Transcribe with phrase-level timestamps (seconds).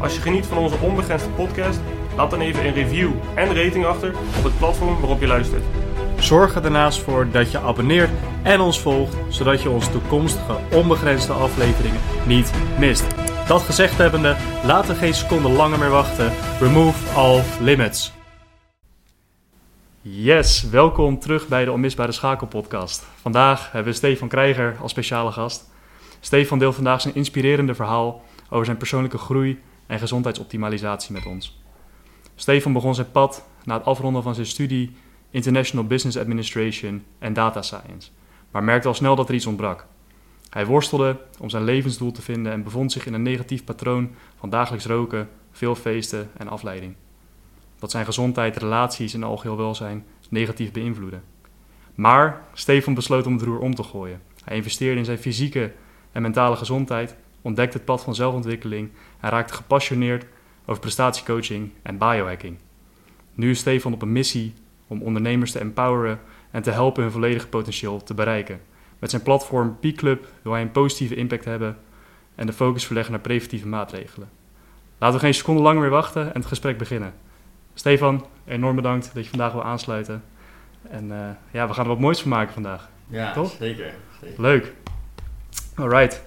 [0.00, 1.80] Als je geniet van onze onbegrensde podcast,
[2.16, 5.62] laat dan even een review en rating achter op het platform waarop je luistert.
[6.18, 8.10] Zorg er daarnaast voor dat je abonneert
[8.42, 13.06] en ons volgt, zodat je onze toekomstige onbegrensde afleveringen niet mist.
[13.46, 16.32] Dat gezegd hebbende, laten we geen seconde langer meer wachten.
[16.60, 18.12] Remove all limits.
[20.00, 23.06] Yes, welkom terug bij de Onmisbare Schakel podcast.
[23.20, 25.70] Vandaag hebben we Stefan Krijger als speciale gast.
[26.20, 31.62] Stefan deelt vandaag zijn inspirerende verhaal over zijn persoonlijke groei en gezondheidsoptimalisatie met ons.
[32.34, 34.92] Stefan begon zijn pad na het afronden van zijn studie
[35.30, 38.10] International Business Administration en Data Science,
[38.50, 39.86] maar merkte al snel dat er iets ontbrak.
[40.50, 44.50] Hij worstelde om zijn levensdoel te vinden en bevond zich in een negatief patroon van
[44.50, 46.94] dagelijks roken, veel feesten en afleiding.
[47.78, 51.22] Dat zijn gezondheid, relaties en algeheel welzijn negatief beïnvloeden.
[51.94, 54.22] Maar Stefan besloot om het roer om te gooien.
[54.44, 55.72] Hij investeerde in zijn fysieke
[56.12, 60.24] en mentale gezondheid, ontdekte het pad van zelfontwikkeling en raakte gepassioneerd
[60.66, 62.58] over prestatiecoaching en biohacking.
[63.34, 64.54] Nu is Stefan op een missie
[64.86, 68.60] om ondernemers te empoweren en te helpen hun volledige potentieel te bereiken.
[68.98, 71.78] Met zijn platform P-Club wil hij een positieve impact hebben
[72.34, 74.28] en de focus verleggen naar preventieve maatregelen.
[74.98, 77.14] Laten we geen seconde langer meer wachten en het gesprek beginnen.
[77.74, 80.22] Stefan, enorm bedankt dat je vandaag wil aansluiten.
[80.88, 82.88] En eh, ja, we gaan er wat moois van maken vandaag.
[83.06, 83.50] Ja, Toch?
[83.58, 83.94] zeker.
[84.20, 84.40] zeker.
[84.40, 84.72] Leuk.
[85.74, 86.22] Alright.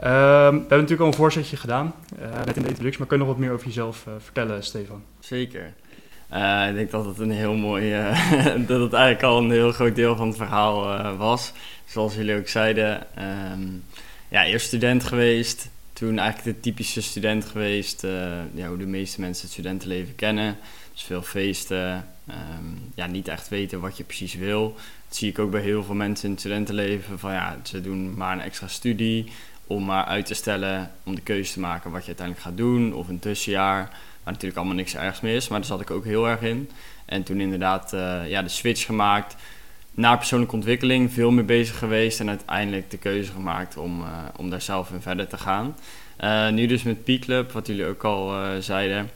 [0.00, 3.18] Ehm, we hebben natuurlijk al een voorzetje gedaan, eh, net in de introductie, maar kun
[3.18, 5.02] je nog wat meer over jezelf eh, vertellen, Stefan?
[5.20, 5.72] Zeker.
[6.28, 7.90] Eh, ik denk dat het een heel mooi,
[8.66, 11.52] dat het eigenlijk al een heel groot deel van het verhaal was.
[11.84, 13.62] Zoals jullie ook zeiden, ehm,
[14.28, 18.02] ja, eerst student geweest, toen eigenlijk de typische student geweest,
[18.54, 20.56] ja, hoe de meeste mensen het studentenleven kennen.
[20.92, 22.64] Dus veel feesten, ehm,
[22.94, 24.74] ja, niet echt weten wat je precies wil.
[25.08, 28.14] Dat zie ik ook bij heel veel mensen in het studentenleven, van ja, ze doen
[28.14, 29.26] maar een extra studie
[29.66, 32.94] om maar uit te stellen om de keuze te maken wat je uiteindelijk gaat doen,
[32.94, 33.88] of een tussenjaar.
[34.22, 36.70] Waar natuurlijk allemaal niks ergs meer is, maar daar zat ik ook heel erg in.
[37.04, 39.36] En toen inderdaad eh, ja, de switch gemaakt
[39.90, 44.50] naar persoonlijke ontwikkeling, veel meer bezig geweest en uiteindelijk de keuze gemaakt om, eh, om
[44.50, 45.76] daar zelf in verder te gaan.
[46.16, 49.10] Eh, nu dus met P-Club, wat jullie ook al zeiden.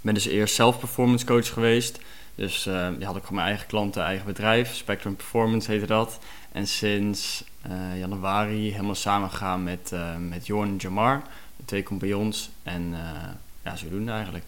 [0.00, 2.00] Ben dus eerst zelf performance coach geweest.
[2.34, 2.62] Dus
[2.98, 4.74] die had ik gewoon mijn eigen klanten, eigen bedrijf.
[4.74, 6.18] Spectrum Performance heette dat.
[6.52, 11.22] En sinds eh, januari helemaal samengegaan met, eh met Jorn en Jamar.
[11.56, 12.50] De twee compagnons.
[12.62, 13.28] En eh,
[13.64, 14.44] ja, zodoende eigenlijk.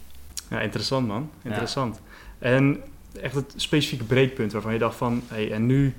[0.50, 1.30] Ja, interessant man.
[1.42, 2.00] Interessant.
[2.38, 2.82] En
[3.20, 5.94] echt het specifieke breekpunt waarvan je dacht van, hey, en nu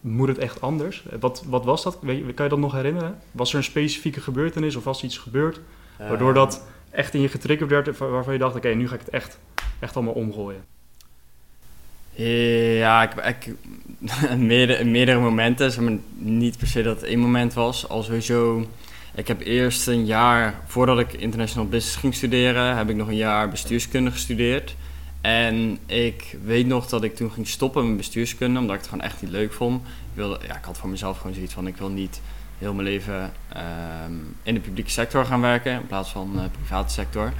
[0.00, 1.04] moet het echt anders.
[1.20, 1.98] Wat, wat was dat?
[2.00, 3.18] Weet je, kan je dat nog herinneren?
[3.30, 5.60] Was er een specifieke gebeurtenis of was iets gebeurd
[5.98, 9.10] waardoor dat echt in je getriggerd werd waarvan je dacht, oké, nu ga ik het
[9.10, 9.38] echt,
[9.78, 10.64] echt allemaal omgooien?
[12.14, 13.54] Ja, ik, ik,
[14.38, 15.72] meerdere, meerdere momenten.
[15.72, 17.88] Zeg maar, niet per se dat het één moment was.
[17.88, 18.68] Al sowieso,
[19.14, 23.16] ik heb eerst een jaar, voordat ik international business ging studeren, heb ik nog een
[23.16, 24.76] jaar bestuurskunde gestudeerd.
[25.20, 29.04] En ik weet nog dat ik toen ging stoppen met bestuurskunde, omdat ik het gewoon
[29.04, 29.82] echt niet leuk vond.
[29.86, 32.20] Ik, wilde, ja, ik had voor mezelf gewoon zoiets van, ik wil niet
[32.58, 36.92] heel mijn leven ehm, in de publieke sector gaan werken, in plaats van de private
[36.92, 37.32] sector.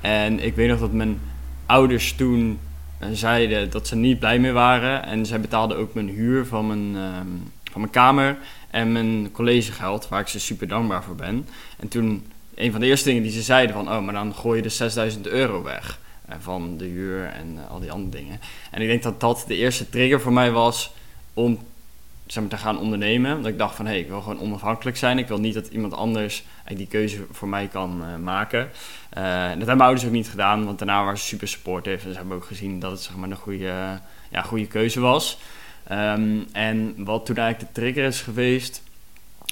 [0.00, 1.20] En ik weet nog dat mijn
[1.66, 2.58] ouders toen
[3.00, 5.04] eh, zeiden dat ze niet blij mee waren.
[5.04, 7.28] En zij betaalden ook mijn huur van mijn, ehm,
[7.70, 8.38] van mijn kamer
[8.70, 11.46] en mijn collegegeld, waar ik ze super dankbaar voor ben.
[11.76, 14.56] En toen, een van de eerste dingen die ze zeiden van, oh, maar dan gooi
[14.56, 18.40] je de 6000 euro weg eh, van de huur en eh, al die andere dingen.
[18.70, 20.92] En ik denk dat dat de eerste trigger voor mij was
[21.34, 21.58] om
[22.32, 23.36] zeg maar, te gaan ondernemen.
[23.36, 25.18] Dat ik dacht van, hé, hey, ik wil gewoon onafhankelijk zijn.
[25.18, 28.70] Ik wil niet dat iemand anders eigenlijk die keuze voor mij kan eh, maken.
[29.10, 32.06] Eh, dat hebben mijn ouders ook niet gedaan, want daarna waren ze super supportive.
[32.06, 34.00] En ze hebben ook gezien dat het zeg maar, een goede,
[34.30, 35.38] ja, goede keuze was.
[35.84, 38.82] Ehm, en wat toen eigenlijk de trigger is geweest,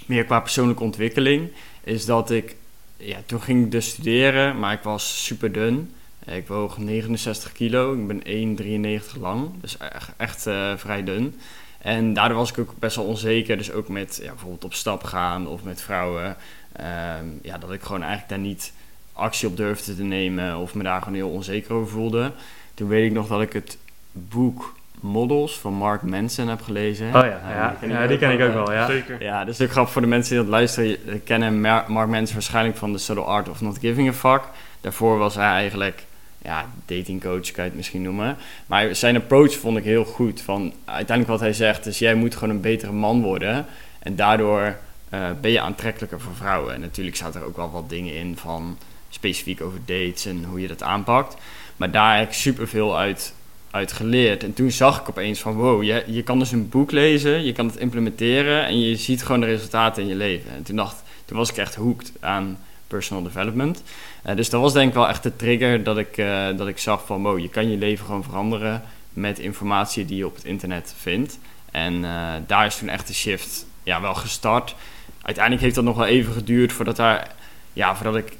[0.06, 1.50] meer qua persoonlijke ontwikkeling,
[1.84, 2.56] is dat ik,
[2.96, 5.94] ja, toen ging ik dus studeren, maar ik was super dun.
[6.24, 11.34] Ik woog 69 kilo, ik ben 1,93 lang, dus echt, echt eh, vrij dun.
[11.78, 15.04] En daardoor was ik ook best wel onzeker, dus ook met ja, bijvoorbeeld op stap
[15.04, 16.36] gaan of met vrouwen.
[16.72, 18.72] Ehm, ja, dat ik gewoon eigenlijk daar niet
[19.12, 22.32] actie op durfde te nemen of me daar gewoon heel onzeker over voelde.
[22.74, 23.78] Toen weet ik nog dat ik het
[24.12, 27.06] boek Models van Mark Manson heb gelezen.
[27.06, 28.72] Oh ja, ja, ja, die ken ik ook wel.
[28.72, 28.86] Ja.
[28.86, 29.22] Zeker.
[29.22, 30.88] Ja, dat is ook grappig voor de mensen die dat luisteren.
[30.88, 34.40] Je- kennen Mar- Mark Manson waarschijnlijk van The Subtle Art of Not Giving a Fuck.
[34.80, 36.04] Daarvoor was hij eigenlijk
[36.42, 38.36] ja, datingcoach, kan je het misschien noemen.
[38.66, 40.40] Maar zijn approach vond ik heel goed.
[40.40, 43.66] Van, uiteindelijk wat hij zegt is, jij moet gewoon een betere man worden.
[43.98, 44.76] En daardoor
[45.08, 46.74] eh, ben je aantrekkelijker voor vrouwen.
[46.74, 48.78] En natuurlijk zaten er ook wel wat dingen in van
[49.10, 51.36] specifiek over dates en hoe je dat aanpakt.
[51.76, 53.34] Maar daar heb ik superveel uit,
[53.70, 54.44] uit geleerd.
[54.44, 57.52] En toen zag ik opeens van, wow, je, je kan dus een boek lezen, je
[57.52, 60.50] kan het implementeren en je ziet gewoon de resultaten in je leven.
[60.50, 62.58] En toen, dacht, toen was ik echt hooked aan
[62.88, 63.82] personal development.
[64.22, 66.78] Eh, dus dat was denk ik wel echt de trigger dat ik, eh, dat ik
[66.78, 68.82] zag van, wow, je kan je leven gewoon veranderen
[69.12, 71.38] met informatie die je op het internet vindt.
[71.70, 74.74] En eh, daar is toen echt de shift ja, wel gestart.
[75.22, 77.34] Uiteindelijk heeft dat nog wel even geduurd voordat, daar,
[77.72, 78.36] ja, voordat ik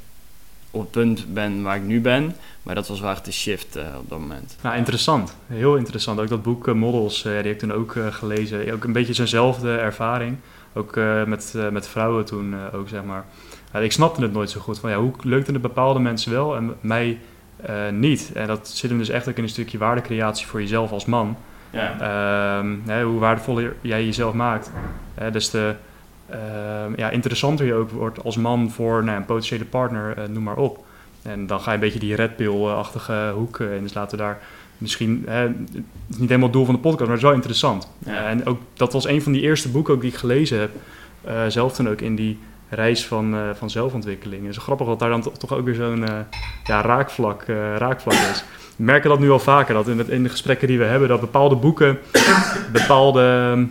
[0.71, 2.37] op het punt ben waar ik nu ben.
[2.63, 4.57] Maar dat was wel echt de shift op dat moment.
[4.63, 5.37] Nou, interessant.
[5.47, 6.21] Heel interessant.
[6.21, 8.73] Ook dat boek Models, die ik toen ook gelezen.
[8.73, 10.37] Ook een beetje zijnzelfde ervaring.
[10.73, 10.97] Ook
[11.27, 13.25] met, met vrouwen toen ook, zeg maar.
[13.73, 14.79] Ik snapte het nooit zo goed.
[14.79, 17.19] Van, ja, hoe leukte het bepaalde mensen wel en mij
[17.57, 18.31] eh, niet?
[18.35, 21.37] En dat zit hem dus echt ook in een stukje waardecreatie voor jezelf als man.
[21.71, 21.93] Ja.
[22.01, 24.71] Ehm, hè, hoe waardevoller jij jezelf maakt.
[25.15, 25.75] Hè, dus de
[26.31, 30.43] ehm, ja, interessanter je ook wordt als man voor nou, een potentiële partner, eh, noem
[30.43, 30.85] maar op.
[31.23, 33.83] En dan ga je een beetje die red pill-achtige hoek eh, in.
[33.83, 34.39] Dus laten we daar
[34.79, 35.25] misschien...
[35.27, 35.55] Hè, het
[36.11, 37.91] is niet helemaal het doel van de podcast, maar het is wel interessant.
[37.99, 38.29] Ja.
[38.29, 40.71] en ook, dat was een van die eerste boeken ook die ik gelezen heb.
[41.51, 42.39] zelf toen ook in die
[42.69, 44.43] reis van, eh, van zelfontwikkeling.
[44.47, 46.15] Het is grappig dat daar dan to- toch ook weer zo'n eh,
[46.65, 48.45] ja, raakvlak, eh, raakvlak is.
[48.77, 51.21] We merken dat nu al vaker, dat in, in de gesprekken die we hebben, dat
[51.21, 51.99] bepaalde boeken,
[52.73, 53.67] bepaalde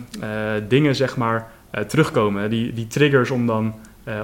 [0.68, 1.50] dingen zeg maar
[1.86, 2.50] terugkomen.
[2.50, 3.74] Die, die triggers om dan,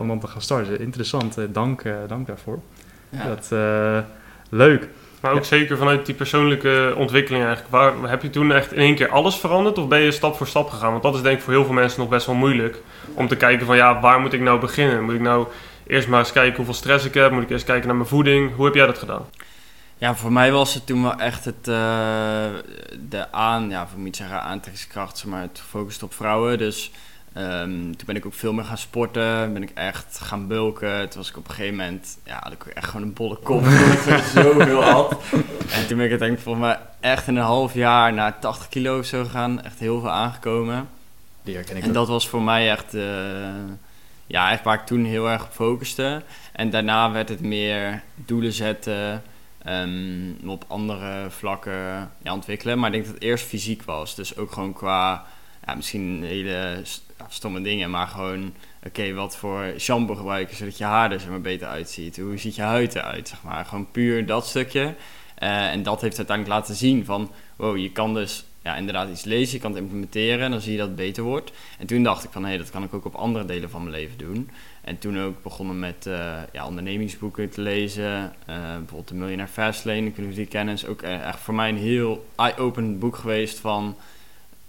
[0.01, 0.81] om dan te gaan starten.
[0.81, 2.59] Interessant, dank, dank daarvoor.
[3.09, 3.27] Ja.
[3.27, 3.53] Dat,
[4.49, 4.89] leuk.
[5.25, 7.73] Maar ook zeker vanuit die persoonlijke ontwikkeling eigenlijk.
[7.73, 10.47] Waar, heb je toen echt in één keer alles veranderd of ben je stap voor
[10.47, 10.91] stap gegaan?
[10.91, 12.83] Want dat is denk ik voor heel veel mensen nog best wel moeilijk.
[13.15, 15.05] Om te kijken van ja, waar moet ik nou beginnen?
[15.05, 15.47] Moet ik nou
[15.87, 17.31] eerst maar eens kijken hoeveel stress ik heb?
[17.31, 18.55] Moet ik eerst kijken naar mijn voeding?
[18.55, 19.27] Hoe heb jij dat gedaan?
[19.99, 22.47] Ja, voor mij was het toen wel echt het, eh,
[23.09, 26.59] de aan, ja, moet niet zeggen aantrekkingskracht, maar het gefocust op vrouwen.
[26.59, 26.91] Dus
[27.35, 31.09] ehm, toen ben ik ook veel meer gaan sporten, ben ik echt gaan bulken.
[31.09, 33.59] Toen was ik op een gegeven moment, ja, had ik echt gewoon een bolle kop,
[33.67, 35.17] omdat ik zoveel had.
[35.73, 38.99] En toen ben ik uiteindelijk volgens mij echt in een half jaar naar 80 kilo
[38.99, 40.89] of zo gegaan, echt heel veel aangekomen.
[41.43, 43.03] Die herken ik En dat was voor mij echt, eh,
[44.27, 46.23] ja, eigenlijk waar ik toen heel erg op focuste.
[46.53, 49.23] En daarna werd het meer doelen zetten,
[49.65, 52.79] ehm, op andere vlakken ja, ontwikkelen.
[52.79, 54.15] Maar ik denk dat het eerst fysiek was.
[54.15, 55.25] Dus ook gewoon qua,
[55.67, 56.83] ja, misschien hele
[57.29, 58.55] stomme dingen, maar gewoon,
[58.87, 62.17] oké, wat voor shampoo gebruiken zodat je haar er zeg maar, beter uitziet?
[62.17, 63.65] Hoe ziet je huid eruit, zeg maar?
[63.65, 64.95] Gewoon puur dat stukje.
[65.35, 69.25] Eh, en dat heeft uiteindelijk laten zien van, wow, je kan dus ja, inderdaad iets
[69.25, 71.53] lezen, je kan het implementeren en dan zie je dat het beter wordt.
[71.79, 73.95] En toen dacht ik van, hé, dat kan ik ook op andere delen van mijn
[73.95, 74.51] leven doen.
[74.81, 78.33] En toen ook begonnen met eh, ja, ondernemingsboeken te lezen.
[78.47, 80.75] Eh, bijvoorbeeld de Millionaire Fastlane, ik weet die kennen.
[80.75, 83.97] is ook eh, echt voor mij een heel eye-openend boek geweest van...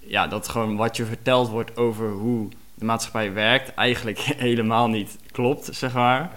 [0.07, 3.73] Ja, dat gewoon wat je verteld wordt over hoe de maatschappij werkt...
[3.73, 6.31] eigenlijk helemaal niet klopt, zeg maar.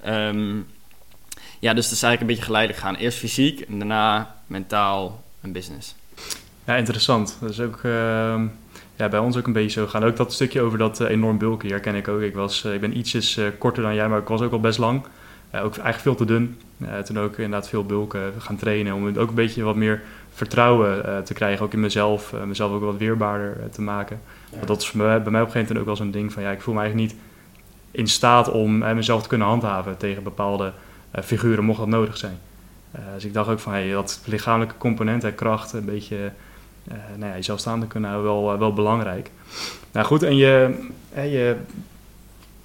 [0.00, 0.56] Ehm,
[1.58, 2.94] ja, dus dat is eigenlijk een beetje geleidelijk gaan.
[2.94, 5.94] Eerst fysiek en daarna mentaal en business.
[6.64, 7.36] Ja, interessant.
[7.40, 8.46] Dat is ook ehm,
[8.96, 10.04] ja, bij ons ook een beetje zo gegaan.
[10.04, 12.20] Ook dat stukje over dat eh, enorm bulken, herken ik ook.
[12.20, 14.60] Ik, was, eh, ik ben ietsjes eh, korter dan jij, maar ik was ook al
[14.60, 15.02] best lang.
[15.52, 16.60] Ook eigenlijk veel te dun.
[17.04, 18.94] Toen ook inderdaad veel bulken gaan trainen.
[18.94, 21.64] Om ook een beetje wat meer vertrouwen eh, te krijgen.
[21.64, 22.32] Ook in mezelf.
[22.32, 24.20] eh, mezelf ook wat weerbaarder eh, te maken.
[24.50, 26.42] Want dat is bij mij, op een gegeven moment ook wel zo'n ding van...
[26.42, 27.20] Ja, ik voel me eigenlijk niet
[27.90, 30.72] in staat om mezelf te kunnen handhaven tegen bepaalde
[31.24, 32.38] figuren, mocht dat nodig zijn.
[33.14, 36.32] Dus ik dacht ook van, hey, dat lichamelijke component en kracht, een beetje
[37.16, 39.30] nou ja, jezelf staande kunnen houden, wel, wel belangrijk.
[39.92, 40.74] Nou goed, en je,
[41.14, 41.56] je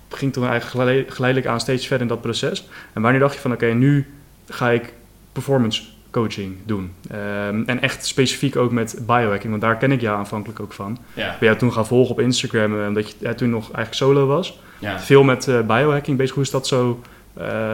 [0.09, 2.67] ging toen eigenlijk geleid- geleidelijk aan steeds verder in dat proces.
[2.93, 4.13] En wanneer dacht je van, oké, nu
[4.47, 4.93] ga ik
[5.31, 6.91] performance coaching doen?
[7.09, 10.97] Ehm, en echt specifiek ook met biohacking, want daar ken ik jou aanvankelijk ook van.
[11.13, 11.27] Ja.
[11.27, 14.27] Ben jou toen gaan volgen op Instagram, eh, omdat je eh, toen nog eigenlijk solo
[14.27, 14.59] was.
[14.79, 14.99] Ja.
[14.99, 16.35] Veel met eh, biohacking bezig.
[16.35, 17.01] Hoe is dat zo,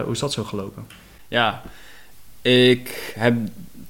[0.04, 0.86] hoe is dat zo gelopen?
[1.28, 1.62] Ja,
[2.42, 3.36] ik heb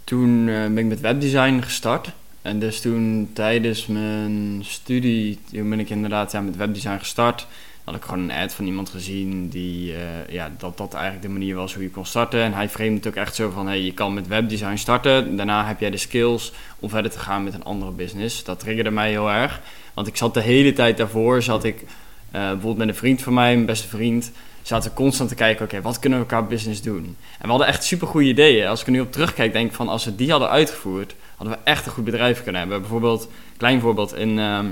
[0.03, 2.11] toen ben ik met webdesign gestart.
[2.41, 7.47] En dus toen tijdens mijn studie, toen ben ik inderdaad ja, met webdesign gestart.
[7.83, 9.99] Had ik gewoon een ad van iemand gezien die, eh,
[10.29, 12.41] ja, dat dat eigenlijk de manier was hoe je kon starten.
[12.41, 15.35] En hij framed het ook echt zo van, hey, je kan met webdesign starten.
[15.35, 18.43] Daarna heb jij de skills om verder te gaan met een andere business.
[18.43, 19.61] Dat triggerde mij heel erg.
[19.93, 23.33] Want ik zat de hele tijd daarvoor, zat ik eh, bijvoorbeeld met een vriend van
[23.33, 24.31] mij, mijn beste vriend.
[24.61, 27.03] zaten constant te kijken, oké, wat kunnen we qua business doen?
[27.39, 28.67] En we hadden echt super goede ideeën.
[28.67, 31.57] Als ik er nu op terugkijk, denk ik van, als we die hadden uitgevoerd, hadden
[31.57, 32.79] we echt een goed bedrijf kunnen hebben.
[32.79, 34.67] Bijvoorbeeld, klein voorbeeld, in, ehm,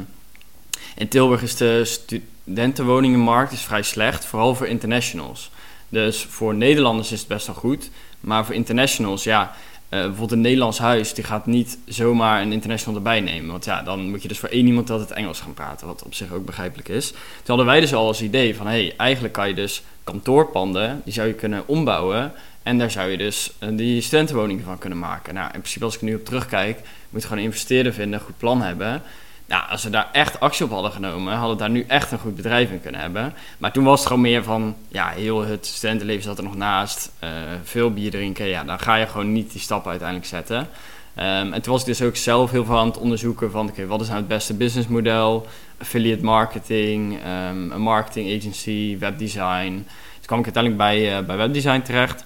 [0.96, 5.52] in Tilburg is de studentenwoningenmarkt is vrij slecht, vooral voor internationals.
[5.90, 10.42] Dus voor Nederlanders is het best wel goed, maar voor internationals, ja, uh, bijvoorbeeld een
[10.42, 13.52] Nederlands huis, die gaat niet zomaar een international erbij nemen.
[13.52, 16.14] Want ja, dan moet je dus voor één iemand altijd Engels gaan praten, wat op
[16.14, 17.10] zich ook begrijpelijk is.
[17.10, 21.02] Toen hadden wij dus al als idee van, hé, hey, eigenlijk kan je dus kantoorpanden,
[21.04, 22.34] die zou je kunnen ombouwen.
[22.64, 25.34] En daar zou je dus uh, die studentenwoningen van kunnen maken.
[25.34, 26.80] Nou, in principe als ik nu op terugkijk,
[27.10, 29.02] moet je gewoon investeren vinden, goed plan hebben.
[29.52, 32.20] Nou, als we daar echt actie op hadden genomen, hadden we daar nu echt een
[32.20, 33.34] goed bedrijf in kunnen hebben.
[33.58, 37.12] Maar toen was het gewoon meer van, ja, heel het studentenleven zat er nog naast.
[37.24, 37.30] Uh,
[37.64, 40.58] veel bier drinken, ja, dan ga je gewoon niet die stappen uiteindelijk zetten.
[40.58, 43.86] Um, en toen was ik dus ook zelf heel veel aan het onderzoeken van, oké,
[43.86, 45.48] wat is nou het beste businessmodel?
[45.78, 49.74] Affiliate marketing, um, een marketing agency, webdesign.
[50.16, 52.26] Toen kwam ik uiteindelijk bij, uh, bij webdesign terecht.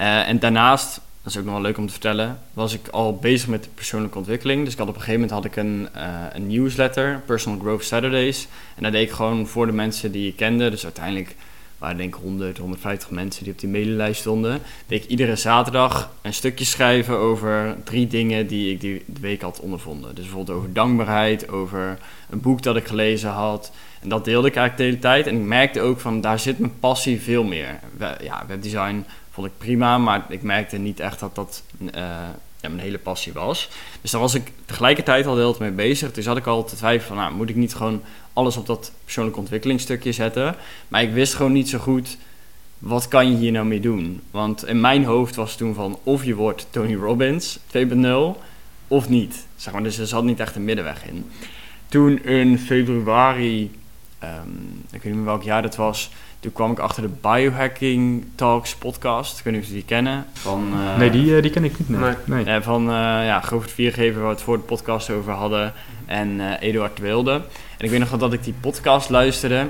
[0.00, 3.16] Uh, en daarnaast dat is ook nog wel leuk om te vertellen, was ik al
[3.16, 4.64] bezig met persoonlijke ontwikkeling.
[4.64, 7.84] Dus ik had op een gegeven moment had ik een, uh, een newsletter, Personal Growth
[7.84, 8.48] Saturdays.
[8.76, 10.70] En dat deed ik gewoon voor de mensen die ik kende.
[10.70, 11.34] Dus uiteindelijk
[11.78, 14.60] waren denk ik 100, 150 mensen die op die mailinlijst stonden.
[14.86, 19.60] Deed ik iedere zaterdag een stukje schrijven over drie dingen die ik die week had
[19.60, 20.14] ondervonden.
[20.14, 21.98] Dus bijvoorbeeld over dankbaarheid, over
[22.30, 23.72] een boek dat ik gelezen had.
[24.00, 25.26] En dat deelde ik eigenlijk de hele tijd.
[25.26, 27.80] En ik merkte ook van, daar zit mijn passie veel meer.
[28.20, 31.90] Ja, webdesign vond ik prima, maar ik merkte niet echt dat dat uh,
[32.62, 33.68] ja, mijn hele passie was.
[34.00, 36.12] Dus daar was ik tegelijkertijd al heel mee bezig.
[36.12, 38.92] Dus had ik al te twijfelen van, nou, moet ik niet gewoon alles op dat
[39.04, 40.56] persoonlijke ontwikkelingsstukje zetten?
[40.88, 42.16] Maar ik wist gewoon niet zo goed,
[42.78, 44.20] wat kan je hier nou mee doen?
[44.30, 48.40] Want in mijn hoofd was toen van, of je wordt Tony Robbins 2.0,
[48.88, 49.46] of niet.
[49.56, 51.30] Zeg maar, dus er zat niet echt een middenweg in.
[51.88, 53.70] Toen in februari,
[54.22, 56.10] um, ik weet niet meer welk jaar dat was
[56.42, 59.38] toen kwam ik achter de Biohacking Talks podcast.
[59.38, 60.26] Ik weet niet of jullie die kennen.
[60.32, 61.88] Van, uh, nee, die, uh, die ken ik niet.
[61.88, 62.14] Nee.
[62.24, 62.44] nee.
[62.44, 62.82] Uh, van
[63.24, 65.72] ja, Govert Viergever, waar we het voor de podcast over hadden.
[66.06, 67.32] En Eduard Wilde.
[67.32, 69.66] En ik weet nog wel dat ik die podcast luisterde.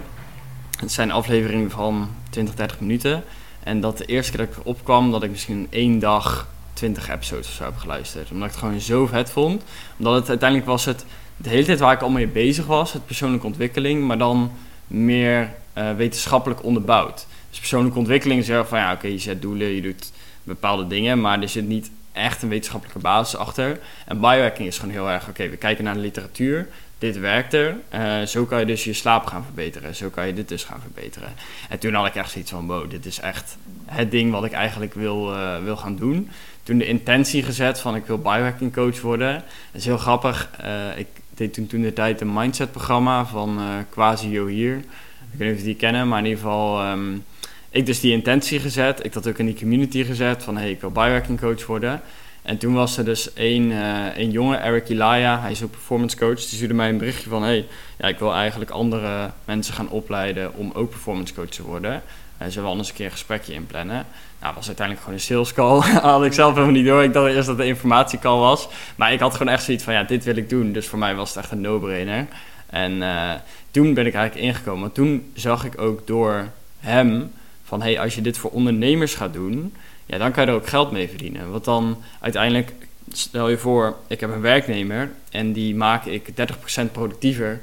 [0.81, 3.25] Het zijn afleveringen van 20, 30 minuten.
[3.63, 7.09] En dat de eerste keer dat ik erop kwam, dat ik misschien één dag 20
[7.11, 8.31] episodes of zo heb geluisterd.
[8.31, 9.63] Omdat ik het gewoon zo vet vond.
[9.99, 11.05] Omdat het uiteindelijk was het
[11.37, 12.93] de hele tijd waar ik al mee bezig was.
[12.93, 14.07] Het persoonlijke ontwikkeling.
[14.07, 14.51] Maar dan
[14.87, 17.27] meer uh, wetenschappelijk onderbouwd.
[17.51, 20.13] Dus persoonlijke ontwikkeling is van ja, oké, je zet doelen, je doet
[20.43, 23.81] bepaalde dingen, maar er zit niet echt een wetenschappelijke basis achter.
[24.07, 27.77] En biohacking is gewoon heel erg, oké, we kijken naar de literatuur, dit werkt er,
[27.95, 30.81] uh, zo kan je dus je slaap gaan verbeteren, zo kan je dit dus gaan
[30.81, 31.29] verbeteren.
[31.69, 34.53] En toen had ik echt zoiets van, wow, dit is echt het ding wat ik
[34.53, 36.31] eigenlijk wil, uh, wil gaan doen.
[36.63, 39.33] Toen de intentie gezet van ik wil biohacking coach worden.
[39.33, 40.51] Dat is heel grappig.
[40.97, 43.61] ik deed toen, toen de tijd een mindset programma van
[43.91, 44.85] Quasi hier.
[45.33, 46.91] Ik weet niet of die kennen, maar in ieder geval...
[46.91, 47.25] Um,
[47.73, 49.05] ik dus die intentie gezet.
[49.05, 50.57] Ik had ook in die community gezet van...
[50.57, 52.01] hey, ik wil biohacking coach worden.
[52.43, 56.35] En toen was er dus één, uh, jongen, Eric Ilaya, hij is ook performance coach.
[56.35, 57.43] Die stuurde mij een berichtje van...
[57.43, 57.67] hey,
[57.99, 61.93] ja, ik wil eigenlijk andere mensen gaan opleiden om ook performance coach te worden.
[61.93, 64.07] Uh, zullen we anders een keer een gesprekje inplannen?
[64.41, 65.81] Nou, was uiteindelijk gewoon een sales call.
[66.13, 67.03] had ik zelf helemaal niet door.
[67.03, 68.69] Ik dacht eerst dat het een informatiecall was.
[68.97, 70.73] Maar ik had gewoon echt zoiets van, ja, dit wil ik doen.
[70.73, 72.27] Dus voor mij was het echt een no-brainer.
[72.67, 73.33] En uh,
[73.73, 74.93] toen ben ik eigenlijk ingekomen.
[74.93, 76.49] Toen zag ik ook door
[76.81, 77.33] hem
[77.65, 79.75] van hey, als je dit voor ondernemers gaat doen,
[80.07, 81.51] ja, dan kan je er ook geld mee verdienen.
[81.51, 82.73] Want dan uiteindelijk,
[83.13, 87.61] stel je voor, ik heb een werknemer en die maak ik 30% productiever.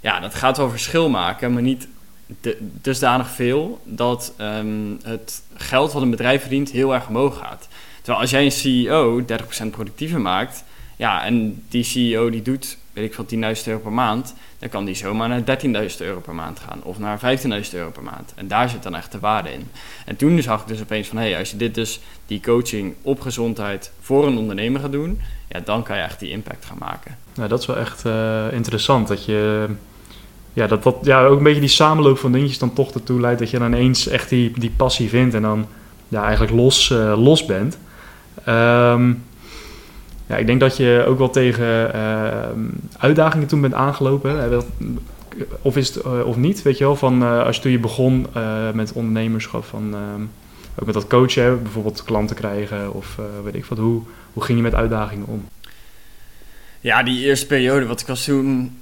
[0.00, 1.88] Ja, dat gaat wel verschil maken, maar niet
[2.60, 7.68] dusdanig veel dat um, het geld wat een bedrijf verdient heel erg omhoog gaat.
[7.96, 9.22] Terwijl als jij een CEO
[9.66, 10.64] 30% productiever maakt,
[10.96, 14.84] ja, en die CEO die doet, weet ik van 10.000 euro per maand, dan kan
[14.84, 18.32] die zomaar naar 13.000 euro per maand gaan of naar 15.000 euro per maand.
[18.34, 19.68] En daar zit dan echt de waarde in.
[20.06, 22.94] En toen zag ik dus opeens van, hé, hey, als je dit dus, die coaching
[23.02, 26.78] op gezondheid voor een ondernemer gaat doen, ja, dan kan je echt die impact gaan
[26.78, 27.16] maken.
[27.34, 29.66] Nou, dat is wel echt uh, interessant, dat je...
[30.52, 33.38] Ja, dat, dat ja, ook een beetje die samenloop van dingetjes dan toch ertoe leidt
[33.38, 35.66] dat je dan eens echt die, die passie vindt en dan
[36.08, 37.78] ja, eigenlijk los, uh, los bent.
[38.48, 39.24] Um,
[40.28, 42.48] ja, ik denk dat je ook wel tegen uh,
[42.98, 44.62] uitdagingen toen bent aangelopen.
[45.62, 46.96] Of is het uh, of niet, weet je wel.
[46.96, 48.26] Van, uh, als je toen je begon
[48.74, 50.22] met ondernemerschap, van, ehm,
[50.78, 53.78] ook met dat coachen, bijvoorbeeld klanten krijgen of weet ik wat.
[53.78, 55.48] Hoe, hoe ging je met uitdagingen om?
[56.80, 58.80] Ja, die eerste periode, wat ik was toen...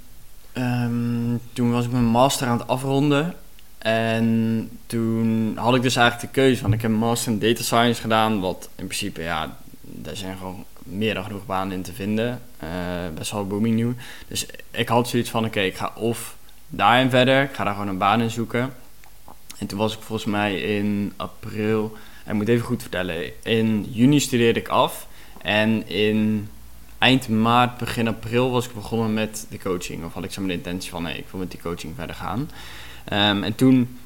[0.53, 3.33] Um, toen was ik mijn master aan het afronden.
[3.77, 6.73] En toen had ik dus eigenlijk de keuze van...
[6.73, 9.57] Ik heb master in data science gedaan, wat in principe, ja...
[9.81, 12.41] Daar zijn gewoon meer dan genoeg banen in te vinden.
[12.63, 12.69] Uh,
[13.15, 13.95] best wel booming nu.
[14.27, 16.35] Dus ik had zoiets van, oké, ik ga of
[16.67, 17.43] daarin verder.
[17.43, 18.73] Ik ga daar gewoon een baan in zoeken.
[19.57, 24.19] En toen was ik volgens mij in april, ik moet even goed vertellen, in juni
[24.19, 25.07] studeerde ik af.
[25.41, 26.49] En in
[26.97, 30.05] eind maart, begin april was ik begonnen met de coaching.
[30.05, 32.49] Of had ik zo de intentie van, nee, ik wil met die coaching verder gaan.
[33.05, 33.99] Ehm, en toen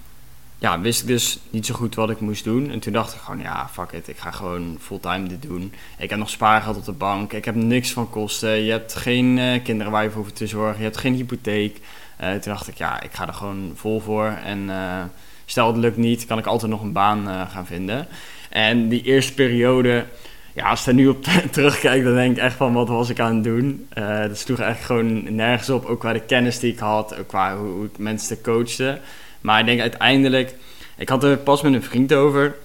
[0.61, 2.71] ja, wist ik dus niet zo goed wat ik moest doen.
[2.71, 5.73] En toen dacht ik gewoon, ja, fuck it, ik ga gewoon fulltime dit doen.
[5.97, 8.63] Ik heb nog spaargeld op de bank, ik heb niks van kosten.
[8.63, 11.79] Je hebt geen uh, kinderen waar je voor hoeft te zorgen, je hebt geen hypotheek.
[12.21, 14.25] Uh, toen dacht ik, ja, ik ga er gewoon vol voor.
[14.25, 15.03] En uh,
[15.45, 18.07] stel het lukt niet, kan ik altijd nog een baan gaan vinden.
[18.49, 20.05] En die eerste periode
[20.53, 23.19] ja, als ik er nu op terugkijk, dan denk ik echt van wat was ik
[23.19, 23.87] aan het doen.
[24.27, 27.57] Dat sloeg echt gewoon nergens op, ook qua de kennis die ik had, ook qua
[27.57, 28.99] hoe, hoe ik mensen coachte.
[29.41, 30.55] Maar ik denk uiteindelijk,
[30.97, 32.55] ik had er pas met een vriend over.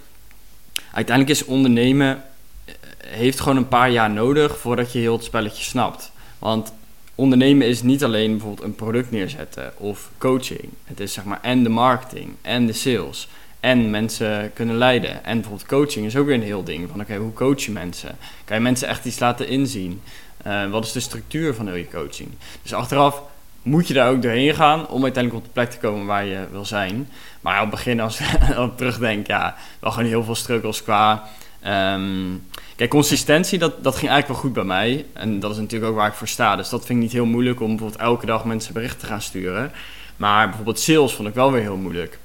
[0.93, 2.23] Uiteindelijk is ondernemen,
[2.65, 2.75] eh,
[3.07, 6.13] heeft gewoon een paar jaar nodig voordat je heel het spelletje snapt.
[6.39, 6.73] Want
[7.15, 10.69] ondernemen is niet alleen bijvoorbeeld een product neerzetten of coaching.
[10.85, 13.29] Het is zeg maar en de marketing en de sales
[13.61, 15.25] en mensen kunnen leiden.
[15.25, 16.89] En bijvoorbeeld coaching is ook weer een heel ding.
[16.91, 18.17] Van oké, hoe coach je mensen?
[18.45, 20.03] Kan je mensen echt iets laten inzien?
[20.47, 22.29] Uh, wat is de structuur van heel je coaching?
[22.63, 23.23] Dus achteraf
[23.67, 26.47] moet je daar ook doorheen gaan om uiteindelijk op de plek te komen waar je
[26.51, 27.09] wil zijn.
[27.41, 28.27] Maar op het begin, als ik
[28.77, 31.25] terugdenk, ja, wel gewoon heel veel struggles qua...
[31.67, 32.47] Um,
[32.77, 35.07] kijk, consistentie, dat, dat ging eigenlijk wel goed bij mij.
[35.13, 36.57] En dat is natuurlijk ook waar ik voor sta.
[36.57, 39.23] Dus dat vind ik niet heel moeilijk om bijvoorbeeld elke dag mensen berichten te gaan
[39.23, 39.73] sturen.
[40.17, 42.19] Maar bijvoorbeeld sales vond ik wel weer heel moeilijk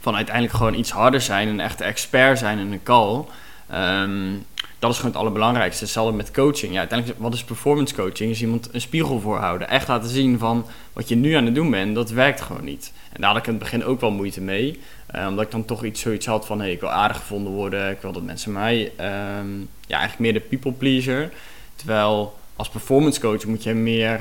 [0.00, 3.24] van uiteindelijk gewoon iets harder zijn, een echte expert zijn in een call.
[3.68, 4.32] Ehm,
[4.78, 5.84] dat is gewoon het allerbelangrijkste.
[5.84, 6.72] Hetzelfde met coaching.
[6.72, 8.30] Ja, uiteindelijk, wat is performance coaching?
[8.30, 9.68] Is iemand een spiegel voorhouden.
[9.68, 12.92] Echt laten zien van wat je nu aan het doen bent, dat werkt gewoon niet.
[13.12, 14.80] En daar had ik in het begin ook wel moeite mee.
[15.14, 17.90] Uh, omdat ik dan toch iets, zoiets had van, hey, ik wil aardig gevonden worden.
[17.90, 18.92] Ik wil dat mensen mij,
[19.38, 21.30] um, ja, eigenlijk meer de people pleaser.
[21.76, 24.20] Terwijl als performance coach moet je meer,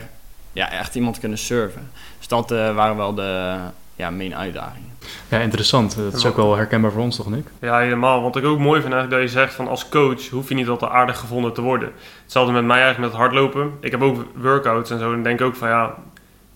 [0.53, 1.91] ja, echt iemand kunnen serven.
[2.17, 3.57] Dus dat uh, waren wel de,
[3.95, 4.92] ja, main uitdagingen.
[5.27, 5.95] Ja, interessant.
[5.95, 7.45] Dat is ook wel herkenbaar voor ons, toch, Nick?
[7.61, 8.21] Ja, helemaal.
[8.21, 10.67] Wat ik ook mooi vind eigenlijk dat je zegt van als coach hoef je niet
[10.67, 11.91] altijd aardig gevonden te worden.
[12.23, 13.71] Hetzelfde met mij eigenlijk met hardlopen.
[13.79, 15.13] Ik heb ook workouts en zo.
[15.13, 15.95] En denk ook van ja,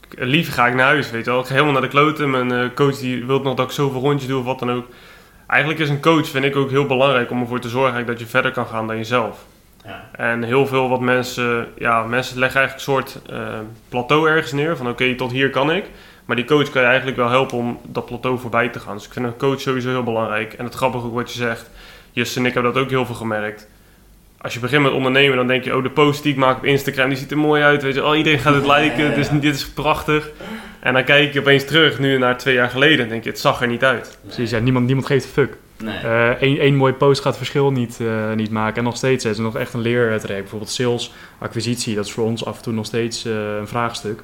[0.10, 1.40] liever ga ik naar huis, weet je wel.
[1.40, 2.30] Ik ga helemaal naar de kloten.
[2.30, 4.86] Mijn uh, coach die wil nog dat ik zoveel rondjes doe of wat dan ook.
[5.48, 8.26] Eigenlijk is een coach, vind ik ook heel belangrijk om ervoor te zorgen dat je
[8.26, 9.46] verder kan gaan dan jezelf.
[9.86, 10.10] Ja.
[10.12, 14.78] En heel veel wat mensen, ja, mensen leggen eigenlijk een soort uh, plateau ergens neer
[14.78, 15.86] van oké, tot hier kan ik.
[16.28, 18.96] Maar die coach kan je eigenlijk wel helpen om dat plateau voorbij te gaan.
[18.96, 20.54] Dus ik vind een coach sowieso heel belangrijk.
[20.54, 21.70] En het grappige ook wat je zegt.
[22.12, 23.68] Jesse en ik hebben dat ook heel veel gemerkt.
[24.38, 26.66] Als je begint met ondernemen, dan denk je, oh, de post die ik maak op
[26.66, 27.84] Instagram, die ziet er mooi uit.
[27.84, 30.30] Weet je, oh, iedereen gaat het liken, dus dit is prachtig.
[30.80, 33.40] En dan kijk je opeens terug, nu naar twee jaar geleden, en denk je, het
[33.40, 34.18] zag er niet uit.
[34.22, 35.58] Precies, ja, niemand, niemand geeft een fuck.
[35.84, 36.60] Nee.
[36.60, 38.78] Eén uh, mooie post gaat het verschil niet, uh, niet maken.
[38.78, 40.42] En nog steeds is er nog echt een leertraject.
[40.42, 44.24] Bijvoorbeeld sales, acquisitie, dat is voor ons af en toe nog steeds uh, een vraagstuk.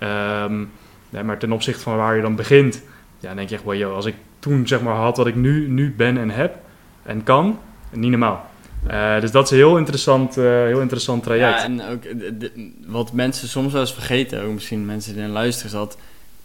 [0.00, 0.44] Ja.
[0.44, 0.70] Um,
[1.10, 2.82] Nee, maar ten opzichte van waar je dan begint,
[3.18, 5.94] ja, denk je echt, well, als ik toen zeg maar had wat ik nu, nu
[5.96, 6.56] ben en heb
[7.02, 7.58] en kan,
[7.90, 8.48] niet normaal.
[8.90, 11.58] Uh, dus dat is een heel interessant, uh, heel interessant traject.
[11.58, 15.72] Ja, en ook de, wat mensen soms wel eens vergeten, ook misschien mensen die luisteren,
[15.72, 15.98] is dat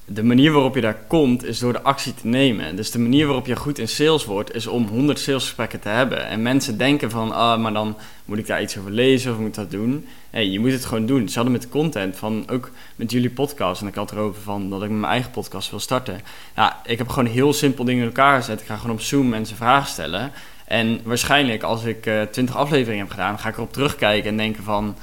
[0.05, 2.75] de manier waarop je daar komt, is door de actie te nemen.
[2.75, 6.27] Dus de manier waarop je goed in sales wordt, is om 100 salesgesprekken te hebben.
[6.27, 9.55] En mensen denken van, ah, maar dan moet ik daar iets over lezen of moet
[9.55, 10.07] dat doen.
[10.31, 11.29] Nee, je moet het gewoon doen.
[11.29, 14.83] Ze hadden met content, van, ook met jullie podcast, en ik had erover van dat
[14.83, 16.21] ik mijn eigen podcast wil starten.
[16.55, 18.61] Ja, ik heb gewoon heel simpel dingen in elkaar gezet.
[18.61, 20.31] Ik ga gewoon op Zoom mensen vragen stellen.
[20.65, 24.37] En waarschijnlijk, als ik uh, eh, 20 afleveringen heb gedaan, ga ik erop terugkijken en
[24.37, 24.95] denken van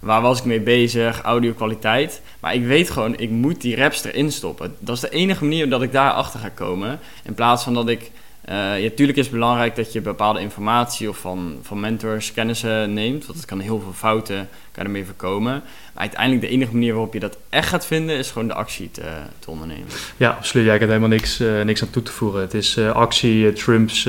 [0.00, 1.20] Waar was ik mee bezig?
[1.20, 2.22] Audio kwaliteit.
[2.40, 4.74] Maar ik weet gewoon, ik moet die raps erin stoppen.
[4.78, 6.98] Dat is de enige manier dat ik daar achter ga komen.
[7.24, 8.10] In plaats van dat ik...
[8.48, 12.92] Uh, ja, natuurlijk is het belangrijk dat je bepaalde informatie of van, van mentors kennissen
[12.92, 13.26] neemt.
[13.26, 15.52] Want het kan heel veel fouten kan voorkomen.
[15.92, 18.16] Maar uiteindelijk de enige manier waarop je dat echt gaat vinden...
[18.16, 19.02] is gewoon de actie te,
[19.38, 19.86] te ondernemen.
[20.16, 20.66] Ja, absoluut.
[20.66, 22.40] Ja, ik heb helemaal niks, uh, niks aan toe te voegen.
[22.40, 24.08] Het is uh, actie, Trumps...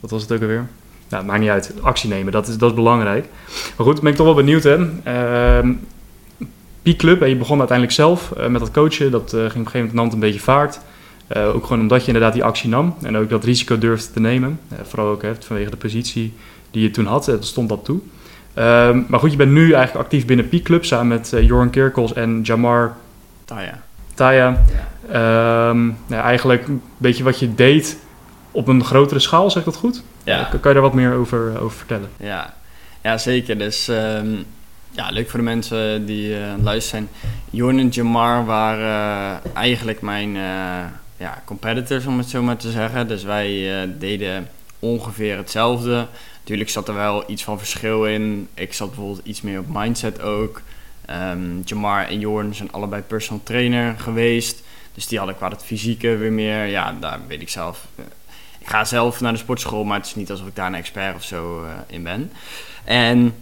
[0.00, 0.66] wat was het ook alweer?
[1.12, 1.72] Nou, maakt niet uit.
[1.80, 3.26] Actie nemen, dat is, dat is belangrijk.
[3.76, 4.62] Maar goed, ben ik toch wel benieuwd.
[4.62, 4.76] Hè?
[4.78, 5.70] Uh,
[6.82, 9.10] Peak Club, en je begon uiteindelijk zelf uh, met dat coachen.
[9.10, 10.80] Dat uh, ging op een gegeven moment nam een beetje vaart.
[11.36, 14.20] Uh, ook gewoon omdat je inderdaad die actie nam en ook dat risico durfde te
[14.20, 14.60] nemen.
[14.82, 16.32] vooral ook hè, vanwege de positie
[16.70, 18.00] die je toen had, dat stond dat toe.
[18.54, 22.12] Ehm, maar goed, je bent nu eigenlijk actief binnen Peak Club samen met Joran Kerkels
[22.12, 22.96] en Jamar
[23.44, 23.82] Taya.
[24.14, 24.58] Taya.
[25.08, 25.68] Ja.
[25.68, 27.98] Um, nou, eigenlijk een beetje wat je deed
[28.52, 30.02] op een grotere schaal, zeg dat goed?
[30.24, 30.44] Ja.
[30.44, 32.10] Kan, je daar wat meer over, over vertellen?
[32.16, 32.54] Ja.
[33.02, 33.58] ja, zeker.
[33.58, 34.44] Dus um,
[34.90, 37.32] ja, leuk voor de mensen die uh, aan het luisteren zijn.
[37.50, 40.84] Jorn en Jamar waren uh, eigenlijk mijn uh,
[41.16, 43.08] ja, competitors, om het zo maar te zeggen.
[43.08, 46.06] Dus wij deden ongeveer hetzelfde.
[46.40, 48.48] Natuurlijk zat er wel iets van verschil in.
[48.54, 50.62] Ik zat bijvoorbeeld iets meer op mindset ook.
[51.10, 54.62] Um, Jamar en Jorn zijn allebei personal trainer geweest.
[54.94, 57.86] Dus die hadden qua het fysieke weer meer, ja, daar weet ik zelf.
[58.62, 61.14] Ik ga zelf naar de sportschool, maar het is niet alsof ik daar een expert
[61.16, 62.32] of zo eh, in ben.
[62.84, 63.34] En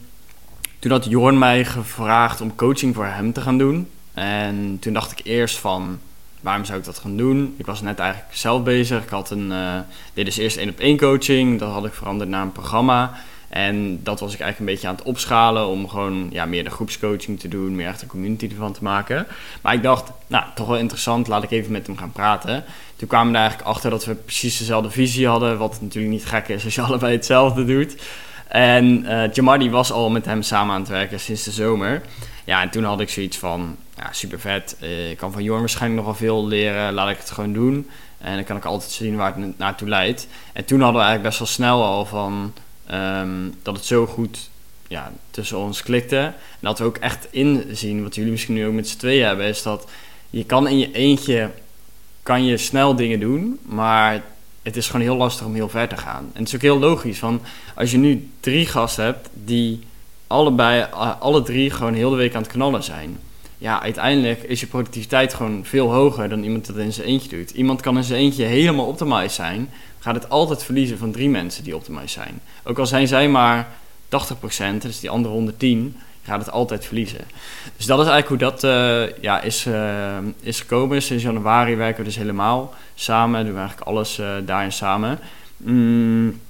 [0.79, 3.91] toen had Jorn mij gevraagd om coaching voor hem te gaan doen.
[4.15, 5.99] En toen dacht ik eerst van,
[6.41, 7.55] waarom zou ik dat gaan doen?
[7.59, 9.03] Ik was net eigenlijk zelf bezig.
[9.03, 9.79] Ik had een, eh
[10.15, 11.59] dit is eerst één op één coaching.
[11.59, 13.21] Dat had ik veranderd naar een programma.
[13.51, 16.71] En dat was ik eigenlijk een beetje aan het opschalen om gewoon ja, meer de
[16.71, 19.27] groepscoaching te doen, meer echt een community ervan te maken.
[19.61, 22.65] Maar ik dacht, nou, toch wel interessant, laat ik even met hem gaan praten.
[22.97, 26.27] Toen kwamen we er eigenlijk achter dat we precies dezelfde visie hadden, wat natuurlijk niet
[26.27, 27.95] gek is als je allebei hetzelfde doet.
[28.49, 32.03] En Jamadi was al met hem samen aan het werken sinds de zomer.
[32.45, 34.77] Ja, en toen had ik zoiets van, ja, super vet.
[34.81, 37.89] Eh, ik kan van Jorn waarschijnlijk nog wel veel leren, laat ik het gewoon doen.
[38.19, 40.27] En dan kan ik altijd zien waar het na- naartoe leidt.
[40.53, 42.53] En toen hadden we eigenlijk best wel snel al van
[42.91, 44.51] ehm, dat het zo goed
[44.89, 46.17] ja, tussen ons klikte.
[46.17, 49.47] En dat we ook echt inzien, wat jullie misschien nu ook met z'n tweeën hebben,
[49.47, 49.89] is dat
[50.31, 51.51] je kan in je eentje
[52.23, 54.23] kan je snel dingen doen, maar
[54.63, 56.31] het is gewoon heel lastig om heel ver te gaan.
[56.33, 57.41] En het is ook heel logisch, van
[57.75, 59.81] als je nu drie gasten hebt die
[60.27, 60.87] allebei,
[61.19, 63.19] alle drie gewoon heel de week aan het knallen zijn.
[63.59, 67.51] Ja, uiteindelijk is je productiviteit gewoon veel hoger dan iemand dat in zijn eentje doet.
[67.51, 71.65] Iemand kan in zijn eentje helemaal optimized zijn, gaat het altijd verliezen van drie mensen
[71.65, 72.41] die optimized zijn.
[72.65, 73.69] Ook al zijn zij maar
[74.09, 74.09] 80%,
[74.81, 77.25] dus die andere 110, gaat het altijd verliezen.
[77.77, 81.03] Dus dat is eigenlijk hoe dat eh, ja, is, eh, is gekomen.
[81.03, 85.19] Sinds januari werken we dus helemaal samen, doen we eigenlijk alles eh, daarin samen.
[85.57, 86.41] Mm,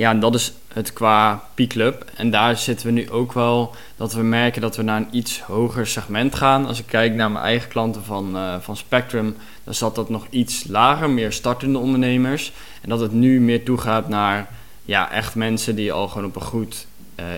[0.00, 2.04] ja, en dat is het qua P-Club.
[2.14, 5.40] En daar zitten we nu ook wel dat we merken dat we naar een iets
[5.40, 6.66] hoger segment gaan.
[6.66, 10.26] Als ik kijk naar mijn eigen klanten van, eh, van Spectrum, dan zat dat nog
[10.30, 12.52] iets lager, meer startende ondernemers.
[12.80, 14.48] En dat het nu meer toegaat naar
[14.84, 16.86] ja, echt mensen die al gewoon op een goed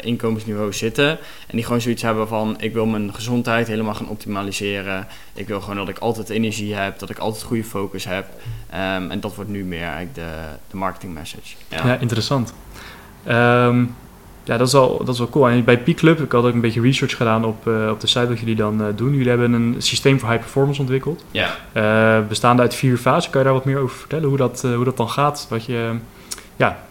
[0.01, 1.09] inkomensniveau zitten.
[1.47, 5.07] En die gewoon zoiets hebben van: ik wil mijn gezondheid helemaal gaan optimaliseren.
[5.35, 8.27] Ik wil gewoon dat ik altijd energie heb, dat ik altijd goede focus heb.
[8.71, 10.31] Ehm, en dat wordt nu meer eigenlijk de,
[10.71, 11.55] de marketing message.
[11.69, 12.55] Ja, interessant.
[13.25, 13.85] Ehm,
[14.45, 15.49] ja, dat is, wel, dat is wel cool.
[15.49, 18.07] En bij Peak Club, ik had ook een beetje research gedaan op, eh, op de
[18.07, 19.13] site wat jullie dan eh, doen.
[19.13, 21.25] Jullie hebben een systeem voor high performance ontwikkeld.
[21.31, 21.57] ja.
[21.73, 23.31] Eh, bestaande uit vier fasen.
[23.31, 24.29] Kan je daar wat meer over vertellen?
[24.29, 25.47] Hoe dat, eh, hoe dat dan gaat?
[25.51, 25.91] Wat je,
[26.57, 26.85] ja,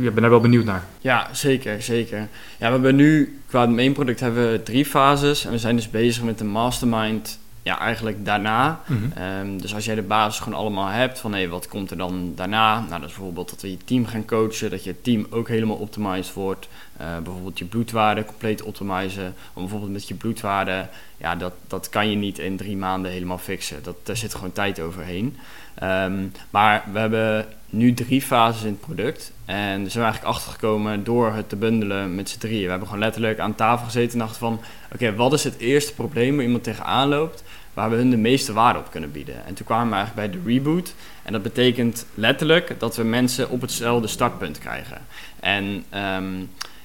[0.00, 0.84] ik ben daar wel benieuwd naar.
[1.00, 2.18] Ja, zeker, zeker.
[2.58, 5.44] Ja, we hebben nu qua het main product hebben we drie fases.
[5.44, 8.80] En we zijn dus bezig met de mastermind, ja, eigenlijk daarna.
[9.14, 12.32] Ehm, dus als jij de basis gewoon allemaal hebt van hé, wat komt er dan
[12.36, 12.80] daarna?
[12.80, 15.76] Nou, dat is bijvoorbeeld dat we je team gaan coachen, dat je team ook helemaal
[15.76, 16.68] optimized wordt.
[16.96, 19.34] Eh, bijvoorbeeld je bloedwaarde compleet optimizen.
[19.52, 23.38] Om bijvoorbeeld met je bloedwaarde, ja, dat, dat kan je niet in drie maanden helemaal
[23.38, 23.82] fixen.
[23.82, 25.36] Dat, daar zit gewoon tijd overheen.
[25.74, 29.32] Ehm, maar we hebben nu drie fases in het product.
[29.44, 32.62] En zijn we eigenlijk achtergekomen door het te bundelen met z'n drieën.
[32.62, 34.60] We hebben gewoon letterlijk aan tafel gezeten en dachten van...
[34.92, 37.44] Oké, wat is het eerste probleem waar iemand tegenaan loopt...
[37.74, 39.46] waar we hun de meeste waarde op kunnen bieden?
[39.46, 40.94] En toen kwamen we eigenlijk bij de reboot.
[41.22, 45.00] En dat betekent letterlijk dat we mensen op hetzelfde startpunt krijgen.
[45.40, 46.34] En ehm,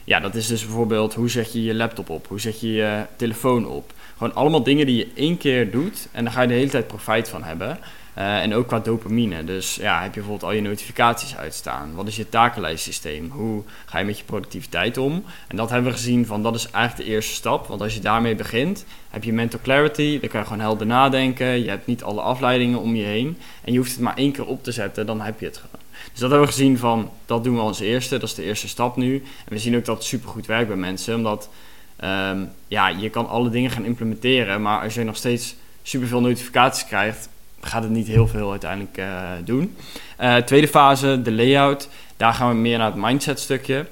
[0.03, 2.27] ja, dat is dus bijvoorbeeld hoe zet je je laptop op?
[2.27, 3.93] Hoe zet je je telefoon op?
[4.17, 6.87] Gewoon allemaal dingen die je één keer doet en daar ga je de hele tijd
[6.87, 7.79] profijt van hebben.
[8.17, 9.43] Eh, en ook qua dopamine.
[9.43, 11.95] Dus ja, heb je bijvoorbeeld al je notificaties uitstaan?
[11.95, 13.29] Wat is je takenlijstsysteem?
[13.31, 15.23] Hoe ga je met je productiviteit om?
[15.47, 17.67] En dat hebben we gezien van dat is eigenlijk de eerste stap.
[17.67, 20.19] Want als je daarmee begint, heb je mental clarity.
[20.19, 21.63] Dan kan je gewoon helder nadenken.
[21.63, 23.37] Je hebt niet alle afleidingen om je heen.
[23.63, 25.81] En je hoeft het maar één keer op te zetten, dan heb je het gewoon.
[26.11, 28.17] Dus dat hebben we gezien van, dat doen we als eerste.
[28.17, 29.15] Dat is de eerste stap nu.
[29.15, 31.15] En we zien ook dat het supergoed werkt bij mensen.
[31.15, 31.49] Omdat,
[31.95, 34.61] ehm, ja, je kan alle dingen gaan implementeren.
[34.61, 37.29] Maar als je nog steeds superveel notificaties krijgt,
[37.67, 39.75] gaat het niet heel veel uiteindelijk eh, doen.
[40.17, 41.89] Eh, tweede fase, de layout.
[42.17, 43.85] Daar gaan we meer naar het mindset stukje.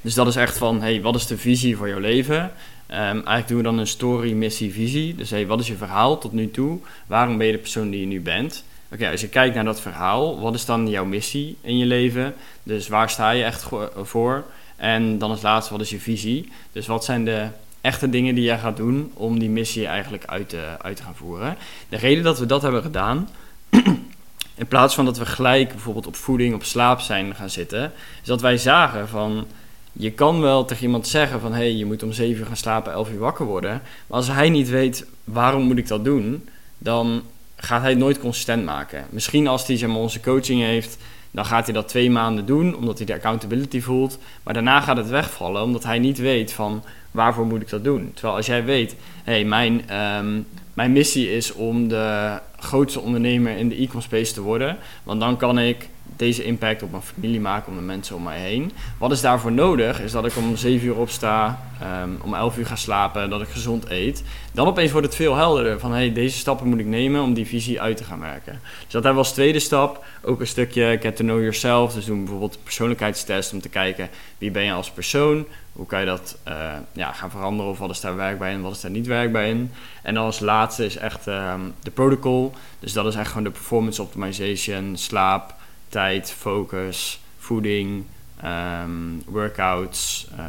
[0.00, 2.52] Dus dat is echt van, hey, wat is de visie voor jouw leven?
[2.86, 5.14] Ehm, eigenlijk doen we dan een story, missie, visie.
[5.14, 6.78] Dus hey, wat is je verhaal tot nu toe?
[7.06, 8.64] Waarom ben je de persoon die je nu bent?
[8.92, 12.34] Oké, als je kijkt naar dat verhaal, wat is dan jouw missie in je leven?
[12.62, 13.66] Dus waar sta je echt
[14.02, 14.44] voor?
[14.76, 16.52] En dan als laatste, wat is je visie?
[16.72, 17.46] Dus wat zijn de
[17.80, 21.14] echte dingen die jij gaat doen om die missie eigenlijk uit te, uit te gaan
[21.14, 21.56] voeren?
[21.88, 23.28] De reden dat we dat hebben gedaan,
[24.54, 28.26] in plaats van dat we gelijk bijvoorbeeld op voeding, op slaap zijn gaan zitten, is
[28.26, 29.46] dat wij zagen van,
[29.92, 32.56] je kan wel tegen iemand zeggen van, hé, hey, je moet om 7 uur gaan
[32.56, 33.82] slapen, 11 uur wakker worden.
[34.06, 37.22] Maar als hij niet weet, waarom moet ik dat doen, dan
[37.56, 39.06] gaat hij het nooit consistent maken.
[39.10, 40.98] Misschien als hij zeg onze coaching heeft,
[41.30, 44.18] dan gaat hij dat twee maanden doen, omdat hij de accountability voelt.
[44.42, 48.10] Maar daarna gaat het wegvallen, omdat hij niet weet van waarvoor moet ik dat doen?
[48.14, 50.40] Terwijl als jij weet, hé, hey, mijn, ehm,
[50.74, 55.36] mijn missie is om de grootste ondernemer in de e-commerce space te worden, want dan
[55.36, 58.72] kan ik deze impact op mijn familie maken, op de mensen om mij heen.
[58.98, 60.00] Wat is daarvoor nodig?
[60.00, 61.60] Is dat ik om 7 uur opsta,
[62.02, 64.24] um, om 11 uur ga slapen, dat ik gezond eet.
[64.52, 67.46] Dan opeens wordt het veel helderder van hey, deze stappen moet ik nemen om die
[67.46, 68.60] visie uit te gaan werken.
[68.62, 70.04] Dus dat hebben we als tweede stap.
[70.22, 71.94] Ook een stukje get to know yourself.
[71.94, 75.46] Dus doen bijvoorbeeld een persoonlijkheidstest om te kijken wie ben je als persoon.
[75.72, 76.54] Hoe kan je dat uh,
[76.92, 79.70] ja, gaan veranderen of wat is daar werkbaar in wat is daar niet werkbaar in.
[80.02, 82.52] En dan als laatste is echt um, de protocol.
[82.80, 85.54] Dus dat is echt gewoon de performance optimization, slaap,
[85.90, 88.04] tijd, focus, voeding,
[88.44, 90.44] um, workouts, uh,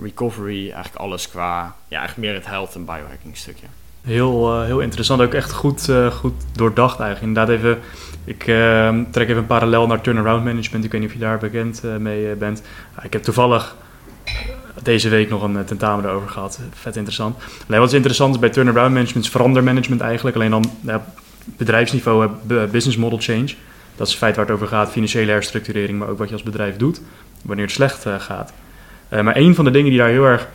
[0.00, 3.66] recovery, eigenlijk alles qua, ja, eigenlijk meer het health en biohacking stukje.
[4.02, 7.28] Heel, uh, heel interessant, ook echt goed, uh, goed doordacht eigenlijk.
[7.28, 7.78] Inderdaad even,
[8.24, 10.84] ik uh, trek even een parallel naar turnaround management.
[10.84, 12.62] Ik weet niet of je daar bekend mee bent.
[13.02, 13.76] ik heb toevallig
[14.82, 16.60] deze week nog een tentamen erover gehad.
[16.72, 17.36] Vet interessant.
[17.66, 20.36] Nee, wat is interessant bij turnaround management is verandermanagement eigenlijk.
[20.36, 21.04] Alleen dan ja,
[21.44, 23.54] bedrijfsniveau, business model change.
[23.98, 26.42] Dat is het feit waar het over gaat, financiële herstructurering, maar ook wat je als
[26.42, 27.00] bedrijf doet
[27.42, 28.52] wanneer het slecht uh, gaat.
[29.12, 30.48] Uh, maar een van de dingen die daar heel erg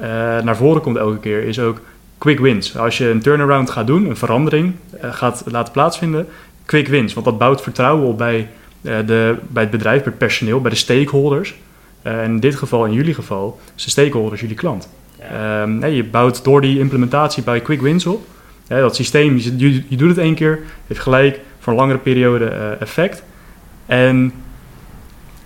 [0.00, 0.06] uh,
[0.42, 1.80] naar voren komt elke keer is ook
[2.18, 2.76] quick wins.
[2.76, 6.28] Als je een turnaround gaat doen, een verandering gaat laten plaatsvinden,
[6.64, 7.14] quick wins.
[7.14, 8.48] Want dat bouwt vertrouwen op bij,
[8.80, 11.54] de, bij het bedrijf, bij het personeel, bij de stakeholders.
[12.02, 14.88] en in dit geval, in jullie geval, is de stakeholders jullie klant.
[15.18, 15.62] Ja.
[15.62, 18.26] Um, je bouwt door die implementatie bij quick wins op.
[18.68, 22.44] dat systeem, je, je, je doet het één keer, heeft gelijk voor een langere periode
[22.44, 23.22] uh, effect.
[23.86, 24.32] En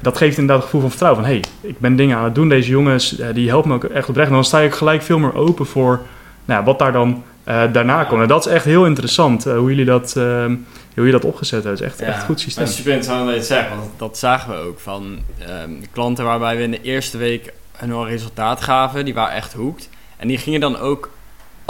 [0.01, 1.23] dat geeft inderdaad het gevoel van vertrouwen.
[1.23, 2.49] Van hé, hey, ik ben dingen aan het doen.
[2.49, 4.29] Deze jongens uh, die helpen me ook echt oprecht.
[4.29, 6.01] En dan sta ik gelijk veel meer open voor
[6.45, 8.23] nou, wat daar dan uh, daarna komt.
[8.23, 10.59] En dat is echt heel interessant hoe jullie dat, hoe
[10.95, 11.71] jullie dat opgezet hebben.
[11.71, 12.65] Het is echt, ja, echt een goed systeem.
[12.65, 13.69] Het is super interessant dat je het zegt.
[13.69, 18.05] Want dat zagen we ook van ehm, klanten waarbij we in de eerste week een
[18.05, 19.05] resultaat gaven.
[19.05, 19.89] Die waren echt hoekt.
[20.17, 21.11] En die gingen dan ook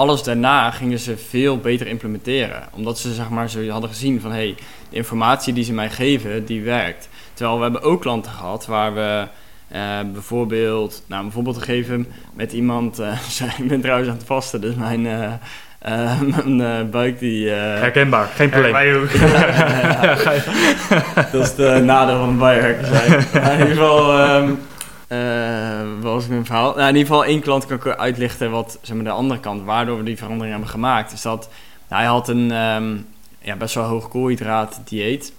[0.01, 2.63] alles daarna gingen ze veel beter implementeren.
[2.73, 4.55] Omdat ze zeg maar, zo hadden gezien van hey,
[4.91, 7.09] de informatie die ze mij geven, die werkt.
[7.35, 9.27] Terwijl we hebben ook klanten gehad waar we
[9.73, 13.13] uh, bijvoorbeeld, nou een voorbeeld geven met iemand, uh,
[13.59, 15.33] ik ben trouwens aan het vasten, dus mijn, uh,
[16.45, 17.49] mijn buik die...
[17.49, 18.73] Herkenbaar, geen probleem.
[21.33, 23.25] dat is de nadeel van een zijn.
[23.33, 24.37] in ieder geval...
[24.37, 24.59] Um,
[25.13, 26.75] uh, wat was mijn verhaal?
[26.75, 29.65] Nou, in ieder geval één klant kan ik uitlichten wat zeg maar, de andere kant,
[29.65, 31.13] waardoor we die verandering hebben gemaakt.
[31.13, 31.49] Is dat
[31.89, 33.07] hij had een um,
[33.39, 35.33] ja, best wel hoog koolhydraat dieet.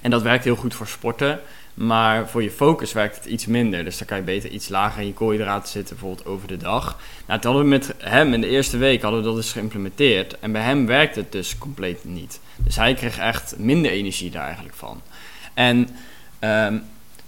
[0.00, 1.40] En dat werkt heel goed voor sporten.
[1.74, 3.84] Maar voor je focus werkt het iets minder.
[3.84, 6.98] Dus dan kan je beter iets lager in je koolhydraten zitten, bijvoorbeeld over de dag.
[7.26, 10.38] Nou, toen hadden we met hem in de eerste week hadden we dat dus geïmplementeerd.
[10.38, 12.40] En bij hem werkte het dus compleet niet.
[12.56, 15.00] Dus hij kreeg echt minder energie daar eigenlijk van.
[15.54, 15.88] En
[16.40, 16.82] um,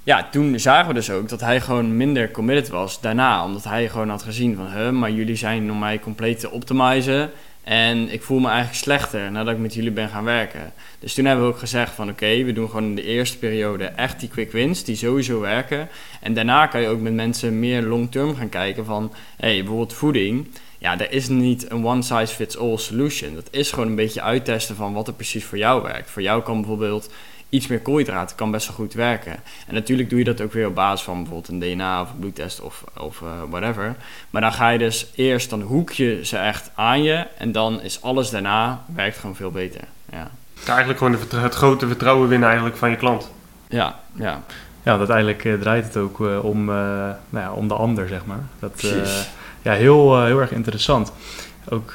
[0.08, 3.44] ja, toen zagen we dus ook dat hij gewoon minder committed was daarna.
[3.44, 7.30] Omdat hij gewoon had gezien van, huh, maar jullie zijn om mij compleet te optimizen.
[7.64, 10.72] En ik voel me eigenlijk slechter nadat ik met jullie ben gaan werken.
[10.98, 13.84] Dus toen hebben we ook gezegd van oké, we doen gewoon in de eerste periode
[13.84, 15.88] echt die quick wins die sowieso werken.
[16.20, 19.92] En daarna kan je ook met mensen meer long-term gaan kijken van, hé, hey, bijvoorbeeld
[19.94, 20.48] voeding.
[20.78, 23.34] Ja, er is niet een one-size-fits-all solution.
[23.34, 26.10] Dat is gewoon een beetje uittesten van wat er precies voor jou werkt.
[26.10, 27.10] Voor jou kan bijvoorbeeld
[27.48, 29.36] iets meer koolhydraten kan best wel goed werken.
[29.66, 32.18] En natuurlijk doe je dat ook weer op basis van bijvoorbeeld een DNA of een
[32.18, 33.94] bloedtest of, of uh, whatever.
[34.30, 37.82] Maar dan ga je dus eerst, dan hoek je ze echt aan je en dan
[37.82, 39.80] is alles daarna, werkt gewoon veel beter.
[40.12, 40.30] Ja.
[40.66, 43.30] Eigenlijk gewoon de, het grote vertrouwen winnen eigenlijk van je klant.
[43.68, 44.42] Ja, ja.
[44.82, 48.42] Ja, uiteindelijk uh, draait het ook uh, om, nou ja, om de ander, zeg maar.
[48.58, 48.86] Dat,
[49.62, 51.12] ja, heel, heel erg interessant
[51.70, 51.92] ook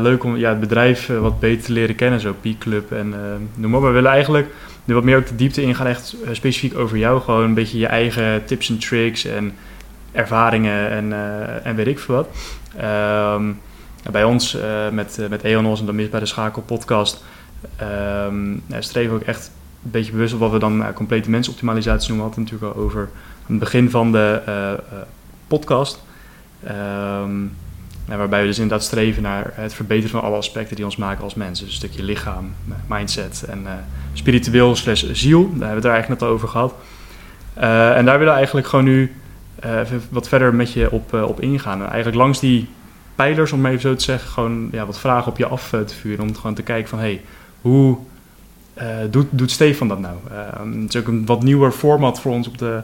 [0.00, 3.14] leuk om ja, het bedrijf wat beter te leren kennen, zo P-Club en
[3.54, 3.82] noem maar.
[3.82, 7.20] We willen eigenlijk nu wat meer ook de diepte ingaan, echt uh, specifiek over jou.
[7.20, 9.54] Gewoon een beetje je eigen tips en tricks en
[10.12, 12.28] ervaringen en, uh, en weet ik veel wat.
[13.34, 13.60] Um,
[14.10, 17.24] bij ons uh, met, met Eonos en de bij de Schakel podcast
[18.26, 19.50] um, streven we ook echt
[19.84, 22.28] een beetje bewust op wat we dan complete mensoptimalisatie noemen.
[22.28, 23.08] We hadden natuurlijk al over
[23.46, 24.42] het begin van de
[25.46, 26.02] podcast.
[26.68, 27.56] Um,
[28.18, 31.34] waarbij we dus inderdaad streven naar het verbeteren van alle aspecten die ons maken als
[31.34, 31.64] mensen.
[31.64, 32.54] Dus een stukje lichaam,
[32.86, 33.70] mindset en uh,
[34.12, 35.40] spiritueel slash ziel.
[35.40, 36.74] Daar hebben we het er eigenlijk net over gehad.
[37.58, 39.14] Uh, en daar willen we eigenlijk gewoon nu
[39.60, 41.80] even wat verder met je op, op ingaan.
[41.80, 42.68] En eigenlijk langs die
[43.14, 45.94] pijlers, om maar even zo te zeggen, gewoon ja, wat vragen op je af te
[46.00, 46.24] vuren.
[46.24, 47.22] Om gewoon te kijken van, hé, hey,
[47.60, 47.96] hoe
[49.10, 50.16] doet, doet Stefan dat nou?
[50.80, 52.82] het is ook een wat nieuwer format voor ons op de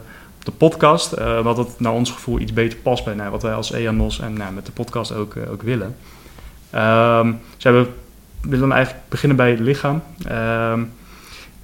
[0.49, 1.19] de podcast.
[1.19, 4.21] Uh, wat het naar ons gevoel iets beter past bij nou, wat wij als EANOS
[4.21, 5.97] en nou, met de podcast ook, uh, ook willen.
[6.75, 7.87] Um, dus we
[8.41, 10.03] willen eigenlijk beginnen bij het lichaam.
[10.31, 10.93] Um,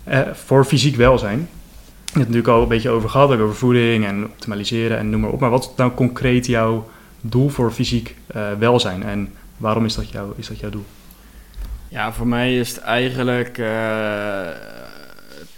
[0.09, 1.39] uh, voor fysiek welzijn.
[1.39, 5.21] Je hebt het natuurlijk al een beetje over gehad, over voeding en optimaliseren en noem
[5.21, 5.41] maar op.
[5.41, 6.89] Maar wat nou concreet jouw
[7.21, 8.17] doel voor fysiek
[8.59, 10.85] welzijn en waarom is dat, jou, is dat jouw doel?
[11.89, 13.59] Ja, voor mij is het eigenlijk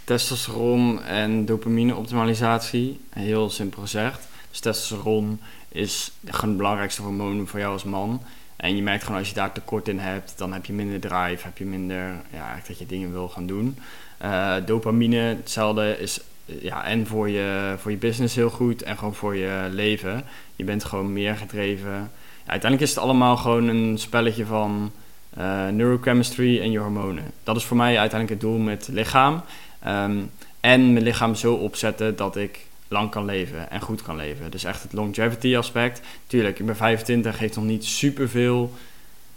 [0.07, 2.99] testosteron en dopamine optimalisatie.
[3.09, 4.27] Heel simpel gezegd.
[4.49, 5.39] Dus testosteron
[5.69, 8.21] is het belangrijkste hormoon voor jou als man.
[8.55, 11.43] En je merkt gewoon als je daar tekort in hebt, dan heb je minder drive,
[11.43, 13.77] heb je minder, ja, dat je dingen wil gaan doen.
[14.23, 19.15] Uh, dopamine, hetzelfde, is ja, en voor je, voor je business heel goed en gewoon
[19.15, 20.23] voor je leven.
[20.55, 22.11] Je bent gewoon meer gedreven.
[22.45, 24.91] Uiteindelijk is het allemaal gewoon een spelletje van
[25.37, 27.31] uh, neurochemistry en je hormonen.
[27.43, 29.41] Dat is voor mij uiteindelijk het doel met lichaam.
[29.87, 34.51] Um, en mijn lichaam zo opzetten dat ik lang kan leven en goed kan leven.
[34.51, 36.01] Dus echt het longevity aspect.
[36.27, 38.73] Tuurlijk, ik ben 25, heeft nog niet superveel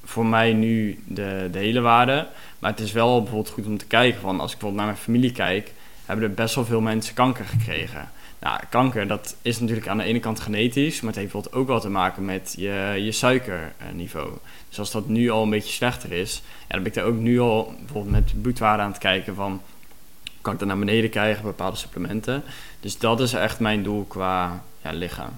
[0.05, 2.27] voor mij nu de, de hele waarde.
[2.59, 5.05] Maar het is wel bijvoorbeeld goed om te kijken van als ik bijvoorbeeld naar mijn
[5.05, 5.73] familie kijk,
[6.05, 8.11] hebben er best wel veel mensen kanker gekregen.
[8.41, 11.67] Nou, kanker, dat is natuurlijk aan de ene kant genetisch, maar het heeft bijvoorbeeld ook
[11.67, 14.33] wel te maken met je, je suikerniveau.
[14.69, 17.19] Dus als dat nu al een beetje slechter is, ja, dan ben ik daar ook
[17.19, 19.61] nu al bijvoorbeeld met bloedwaarde aan het kijken van,
[20.41, 22.43] kan ik dat naar beneden krijgen, bepaalde supplementen.
[22.81, 25.31] Dus dat is echt mijn doel qua ja, lichaam.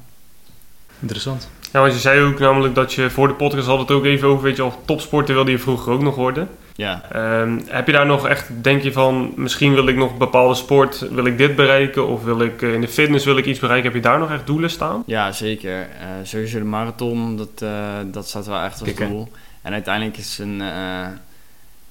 [1.01, 1.51] Interessant.
[1.73, 4.29] Ja, want je zei ook namelijk dat je voor de podcast had het ook even
[4.29, 6.49] over, weet je, of topsporter wilde je vroeger ook nog worden.
[6.75, 7.03] Ja.
[7.41, 10.55] Um, heb je daar nog echt, denk je van, misschien wil ik nog een bepaalde
[10.55, 12.09] sport, wil ik dit bereiken?
[12.09, 13.93] Of wil ik uh, in de fitness wil ik iets bereiken?
[13.93, 15.03] Heb je daar nog echt doelen staan?
[15.07, 15.81] Ja, zeker.
[15.81, 15.87] Uh,
[16.23, 19.09] sowieso de marathon, dat, uh, dat staat wel echt als Kikken.
[19.09, 19.29] doel.
[19.63, 20.63] En uiteindelijk is een,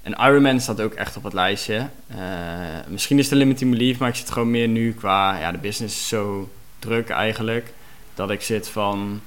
[0.04, 1.90] een Ironman staat ook echt op het lijstje.
[2.88, 5.96] misschien is de limiting belief, maar ik zit gewoon meer nu qua, ja, de business
[5.96, 7.74] is zo druk eigenlijk.
[8.14, 9.22] Dat ik zit van,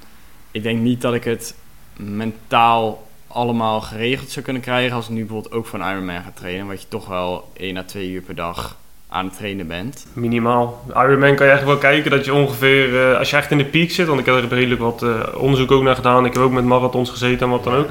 [0.50, 1.54] ik denk niet dat ik het
[1.96, 6.66] mentaal allemaal geregeld zou kunnen krijgen als ik nu bijvoorbeeld ook een Ironman ga trainen,
[6.66, 8.76] wat je toch wel 1 à 2 uur per dag
[9.14, 10.07] aan het trainen bent.
[10.12, 10.85] Minimaal.
[10.88, 13.64] Ironman kan je eigenlijk wel kijken dat je ongeveer, uh, als je echt in de
[13.64, 16.42] piek zit, want ik heb er redelijk wat uh, onderzoek ook naar gedaan, ik heb
[16.42, 17.88] ook met marathons gezeten en wat dan ook.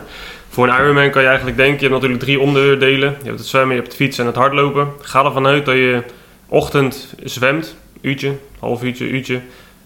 [0.49, 3.15] Voor een Ironman kan je eigenlijk denken, je hebt natuurlijk drie onderdelen.
[3.21, 4.87] Je hebt het zwemmen, je hebt het fietsen en het hardlopen.
[5.01, 6.03] Ga ervan uit dat je
[6.47, 9.41] ochtend zwemt, uurtje, half uurtje, uurtje.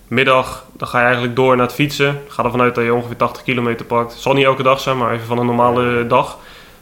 [0.08, 2.20] Middag, dan ga je eigenlijk door naar het fietsen.
[2.28, 4.14] Ga ervan uit dat je ongeveer 80 kilometer pakt.
[4.14, 6.38] Zal niet elke dag zijn, maar even van een normale dag.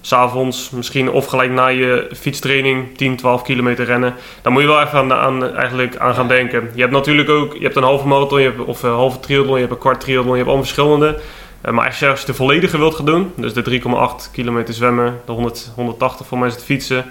[0.06, 4.14] S'avonds misschien of gelijk na je fietstraining 10, 12 kilometer rennen.
[4.42, 6.70] Dan moet je wel even aan, aan, eigenlijk aan gaan denken.
[6.74, 9.54] Je hebt natuurlijk ook je hebt een halve marathon je hebt, of een halve triathlon,
[9.54, 11.20] je hebt een kwart triathlon, je hebt allemaal verschillende.
[11.66, 14.74] Uh, maar als je, als je de volledige wilt gaan doen, dus de 3,8 kilometer
[14.74, 17.06] zwemmen, de 100, 180 voor mij is het fietsen.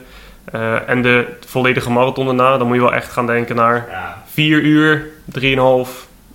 [0.55, 3.89] Uh, en de volledige marathon daarna, dan moet je wel echt gaan denken naar
[4.27, 5.07] 4 uur,
[5.41, 5.41] 3,5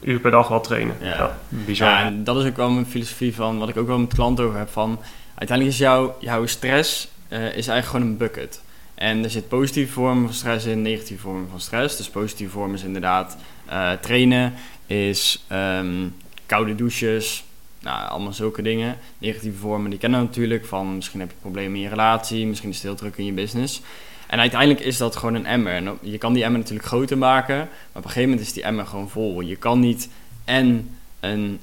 [0.02, 0.95] uur per dag wel trainen.
[1.02, 1.08] Ja.
[1.08, 1.38] ja.
[1.50, 1.89] bizar.
[1.89, 4.45] Ja, en dat is ook wel mijn filosofie van wat ik ook wel met klanten
[4.45, 4.69] over heb.
[4.69, 5.00] Van,
[5.39, 8.62] uiteindelijk is jouw, jouw stress uh, is eigenlijk gewoon een bucket.
[8.95, 11.97] En er zit positieve vormen van stress in, negatieve vormen van stress.
[11.97, 13.38] Dus positieve vormen is inderdaad
[13.69, 14.54] uh, trainen,
[14.86, 17.43] is um, koude douches,
[17.82, 18.97] nou, allemaal zulke dingen.
[19.17, 20.65] Negatieve vormen, die kennen we natuurlijk.
[20.65, 23.32] Van misschien heb je problemen in je relatie, misschien is het heel druk in je
[23.32, 23.82] business.
[24.28, 25.93] En uiteindelijk is dat gewoon een emmer.
[26.02, 28.86] Je kan die emmer natuurlijk groter maken, maar op een gegeven moment is die emmer
[28.86, 29.41] gewoon vol.
[29.41, 30.10] Je kan niet
[30.45, 31.60] en een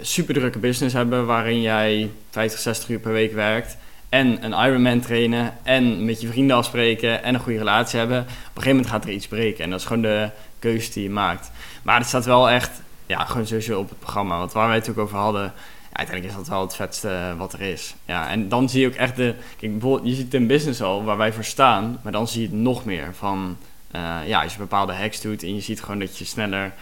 [0.00, 3.76] super drukke business hebben waarin jij 50, 60 uur per week werkt.
[4.08, 8.20] En een Ironman trainen en met je vrienden afspreken en een goede relatie hebben.
[8.20, 9.64] Op een gegeven moment gaat er iets breken.
[9.64, 11.50] En dat is gewoon de keuze die je maakt.
[11.82, 12.70] Maar het staat wel echt
[13.06, 14.38] ja, gewoon sowieso op het programma.
[14.38, 15.52] Want waar wij het ook over hadden,
[15.92, 17.94] uiteindelijk is dat wel het vetste wat er is.
[18.04, 19.34] Ja, en dan zie je ook echt de.
[19.58, 22.46] Kijk, bijvoorbeeld, je ziet in business al waar wij voor staan, maar dan zie je
[22.46, 23.56] het nog meer van.
[23.96, 26.72] Uh, ja, als je bepaalde hacks doet en je ziet gewoon dat je sneller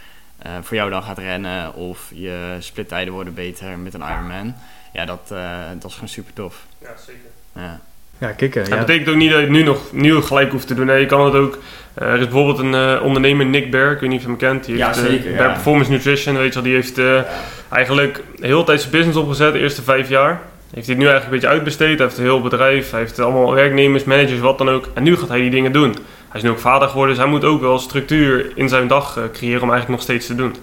[0.47, 4.55] uh, voor jou dan gaat rennen of je splittijden worden beter met een Ironman.
[4.93, 6.67] Ja, dat, uh, dat is gewoon super tof.
[6.81, 7.31] Ja, zeker.
[7.55, 7.81] Ja.
[8.19, 8.71] Ja, kicken.
[8.71, 10.87] Dat betekent ook niet dat je het nu nog nieuw gelijk hoeft te doen.
[10.87, 11.59] Nee, je kan het ook.
[11.99, 14.39] Uh, er is bijvoorbeeld een uh, ondernemer, Nick Bear, ik weet niet of je hem
[14.39, 14.65] kent.
[14.65, 15.31] Die ja, heeft, zeker.
[15.31, 15.53] Uh, ja.
[15.53, 16.63] Performance Nutrition, weet je wel.
[16.63, 17.27] Die heeft ja.
[17.69, 20.41] eigenlijk heel tijd zijn business opgezet, de eerste vijf jaar.
[20.75, 21.99] Heeft hij het nu eigenlijk een beetje uitbesteed.
[21.99, 24.89] Hij heeft een heel bedrijf, hij heeft allemaal werknemers, managers, wat dan ook.
[24.95, 25.97] En nu gaat hij die dingen doen.
[26.29, 29.19] Hij is nu ook vader geworden, dus hij moet ook wel structuur in zijn dag
[29.33, 30.55] creëren om eigenlijk nog steeds te doen.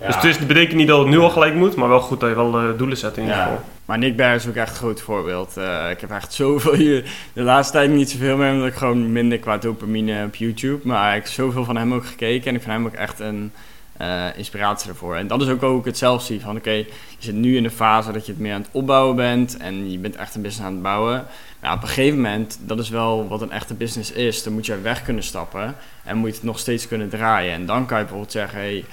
[0.00, 0.06] Ja.
[0.06, 2.28] Dus het is, betekent niet dat het nu al gelijk moet, maar wel goed dat
[2.28, 3.60] je wel uh, doelen zet in ieder geval.
[3.84, 5.54] Maar Nick Bear is ook echt een groot voorbeeld.
[5.58, 9.12] Uh, ik heb echt zoveel hier, de laatste tijd niet zoveel meer, omdat ik gewoon
[9.12, 10.88] minder qua dopamine op YouTube.
[10.88, 13.52] Maar ik heb zoveel van hem ook gekeken en ik vind hem ook echt een
[14.00, 15.16] uh, inspiratie ervoor.
[15.16, 16.40] En dat is ook hoe ik het zelf zie.
[16.40, 18.70] Van oké, okay, je zit nu in de fase dat je het meer aan het
[18.72, 21.24] opbouwen bent en je bent echt een business aan het bouwen.
[21.64, 24.66] Maar op een gegeven moment, dat is wel wat een echte business is, dan moet
[24.66, 27.52] je weg kunnen stappen en moet je het nog steeds kunnen draaien.
[27.52, 28.84] En dan kan je bijvoorbeeld zeggen, hey,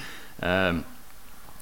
[0.44, 0.78] uh,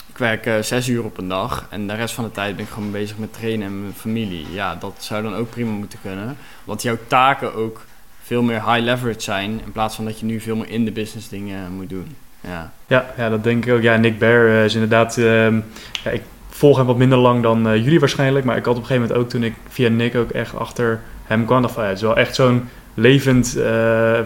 [0.08, 2.66] ik werk uh, zes uur op een dag en de rest van de tijd ben
[2.66, 4.46] ik gewoon bezig met trainen en mijn familie.
[4.52, 6.38] Ja, dat zou dan ook prima moeten kunnen.
[6.64, 7.86] Want jouw taken ook
[8.24, 9.62] veel meer high leverage zijn.
[9.66, 12.16] In plaats van dat je nu veel meer in de business dingen moet doen.
[12.42, 13.82] Ja, ja, ja dat denk ik ook.
[13.82, 15.18] Ja, Nick Bear is inderdaad...
[15.18, 15.60] Ehm,
[16.04, 16.22] ja, ik
[16.60, 18.46] volg hem wat minder lang dan jullie waarschijnlijk.
[18.46, 21.00] Maar ik had op een gegeven moment ook toen ik via Nick ook echt achter
[21.24, 21.62] hem kwam.
[21.62, 23.58] Dacht van, ja, het is wel echt zo'n levend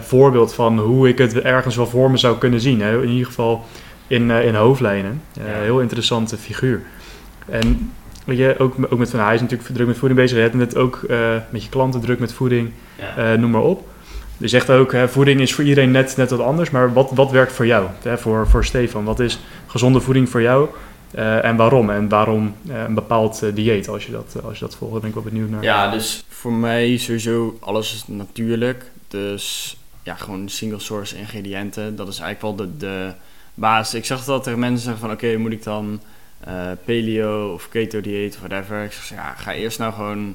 [0.00, 2.80] voorbeeld van hoe ik het ergens wel voor me zou kunnen zien.
[2.80, 3.02] Hè?
[3.02, 3.64] In ieder geval
[4.06, 5.22] in, in hoofdlijnen.
[5.40, 6.82] Heel interessante figuur.
[7.48, 7.92] En
[8.24, 10.36] weet je, ook, ook met van hij is natuurlijk druk met voeding bezig.
[10.36, 11.00] Je hebt het ook
[11.50, 12.70] met je klanten druk met voeding,
[13.38, 13.88] noem maar op.
[14.36, 17.30] Je zegt ook, hè, voeding is voor iedereen net, net wat anders, maar wat, wat
[17.30, 17.86] werkt voor jou?
[18.02, 20.68] Hè, voor, voor Stefan, wat is gezonde voeding voor jou
[21.16, 21.90] uh, en waarom?
[21.90, 25.00] En waarom een bepaald dieet als je, dat, als je dat volgt?
[25.00, 25.62] Ben ik wel benieuwd naar.
[25.62, 28.90] Ja, dus voor mij sowieso alles is natuurlijk.
[29.08, 31.96] Dus ja, gewoon single source ingrediënten.
[31.96, 33.12] Dat is eigenlijk wel de, de
[33.54, 33.94] basis.
[33.94, 36.00] Ik zag dat er mensen zeggen van oké, moet ik dan
[36.84, 38.84] paleo of keto dieet of whatever.
[38.84, 40.34] Ik zeg, ja, ga eerst nou gewoon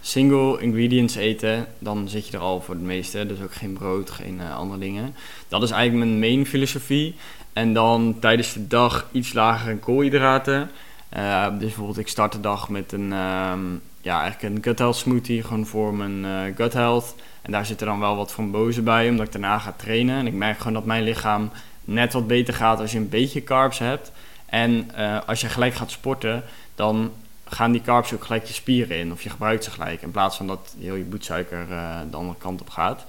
[0.00, 1.66] single ingredients eten.
[1.78, 3.26] Dan zit je er al voor het meeste.
[3.26, 5.14] Dus ook geen brood, geen andere dingen.
[5.48, 7.14] Dat is eigenlijk mijn main filosofie.
[7.54, 10.70] En dan tijdens de dag iets lager in koolhydraten.
[11.16, 14.96] Uh, dus bijvoorbeeld ik start de dag met een, um, ja, eigenlijk een gut health
[14.96, 15.42] smoothie.
[15.42, 17.14] Gewoon voor mijn gut health.
[17.42, 20.18] En daar zit er dan wel wat van bozen bij, omdat ik daarna ga trainen.
[20.18, 21.50] En ik merk gewoon dat mijn lichaam
[21.84, 24.12] net wat beter gaat als je een beetje carbs hebt.
[24.46, 26.42] En uh, als je gelijk gaat sporten,
[26.74, 27.12] dan
[27.44, 29.12] gaan die carbs ook gelijk je spieren in.
[29.12, 30.02] Of je gebruikt ze gelijk.
[30.02, 33.04] In plaats van dat heel je bloedsuiker uh, de andere kant op gaat.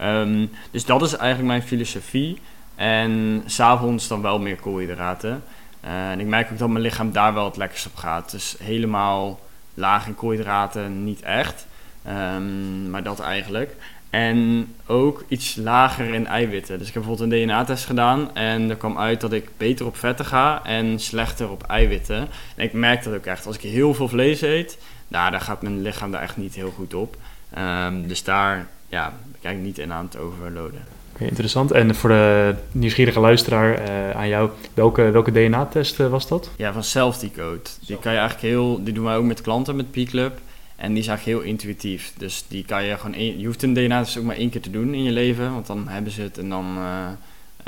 [0.00, 2.40] Um, dus dat is eigenlijk mijn filosofie.
[2.80, 5.42] En s'avonds dan wel meer koolhydraten.
[5.84, 8.30] Uh, en ik merk ook dat mijn lichaam daar wel het lekkerst op gaat.
[8.30, 9.40] Dus helemaal
[9.74, 11.66] laag in koolhydraten niet echt.
[12.08, 13.76] Um, maar dat eigenlijk.
[14.10, 16.78] En ook iets lager in eiwitten.
[16.78, 19.96] Dus ik heb bijvoorbeeld een DNA-test gedaan en er kwam uit dat ik beter op
[19.96, 22.28] vetten ga en slechter op eiwitten.
[22.56, 23.46] En ik merk dat ook echt.
[23.46, 24.78] Als ik heel veel vlees eet,
[25.08, 27.16] nou, daar gaat mijn lichaam daar echt niet heel goed op.
[27.58, 30.99] Um, dus daar ja, kijk ik niet in aan het overloaden.
[31.28, 31.70] Interessant.
[31.70, 36.50] En voor de nieuwsgierige luisteraar uh, aan jou, welke, welke DNA-test uh, was dat?
[36.56, 37.60] Ja, van Selfie Code.
[37.86, 40.40] Die kan je eigenlijk heel, die doen wij ook met klanten met P-Club.
[40.76, 42.12] En die is eigenlijk heel intuïtief.
[42.16, 43.38] Dus die kan je gewoon...
[43.38, 45.52] je hoeft een DNA dus ook maar één keer te doen in je leven.
[45.52, 46.76] Want dan hebben ze het en dan...
[46.78, 47.08] Uh,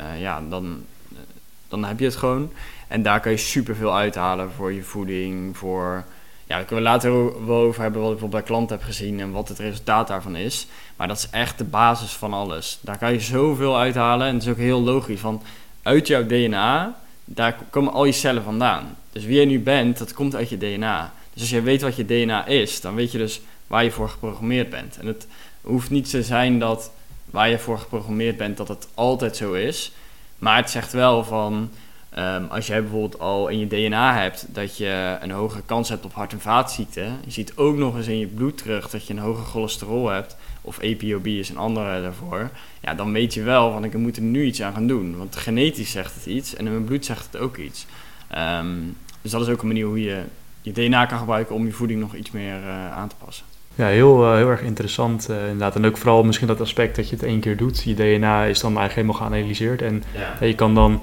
[0.01, 0.83] uh, ja, dan,
[1.67, 2.51] dan heb je het gewoon.
[2.87, 6.03] En daar kan je superveel uithalen voor je voeding, voor...
[6.53, 7.11] Ja, daar kunnen later
[7.45, 10.35] wel over hebben wat ik bijvoorbeeld bij klanten heb gezien en wat het resultaat daarvan
[10.35, 10.67] is.
[10.95, 12.79] Maar dat is echt de basis van alles.
[12.81, 15.19] Daar kan je zoveel uithalen en het is ook heel logisch.
[15.19, 15.41] Van
[15.81, 16.95] uit jouw DNA,
[17.25, 18.95] daar komen al je cellen vandaan.
[19.11, 21.13] Dus wie je nu bent, dat komt uit je DNA.
[21.33, 24.09] Dus als je weet wat je DNA is, dan weet je dus waar je voor
[24.09, 24.97] geprogrammeerd bent.
[24.97, 25.27] En het
[25.61, 26.91] hoeft niet te zijn dat
[27.25, 29.91] waar je voor geprogrammeerd bent, dat het altijd zo is.
[30.37, 31.69] Maar het zegt wel van,
[32.17, 36.05] um, als jij bijvoorbeeld al in je DNA hebt dat je een hogere kans hebt
[36.05, 37.17] op hart- en vaatziekten.
[37.25, 40.37] Je ziet ook nog eens in je bloed terug dat je een hoger cholesterol hebt.
[40.61, 42.49] Of APOB is een andere daarvoor.
[42.81, 45.17] Ja, dan weet je wel van ik moet er nu iets aan gaan doen.
[45.17, 47.85] Want genetisch zegt het iets en in mijn bloed zegt het ook iets.
[48.59, 50.21] Um, dus dat is ook een manier hoe je
[50.61, 53.45] je DNA kan gebruiken om je voeding nog iets meer uh, aan te passen.
[53.75, 55.75] Ja, heel, uh, heel erg interessant uh, inderdaad.
[55.75, 57.83] En ook vooral misschien dat aspect dat je het één keer doet.
[57.83, 59.81] Je DNA is dan eigenlijk helemaal geanalyseerd.
[59.81, 60.03] En
[60.39, 60.45] ja.
[60.45, 61.01] je kan dan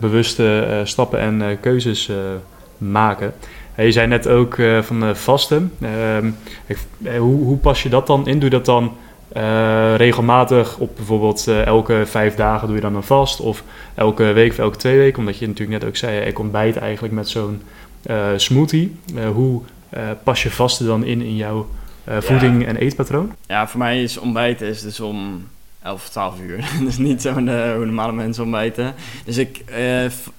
[0.00, 2.10] bewuste stappen en keuzes
[2.78, 3.32] maken.
[3.76, 5.72] je zei net ook van vasten.
[5.80, 6.30] Ehm,
[7.18, 8.38] hoe, hoe pas je dat dan in?
[8.38, 8.96] Doe je dat dan
[9.96, 13.40] regelmatig op bijvoorbeeld elke vijf dagen doe je dan een vast?
[13.40, 13.64] Of
[13.94, 15.18] elke week of elke twee weken?
[15.18, 17.62] Omdat je natuurlijk net ook zei, ik ontbijt eigenlijk met zo'n
[18.10, 18.96] uh, smoothie.
[19.32, 19.62] Hoe
[20.22, 21.68] pas je vasten dan in in jouw
[22.06, 23.32] voeding en eetpatroon?
[23.46, 25.46] Ja, voor mij is ontbijten is dus om
[25.82, 26.70] 11 of 12 uur.
[26.84, 27.40] dus niet zo hoe
[27.84, 28.94] normale mensen ontbijten.
[29.24, 29.64] Dus ik,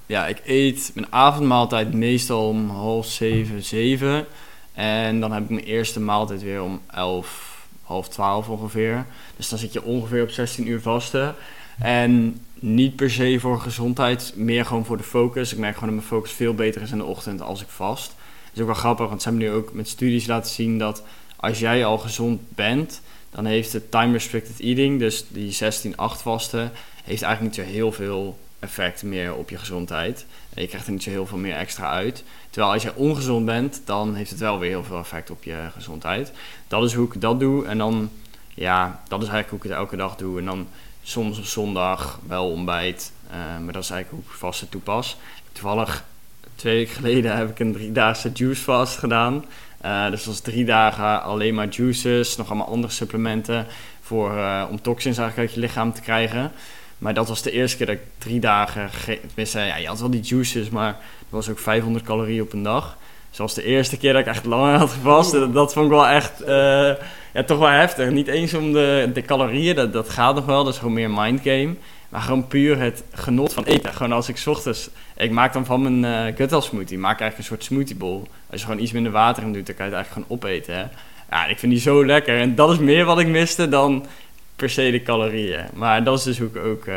[0.05, 4.25] ja, ik eet mijn avondmaaltijd meestal om half 7, 7.
[4.73, 9.05] En dan heb ik mijn eerste maaltijd weer om 11, half 12 ongeveer.
[9.35, 11.35] Dus dan zit je ongeveer op 16 uur vasten.
[11.79, 15.51] En niet per se voor gezondheid, meer gewoon voor de focus.
[15.51, 18.07] Ik merk gewoon dat mijn focus veel beter is in de ochtend als ik vast.
[18.07, 21.03] Dat is ook wel grappig, want ze hebben nu ook met studies laten zien dat
[21.35, 25.57] als jij al gezond bent, dan heeft het time restricted eating, dus die 16-8
[25.95, 26.71] vasten,
[27.03, 30.25] heeft eigenlijk niet zo heel veel effect meer op je gezondheid.
[30.55, 32.23] Je krijgt er niet zo heel veel meer extra uit.
[32.49, 35.67] Terwijl als je ongezond bent, dan heeft het wel weer heel veel effect op je
[35.73, 36.31] gezondheid.
[36.67, 37.65] Dat is hoe ik dat doe.
[37.65, 38.09] En dan,
[38.53, 40.39] ja, dat is eigenlijk hoe ik het elke dag doe.
[40.39, 40.67] En dan
[41.03, 43.11] soms op zondag wel ontbijt.
[43.27, 45.17] Uh, maar dat is eigenlijk hoe ik vaste toepas.
[45.51, 46.05] Toevallig
[46.55, 49.45] twee weken geleden heb ik een driedaagse juice fast gedaan.
[49.85, 53.67] Uh, dus dat was drie dagen alleen maar juices, nog allemaal andere supplementen
[54.01, 56.51] voor, uh, om toxins eigenlijk uit je lichaam te krijgen.
[56.97, 58.89] Maar dat was de eerste keer dat ik drie dagen,
[59.27, 62.63] tenminste, ja, je had wel die juices, maar het was ook 500 calorieën op een
[62.63, 62.97] dag.
[63.29, 65.31] Zoals de eerste keer dat ik echt lang had gevast.
[65.31, 66.91] Dat, dat vond ik wel echt eh,
[67.33, 68.09] ja, toch wel heftig.
[68.09, 70.63] Niet eens om de, de calorieën, dat, dat gaat nog wel.
[70.63, 71.75] Dat is gewoon meer mindgame.
[72.09, 73.93] Maar gewoon puur het genot van eten.
[73.93, 74.89] Gewoon als ik 's ochtends...
[75.15, 76.95] Ik maak dan van mijn uh, smoothie.
[76.95, 78.27] Ik maak eigenlijk een soort smoothie bowl.
[78.51, 80.75] Als je gewoon iets minder water in doet, dan kan je het eigenlijk gewoon opeten.
[80.75, 80.83] Hè?
[81.29, 82.39] Ja, ik vind die zo lekker.
[82.39, 84.05] En dat is meer wat ik miste dan
[84.55, 85.65] per se de calorieën.
[85.73, 86.95] Maar dat is dus hoe ik ook uh,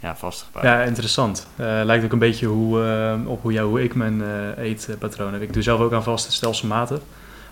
[0.00, 0.64] ja, vastgebouwd.
[0.64, 1.46] Ja, interessant.
[1.60, 4.22] Uh, lijkt ook een beetje hoe, uh, op hoe, jou, hoe ik mijn
[4.58, 5.42] eetpatroon heb.
[5.42, 7.00] Ik doe zelf ook aan vaste stelselmatig.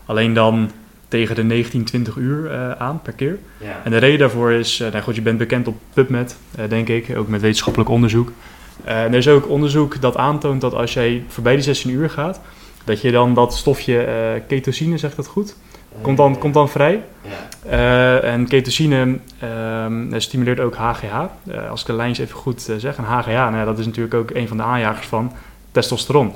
[0.06, 0.70] Alleen dan
[1.08, 3.38] tegen de 19, 20 uur aan per keer.
[3.84, 6.36] En de reden daarvoor is, nou goed, je bent bekend op PubMed,
[6.68, 8.32] denk ik, ook met wetenschappelijk onderzoek.
[8.84, 12.40] er is ook onderzoek dat aantoont dat als jij voorbij die 16 uur gaat,
[12.90, 15.54] dat je dan dat stofje ketosine, zegt dat goed?
[16.02, 17.02] Komt dan, komt dan vrij.
[17.66, 21.04] Uh, en ketosine uh, stimuleert ook HGH.
[21.04, 22.96] Uh, eh, als ik de lijns even goed uh, zeg.
[22.96, 25.32] En HGH, nou, dat is natuurlijk ook een van de aanjagers van
[25.72, 26.32] testosteron.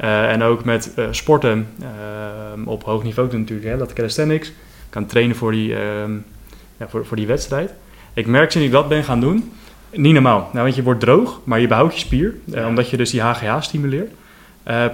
[0.00, 3.68] En ook met sporten ehm, op hoog niveau natuurlijk.
[3.68, 4.52] Hè, dat calisthenics.
[4.90, 6.12] Kan trainen voor die, ehm,
[6.76, 7.72] ja, voor, voor die wedstrijd.
[8.14, 9.52] Ik merk sinds ik dat ben gaan doen,
[9.90, 10.48] niet normaal.
[10.52, 12.34] Nou, want je wordt droog, maar je behoudt je spier.
[12.66, 14.10] Omdat je dus die HGH stimuleert.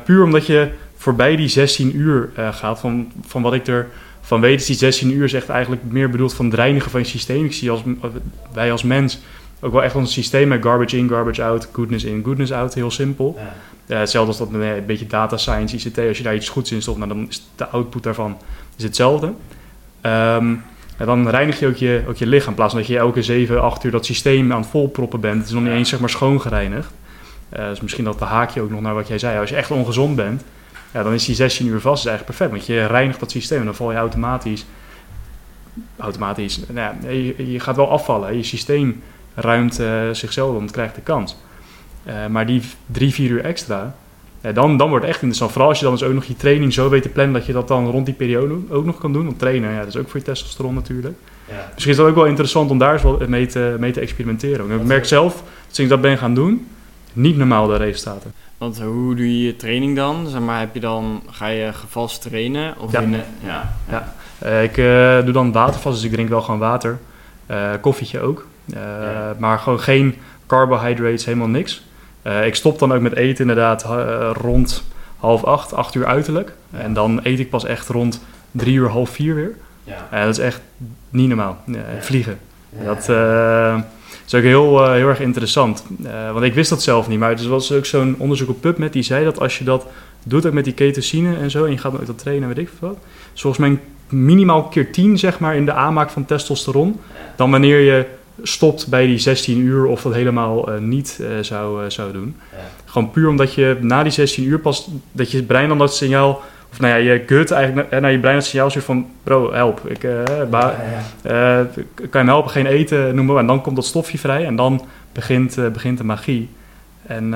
[0.05, 0.71] puur omdat je
[1.03, 3.89] voorbij die 16 uur gaat van, van wat ik er
[4.21, 7.07] van weten die 16 uur is echt eigenlijk meer bedoeld van het reinigen van je
[7.07, 7.45] systeem.
[7.45, 7.83] Ik zie als,
[8.53, 9.19] wij als mens
[9.61, 12.91] ook wel echt ons systeem met garbage in, garbage out, goodness in, goodness out, heel
[12.91, 13.39] simpel.
[13.87, 13.97] Ja.
[13.97, 16.83] hetzelfde als dat met een beetje data science, ICT, als je daar iets goeds in
[16.83, 18.37] stopt, nou, dan is de output daarvan
[18.77, 19.27] is hetzelfde.
[19.27, 20.63] Um,
[20.97, 23.23] en dan reinig je ook, je ook je lichaam, in plaats van dat je elke
[23.23, 25.39] 7, 8 uur dat systeem aan het volproppen bent.
[25.39, 26.93] Het is nog niet eens zeg maar schoon gereinigd.
[27.57, 29.39] Uh, dus misschien dat de haakje ook nog naar wat jij zei.
[29.39, 30.43] Als je echt ongezond bent,
[30.93, 32.51] ja, dan is die 16 uur vast is eigenlijk perfect.
[32.51, 34.65] Want je reinigt dat systeem en dan val je automatisch.
[35.97, 36.61] Automatisch.
[36.69, 38.37] Nou ja, je, je, gaat wel afvallen.
[38.37, 39.03] Je systeem
[39.35, 41.37] ruimt uh, zichzelf om, krijgt de kans.
[42.07, 43.95] Uh, maar die drie, vier uur extra,
[44.41, 45.53] ja, dan, dan wordt het echt interessant.
[45.53, 47.53] Vooral als je dan dus ook nog je training zo weet te plannen dat je
[47.53, 49.25] dat dan rond die periode ook nog kan doen.
[49.25, 51.17] Want trainen, ja, dat is ook voor je testosteron natuurlijk.
[51.49, 51.69] Ja.
[51.73, 54.71] Misschien is dat ook wel interessant om daar eens wel mee te, mee te experimenteren.
[54.71, 56.67] Ik merk zelf, sinds ik dat ben gaan doen,
[57.13, 58.33] niet normaal de resultaten.
[58.63, 60.27] Want hoe doe je je training dan?
[60.29, 62.79] Zeg maar, heb je dan, ga je gevast trainen?
[62.79, 63.01] Of ja.
[63.01, 63.73] In ja.
[63.89, 64.15] ja.
[64.45, 66.99] Uh, ik uh, doe dan watervast, dus ik drink wel gewoon water.
[67.51, 68.47] Uh, koffietje ook.
[68.65, 69.35] Ja.
[69.39, 70.15] Maar gewoon geen
[70.47, 71.83] carbohydrates, helemaal niks.
[72.45, 73.85] ik stop dan ook met eten inderdaad
[74.37, 74.85] rond
[75.17, 76.53] half acht, acht uur uiterlijk.
[76.71, 79.57] En dan eet ik pas echt rond drie uur, half vier weer.
[79.85, 80.25] Ja.
[80.25, 80.61] dat is echt
[81.11, 81.59] niet normaal.
[82.01, 82.39] vliegen.
[82.85, 83.09] Dat
[84.27, 85.85] is ook heel, uh, heel erg interessant.
[86.05, 88.93] Uh, want ik wist dat zelf niet, maar er was ook zo'n onderzoek op PubMed
[88.93, 89.87] die zei dat als je dat
[90.25, 92.71] doet ook met die ketosine en zo, en je gaat met dat trainen, weet ik
[92.79, 92.99] veel wat.
[93.35, 97.01] volgens mij minimaal keer 10 zeg maar in de aanmaak van testosteron,
[97.37, 98.07] dan wanneer je
[98.43, 102.37] stopt bij die 16 uur of dat helemaal uh, niet zou, zou doen.
[102.53, 102.59] Ja.
[102.85, 106.43] Gewoon puur omdat je na die 16 uur pas, dat je brein dan dat signaal
[106.73, 109.81] of nou ja, je gut eigenlijk naar je brein het signaal stuurt van, bro, help.
[109.87, 110.75] Ik, uh, ja,
[111.23, 111.61] ja.
[111.61, 111.67] Uh,
[112.11, 113.37] kan je me helpen, geen eten, noem maar.
[113.37, 116.49] En dan komt dat stofje vrij en dan begint, uh, begint de magie.
[117.07, 117.31] En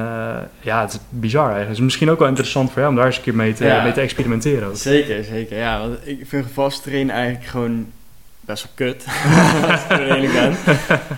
[0.61, 1.69] ja, het is bizar eigenlijk.
[1.69, 3.65] Het is misschien ook wel interessant voor jou om daar eens een keer mee te,
[3.65, 3.83] ja.
[3.83, 4.69] mee te experimenteren.
[4.69, 4.77] Ook.
[4.77, 5.57] Zeker, zeker.
[5.59, 7.87] Ja, want ik vind vast trainen eigenlijk gewoon
[8.41, 9.05] best wel kut.
[9.71, 10.57] als ik eerlijk ben.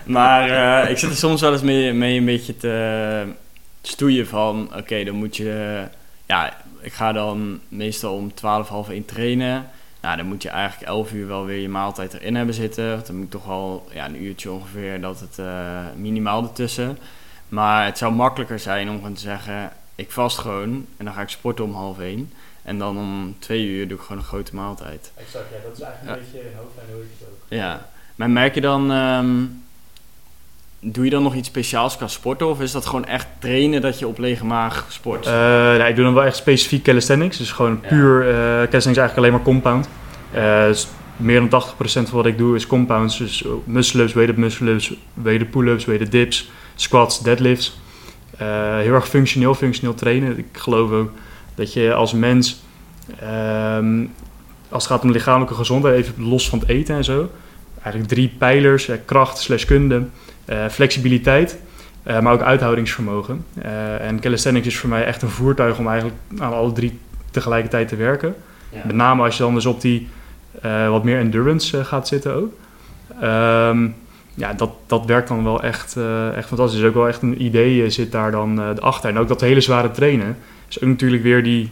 [0.05, 3.23] Maar ik zit er soms wel eens mee, mee een beetje te
[3.83, 5.81] stoeien van, oké, dan moet je...
[6.27, 9.71] Ja, ik ga dan meestal om 12, half 1 trainen.
[10.01, 13.03] Nou, dan moet je eigenlijk 11 uur wel weer je maaltijd erin hebben zitten.
[13.07, 16.99] Dan moet toch wel ja, een uurtje ongeveer dat het uh, minimaal ertussen.
[17.49, 21.21] Maar het zou makkelijker zijn om gewoon te zeggen, ik vast gewoon en dan ga
[21.21, 22.33] ik sporten om half 1.
[22.63, 25.13] En dan om twee uur doe ik gewoon een grote maaltijd.
[25.17, 26.55] Exact, ja, dat is eigenlijk een beetje ik
[27.19, 27.37] het ook.
[27.49, 28.91] Ja, maar merk je dan...
[28.91, 29.67] Um,
[30.81, 33.99] Doe je dan nog iets speciaals qua sporten of is dat gewoon echt trainen dat
[33.99, 35.27] je op lege maag sport?
[35.27, 37.37] Uh, nou, ik doe dan wel echt specifiek calisthenics.
[37.37, 39.89] Dus gewoon puur uh, calisthenics eigenlijk alleen maar compound.
[40.35, 43.19] Uh, dus meer dan 80% van wat ik doe is compounds.
[43.19, 47.81] Dus muscle-ups, weighted muscle-ups, weighted pull-ups, weighted dips, squats, deadlifts.
[48.37, 50.39] heel erg functioneel, functioneel trainen.
[50.39, 51.11] Ik geloof ook
[51.55, 52.63] dat je als mens,
[53.77, 54.13] um,
[54.69, 57.31] als het gaat om lichamelijke gezondheid, even los van het eten en zo.
[57.83, 60.03] Eigenlijk drie pijlers, kracht slash kunde eh,
[60.71, 61.59] flexibiliteit,
[62.03, 63.45] eh, maar ook uithoudingsvermogen.
[63.63, 66.99] Eh, en calisthenics is voor mij echt een voertuig om eigenlijk aan alle drie
[67.31, 68.35] tegelijkertijd te werken.
[68.85, 70.09] Met name als je dan dus op die
[70.89, 72.53] wat meer endurance gaat zitten ook.
[73.23, 73.95] Um,
[74.35, 76.83] ja, dat, dat werkt dan wel echt, uh, echt fantastisch.
[76.83, 79.11] Ook wel echt een idee zit daar dan uh, achter.
[79.11, 80.37] En ook dat hele zware trainen
[80.69, 81.71] is ook natuurlijk weer die,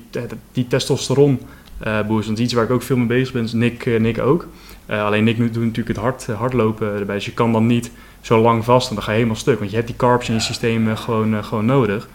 [0.52, 1.40] die testosteron
[1.86, 2.26] uh, boost.
[2.26, 4.48] Want iets waar ik ook veel mee bezig ben, is Nick, Nick ook.
[4.88, 7.14] alleen Nick doet natuurlijk het hard, hardlopen erbij.
[7.14, 7.90] Dus je kan dan niet
[8.26, 9.58] zo lang vast en dan ga je helemaal stuk.
[9.58, 12.08] Want je hebt die carbs in je systeem gewoon, gewoon nodig.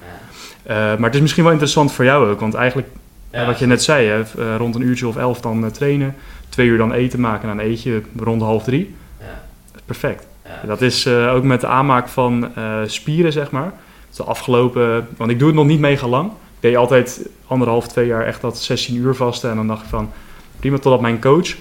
[0.68, 2.40] maar het is misschien wel interessant voor jou ook.
[2.40, 2.88] Want eigenlijk
[3.32, 6.16] En wat je net zei, hè, eh, rond een uurtje of elf dan eh, trainen,
[6.50, 8.96] twee uur dan eten maken en dan eet je rond half drie.
[9.20, 9.44] Ja.
[9.86, 10.28] Perfect.
[10.66, 13.74] Dat is eh, ook met de aanmaak van eh, spieren, zeg maar.
[14.16, 16.30] De afgelopen, want ik doe het nog niet mega lang.
[16.30, 19.50] Ik deed altijd anderhalf, twee jaar echt dat 16 uur vasten.
[19.50, 20.12] En dan dacht ik van,
[20.60, 21.56] prima, totdat mijn coach,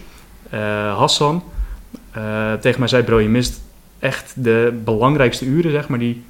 [0.50, 0.60] eh,
[0.98, 1.42] Hassan,
[2.10, 3.60] eh, tegen mij zei, bro, je mist
[4.00, 6.22] echt de belangrijkste uren, zeg maar, die,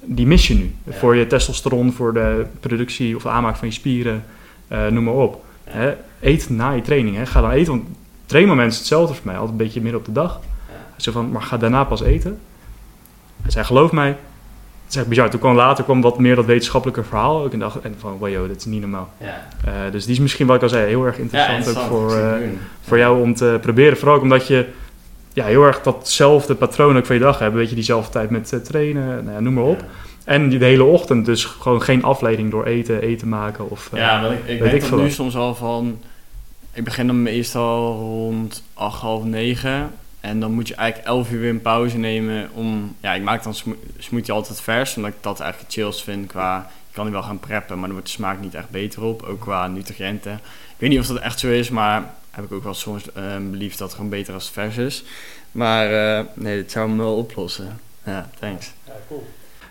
[0.00, 0.74] die mis je nu.
[0.84, 0.92] Ja.
[0.92, 4.24] Voor je testosteron, voor de productie of de aanmaak van je spieren,
[4.68, 5.44] eh, noem maar op.
[5.66, 5.72] Ja.
[5.72, 7.26] Hè, eet na je training, hè.
[7.26, 7.84] ga dan eten, want
[8.26, 10.40] trainmoment is hetzelfde voor mij, altijd een beetje midden op de dag.
[10.96, 12.38] Zo van, maar ga daarna pas eten.
[13.42, 14.08] Hij zei, geloof mij.
[14.08, 15.30] Het is echt bizar.
[15.30, 17.42] Toen kwam later kwam wat meer dat wetenschappelijke verhaal.
[17.44, 19.12] ook en dacht en van, wow, joh, dit is niet normaal.
[19.16, 19.46] Ja.
[19.64, 22.42] Eh, dus die is misschien, wat ik al zei, heel erg interessant, ook voor, Ik
[22.42, 22.48] eh,
[22.80, 23.96] voor jou om te proberen.
[23.96, 24.66] Vooral ook omdat je
[25.32, 27.54] ja, heel erg datzelfde patroon ook van je dag hebt.
[27.54, 29.84] Weet je, diezelfde tijd met eh, trainen, nou ja, noem maar op.
[30.24, 33.70] En die de hele ochtend dus gewoon geen afleiding door eten, eten maken.
[33.70, 35.98] Of, eh, Ja, ik, ik weet merk ik dat veel nu soms al van...
[36.72, 39.90] Ik begin dan meestal rond 8, half 9.
[40.20, 42.94] En dan moet je eigenlijk 11 uur weer een pauze nemen om...
[43.00, 46.26] Ja, ik maak dan smo- smoothie altijd vers, omdat ik dat eigenlijk het chillst vind
[46.26, 46.70] qua...
[46.88, 49.22] Je kan die wel gaan preppen, maar dan wordt de smaak niet echt beter op.
[49.22, 50.40] Ook qua nutriënten.
[50.82, 53.04] Ik weet niet of dat echt zo is, maar heb ik ook wel soms
[53.50, 55.04] beliefd dat het gewoon beter als vers is.
[55.52, 57.80] Maar eh, nee, dit zou hem wel oplossen.
[58.04, 58.72] Ja, thanks.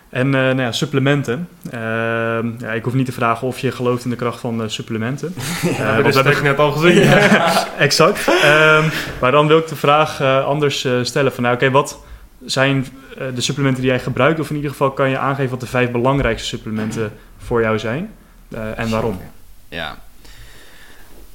[0.08, 1.48] En eh, nou ja, supplementen.
[1.70, 4.68] Ehm, ja, ik hoef niet te vragen of je gelooft in de kracht van eh,
[4.68, 5.34] supplementen.
[5.62, 7.02] Eh, Ja, want dat heb ik net al gezien.
[7.78, 8.28] Exact.
[8.42, 8.88] Ehm,
[9.20, 11.32] maar dan wil ik de vraag eh, anders eh, stellen.
[11.32, 11.98] Van, nou, oké, wat
[12.44, 12.86] zijn
[13.18, 14.40] eh, de supplementen die jij gebruikt?
[14.40, 18.10] Of in ieder geval kan je aangeven wat de vijf belangrijkste supplementen voor jou zijn?
[18.48, 19.20] Eh, en waarom?
[19.68, 19.96] Ja.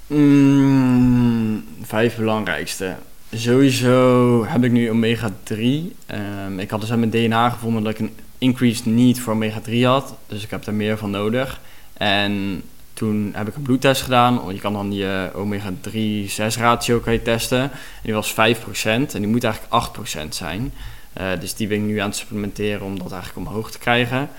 [0.08, 2.95] Mm, vijf belangrijkste.
[3.34, 5.95] Sowieso heb ik nu omega 3.
[6.05, 9.60] Ehm, ik had dus aan mijn DNA gevonden dat ik een increased need voor omega
[9.60, 10.16] 3 had.
[10.28, 11.62] Dus ik heb daar meer van nodig.
[11.93, 12.62] En
[12.93, 14.41] toen heb ik een bloedtest gedaan.
[14.53, 17.62] Je kan dan je omega 3 6 ratio kan je testen.
[17.62, 17.72] En
[18.03, 19.14] die was 5%.
[19.14, 20.74] En die moet eigenlijk 8% zijn.
[21.14, 24.30] Eh, dus die ben ik nu aan het supplementeren om dat eigenlijk omhoog te krijgen.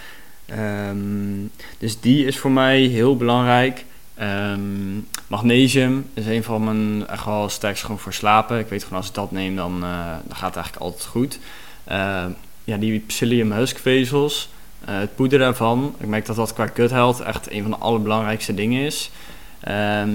[0.47, 1.47] Ehm,
[1.79, 3.85] dus die is voor mij heel belangrijk.
[4.19, 4.97] Ehm,
[5.27, 8.59] magnesium is een van mijn echt wel sterkste gewoon voor slapen.
[8.59, 11.39] Ik weet gewoon als ik dat neem, dan, eh, dan gaat het eigenlijk altijd goed.
[11.85, 12.31] Ehm,
[12.65, 14.49] ja, die psyllium huskvezels,
[14.85, 15.95] eh, het poeder daarvan.
[15.99, 19.11] Ik merk dat dat qua gut health echt een van de allerbelangrijkste dingen is.
[19.61, 20.11] Ehm,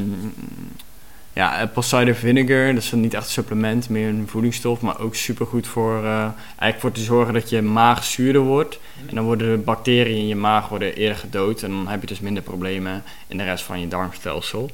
[1.34, 5.16] ja, apple cider vinegar, dat is niet echt een supplement, meer een voedingsstof, maar ook
[5.16, 8.80] supergoed voor, eh, eigenlijk voor te zorgen dat je maag zuurder wordt.
[9.10, 12.08] En dan worden de bacteriën in je maag worden eerder gedood en dan heb je
[12.08, 14.70] dus minder problemen in de rest van je darmstelsel.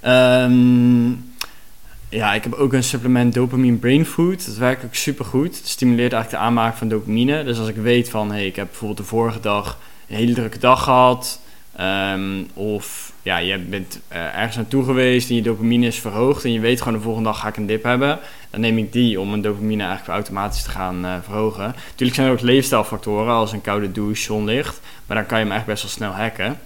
[0.00, 1.08] Ehm,
[2.08, 4.46] ja, ik heb ook een supplement dopamine brain food.
[4.46, 5.56] Dat werkt ook supergoed.
[5.56, 7.44] Het stimuleert eigenlijk de aanmaak van dopamine.
[7.44, 9.78] Dus als ik weet van, hey, ik heb bijvoorbeeld de vorige dag
[10.08, 11.40] een hele drukke dag gehad.
[11.76, 16.44] ehm, of ja, je bent eh, ergens naartoe geweest en je dopamine is verhoogd.
[16.44, 18.18] En je weet gewoon de volgende dag ga ik een dip hebben.
[18.50, 21.74] Dan neem ik die om mijn dopamine eigenlijk automatisch te gaan eh, verhogen.
[21.90, 24.80] Natuurlijk zijn er ook leefstijlfactoren als een koude douche, zonlicht.
[25.06, 26.58] Maar dan kan je hem echt best wel snel hacken.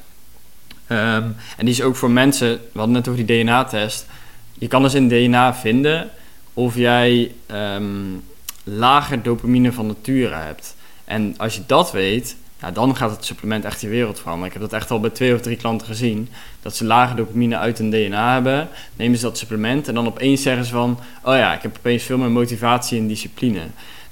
[0.86, 4.06] Ehm, en die is ook voor mensen, we hadden net over die DNA-test.
[4.52, 6.10] Je kan dus in DNA vinden
[6.54, 8.16] of jij ehm,
[8.64, 10.76] lager dopamine van nature hebt.
[11.04, 14.46] En als je dat weet, ja, dan gaat het supplement echt je wereld veranderen.
[14.46, 16.28] Ik heb dat echt al bij twee of drie klanten gezien.
[16.62, 18.68] Dat ze lage dopamine uit hun DNA hebben.
[18.96, 20.98] Nemen ze dat supplement en dan opeens zeggen ze van...
[21.22, 23.60] Oh ja, ik heb opeens veel meer motivatie en discipline.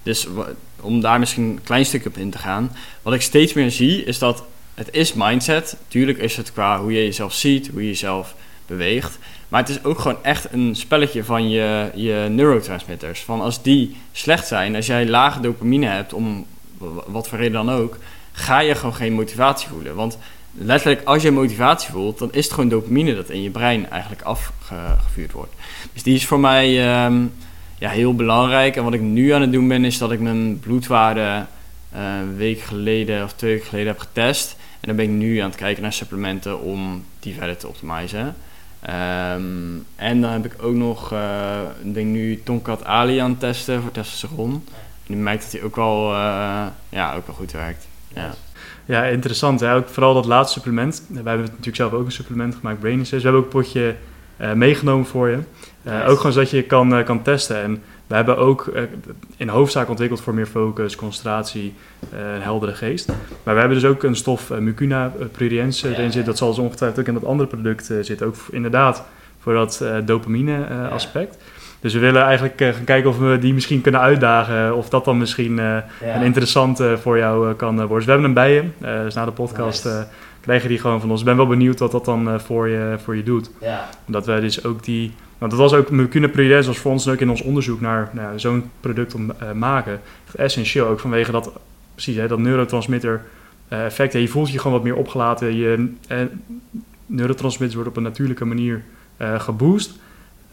[0.02, 0.26] Dus
[0.80, 2.76] om daar misschien een klein stukje op in te gaan.
[3.02, 4.44] Wat ik steeds meer zie is dat
[4.74, 5.76] het is mindset.
[5.88, 8.34] Tuurlijk is het qua hoe je jezelf ziet, hoe je jezelf
[8.66, 9.18] beweegt.
[9.48, 13.20] Maar het is ook gewoon echt een spelletje van je, je neurotransmitters.
[13.20, 16.46] Van als die slecht zijn, als jij lage dopamine hebt, om
[17.06, 17.96] wat voor reden dan ook,
[18.32, 19.94] ga je gewoon geen motivatie voelen.
[19.94, 20.18] Want
[20.52, 24.22] letterlijk, als je motivatie voelt, dan is het gewoon dopamine dat in je brein eigenlijk
[24.22, 25.54] afgevuurd wordt.
[25.92, 27.22] Dus die is voor mij ehm,
[27.78, 28.76] ja, heel belangrijk.
[28.76, 31.44] En wat ik nu aan het doen ben, is dat ik mijn bloedwaarde
[31.92, 34.56] eh, een week geleden of twee weken geleden heb getest.
[34.80, 38.36] En dan ben ik nu aan het kijken naar supplementen om die verder te optimizen.
[38.80, 43.40] Ehm, en dan heb ik ook nog, eh ik ben nu Tonkat Ali aan het
[43.40, 44.64] testen voor testosteron.
[45.06, 47.88] En ik merk dat hij ook wel, eh, ja, ook wel goed werkt.
[48.14, 48.34] Ja.
[48.84, 49.60] Ja, interessant.
[49.60, 49.74] Hè?
[49.74, 51.02] Ook vooral dat laatste supplement.
[51.08, 53.22] Wij hebben natuurlijk zelf ook een supplement gemaakt, Brain Assist.
[53.22, 53.94] We hebben ook een potje
[54.36, 55.38] eh, meegenomen voor je.
[55.82, 56.06] Eh, Nice.
[56.06, 57.62] Ook gewoon zodat je kan, eh, kan testen.
[57.62, 58.72] En we hebben ook
[59.36, 61.74] in hoofdzaak ontwikkeld voor meer focus, concentratie
[62.12, 63.08] eh, en heldere geest.
[63.42, 66.10] Maar we hebben dus ook een stof, mucuna pruriens, erin ja.
[66.10, 66.26] zit.
[66.26, 68.26] Dat zal dus ongetwijfeld ook in dat andere product zitten.
[68.26, 69.04] Ook inderdaad
[69.40, 70.98] voor dat dopamine Ja.
[71.80, 74.76] Dus we willen eigenlijk gaan kijken of we die misschien kunnen uitdagen.
[74.76, 77.96] Of dat dan misschien een interessant voor jou kan worden.
[77.96, 78.64] Dus we hebben hem bij je.
[79.04, 80.06] dus na de podcast nice.
[80.40, 81.20] krijg je die gewoon van ons.
[81.20, 83.50] Ik ben wel benieuwd wat dat dan voor, je, voor je doet.
[83.60, 83.88] Ja.
[84.06, 85.12] Omdat wij dus ook die...
[85.38, 88.38] Want dat was ook Mucuna Prudence was voor ons ook in ons onderzoek naar nou,
[88.38, 90.00] zo'n product om maken.
[90.36, 91.50] Essentieel ook vanwege dat,
[91.94, 93.22] precies, hè, dat neurotransmitter
[93.68, 94.12] effect.
[94.12, 95.56] je voelt je gewoon wat meer opgelaten.
[95.56, 95.92] Je,
[97.10, 98.82] neurotransmitters worden op een natuurlijke manier
[99.18, 99.98] uh, geboost.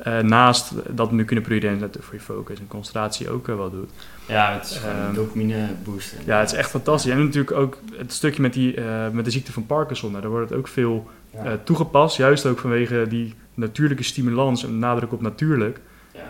[0.07, 3.89] Uh, naast dat nu kunnen prudent voor je focus en concentratie ook uh, wel doet.
[4.25, 6.17] Ja, het is gewoon um, dopamine boosten.
[6.25, 7.11] Ja, het is echt fantastisch.
[7.11, 8.79] En natuurlijk ook het stukje met, die,
[9.11, 10.13] met de ziekte van Parkinson.
[10.13, 11.57] Daar wordt het ook veel ja.
[11.63, 12.17] toegepast.
[12.17, 15.79] Juist ook vanwege die natuurlijke stimulans en nadruk op natuurlijk.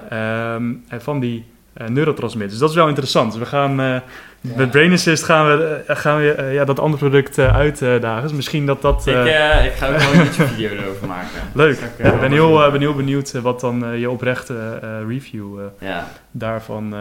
[0.10, 0.56] Ja.
[0.56, 1.46] Um, en van die
[1.88, 2.52] neurotransmitters.
[2.52, 3.32] Dus dat is wel interessant.
[3.32, 4.02] Dus we gaan
[4.42, 8.22] met Brain Assist gaan we, eh, gaan we uh, ja, dat andere product uh, uitdagen.
[8.22, 9.08] Dus misschien dat dat...
[9.08, 11.42] ik, ik ga ook wel een beetje video erover maken.
[11.54, 11.78] Leuk.
[11.78, 16.12] Ik ja, ben, heel, ben heel benieuwd wat dan je oprechte review ja.
[16.32, 16.96] daarvan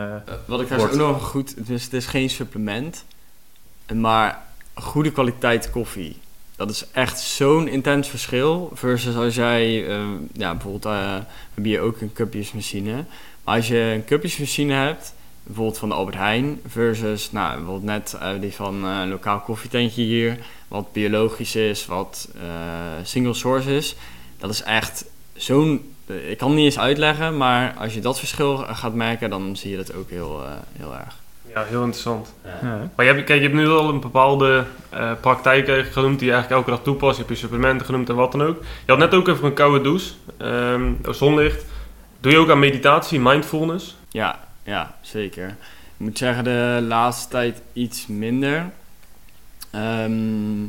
[0.44, 1.66] Wat ik trouwens ook nog goed...
[1.66, 3.04] Dus het is geen supplement,
[3.94, 4.38] maar
[4.74, 6.18] goede kwaliteit koffie.
[6.56, 8.70] Dat is echt zo'n intens verschil.
[8.74, 9.72] Versus als jij...
[10.32, 10.94] ja, bijvoorbeeld
[11.54, 13.04] heb je ook een cupjesmachine.
[13.44, 15.14] Maar als je een cupjesmachine hebt
[15.46, 19.40] bijvoorbeeld van de Albert Heijn versus nou, bijvoorbeeld net uh, die van uh, een lokaal
[19.40, 20.38] koffietentje hier,
[20.68, 22.42] wat biologisch is, wat uh,
[23.02, 23.96] single source is.
[24.38, 25.94] Dat is echt zo'n.
[26.06, 29.70] Ik kan het niet eens uitleggen, maar als je dat verschil gaat merken, dan zie
[29.70, 30.42] je dat ook heel,
[30.72, 31.16] heel erg.
[31.54, 32.34] Ja, heel interessant.
[32.44, 32.90] Ja.
[32.96, 34.64] Maar je hebt, kijk, je hebt nu al een bepaalde
[35.20, 37.16] praktijk genoemd die je eigenlijk elke dag toepast.
[37.16, 38.56] Je hebt je supplementen genoemd en wat dan ook.
[38.60, 41.64] Je had net ook even een koude douche, um, zonlicht.
[42.20, 43.96] Doe je ook aan meditatie, mindfulness?
[44.10, 45.48] Ja, ja, zeker.
[45.48, 48.70] Ik moet zeggen, de laatste tijd iets minder.
[49.70, 50.64] Ehm,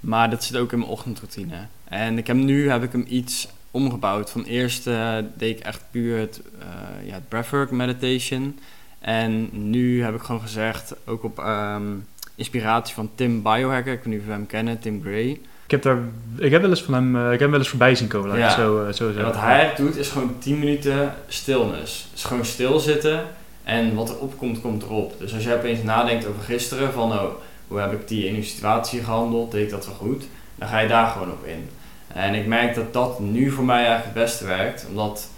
[0.00, 1.66] maar dat zit ook in mijn ochtendroutine.
[1.84, 4.30] En ik heb, nu heb ik hem iets omgebouwd.
[4.30, 8.58] Van eerst uh, deed ik echt puur het, uh, ja, breathwork meditation.
[8.98, 14.06] En nu heb ik gewoon gezegd, ook op um, inspiratie van Tim Biohacker, ik weet
[14.06, 15.40] niet of we hem kennen, Tim Gray.
[15.72, 16.02] Ik heb, daar,
[16.36, 18.38] ik heb wel eens van hem, uh, ik heb hem wel eens voorbij zien komen.
[18.38, 18.50] Ja.
[18.50, 22.08] Zo, uh, zo en wat hij doet is gewoon 10 minuten stilness.
[22.12, 23.20] Dus gewoon stilzitten
[23.64, 25.14] en wat er opkomt, komt erop.
[25.18, 27.24] Dus als je opeens nadenkt over gisteren, van oh,
[27.68, 30.78] hoe heb ik die in een situatie gehandeld, deed ik dat wel goed, dan ga
[30.78, 31.68] je daar gewoon op in.
[32.06, 35.28] En ik merk dat dat nu voor mij eigenlijk het beste werkt, omdat,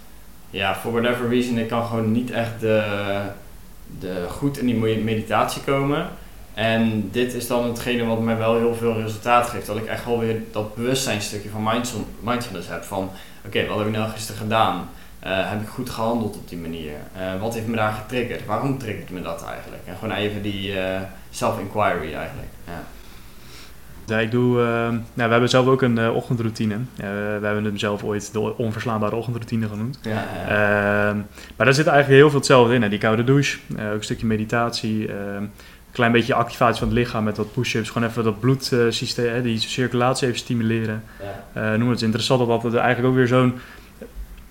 [0.50, 2.82] ja, for whatever reason, ik kan gewoon niet echt de,
[4.00, 6.08] de goed in die meditatie komen.
[6.54, 9.66] En dit is dan hetgene wat mij wel heel veel resultaat geeft.
[9.66, 11.82] Dat ik echt wel weer dat bewustzijnstukje van
[12.20, 12.82] mindfulness heb.
[12.82, 13.10] Van
[13.46, 14.88] oké, wat heb ik nou gisteren gedaan?
[15.26, 16.92] Uh, heb ik goed gehandeld op die manier?
[17.16, 18.46] Uh, wat heeft me daar getriggerd?
[18.46, 19.82] Waarom triggert me dat eigenlijk?
[19.84, 21.00] En gewoon even die uh,
[21.30, 22.48] self-inquiry eigenlijk.
[22.66, 22.82] Ja.
[24.06, 26.76] Ja, ik doe, nou, we hebben zelf ook een ochtendroutine.
[26.96, 27.04] we
[27.42, 29.98] hebben hem zelf ooit de onverslaanbare ochtendroutine genoemd.
[30.02, 31.16] Ja, ehm,
[31.56, 32.82] maar daar zit eigenlijk heel veel hetzelfde in.
[32.82, 32.88] Hè.
[32.88, 35.44] Die koude douche, ook een stukje meditatie ehm,
[35.94, 37.90] klein beetje activatie van het lichaam met wat push-ups.
[37.90, 41.02] Gewoon even dat bloedsysteem, die circulatie even stimuleren.
[41.54, 41.72] Ja.
[41.72, 43.54] Uh, noem het interessant dat dat eigenlijk ook weer zo'n...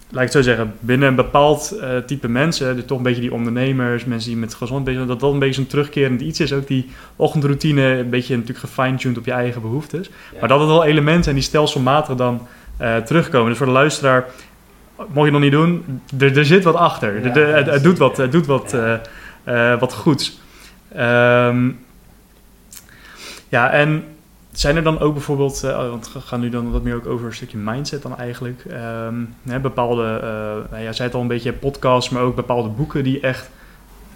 [0.09, 3.21] Laat ik het zo zeggen, binnen een bepaald uh, type mensen, dus toch een beetje
[3.21, 6.39] die ondernemers, mensen die met gezond bezig zijn, dat dat een beetje zo'n terugkerend iets
[6.39, 6.53] is.
[6.53, 10.09] Ook die ochtendroutine, een beetje natuurlijk gefine-tuned op je eigen behoeftes.
[10.39, 12.47] Maar dat het wel elementen zijn die stelselmatig dan
[12.81, 13.49] uh, terugkomen.
[13.49, 14.25] Dus voor de luisteraar,
[15.07, 17.23] mocht je nog niet doen, er, er zit wat achter.
[17.23, 17.31] Ja,
[17.71, 18.75] het, doet wat, het doet wat,
[19.79, 20.41] wat goeds.
[20.97, 21.79] Um,
[23.49, 24.03] ja, en
[24.51, 27.25] zijn er dan ook bijvoorbeeld, uh, want we gaan nu dan wat meer ook over
[27.25, 28.65] een stukje mindset dan eigenlijk.
[29.07, 32.69] Um, hè, bepaalde, uh, nou ja, zei het al een beetje podcasts, maar ook bepaalde
[32.69, 33.49] boeken die echt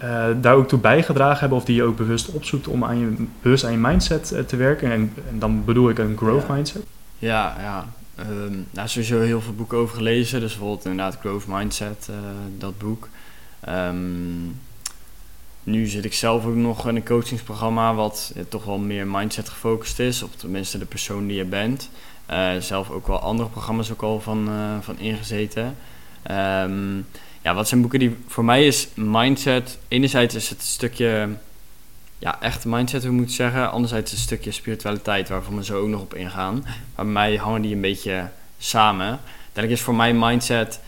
[0.02, 3.26] uh, daar ook toe bijgedragen hebben of die je ook bewust opzoekt om aan je,
[3.42, 4.92] bewust aan je mindset te werken.
[4.92, 6.82] En, en, dan bedoel ik een growth mindset.
[7.18, 7.84] Ja, ja.
[8.20, 10.40] Um, nou, sowieso heel veel boeken over gelezen.
[10.40, 12.08] Dus bijvoorbeeld inderdaad Growth Mindset,
[12.58, 13.08] dat boek.
[13.68, 14.60] Um,
[15.70, 19.98] nu zit ik zelf ook nog in een coachingsprogramma wat toch wel meer mindset gefocust
[19.98, 21.90] is, op tenminste de persoon die je bent.
[22.30, 25.76] Uh, zelf ook wel andere programma's ook al van, uh, van ingezeten.
[26.30, 27.06] Um,
[27.42, 29.78] ja, wat zijn boeken die voor mij is mindset.
[29.88, 31.28] Enerzijds is het stukje,
[32.18, 33.70] ja, echt mindset, hoe moet ik zeggen.
[33.70, 36.64] Anderzijds een stukje spiritualiteit, waarvan we zo ook nog op ingaan.
[36.94, 39.06] Maar bij mij hangen die een beetje samen.
[39.06, 40.80] Uiteindelijk is voor mij mindset,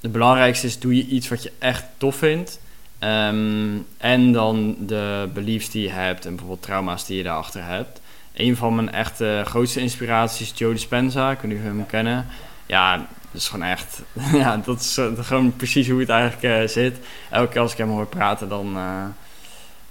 [0.00, 2.60] het belangrijkste is, doe je iets wat je echt tof vindt.
[3.00, 8.00] Um, en dan de beliefs die je hebt en bijvoorbeeld trauma's die je daarachter hebt.
[8.34, 11.30] Een van mijn echte grootste inspiraties is Joe Dispenza.
[11.30, 12.26] Ik weet niet of hem kennen.
[12.66, 13.06] Ja, dat
[13.40, 14.02] is gewoon echt...
[14.32, 16.96] ja, dat is, gewoon precies hoe het eigenlijk uh, zit.
[17.30, 18.76] Elke keer als ik hem hoor praten, dan...
[18.76, 19.04] Uh,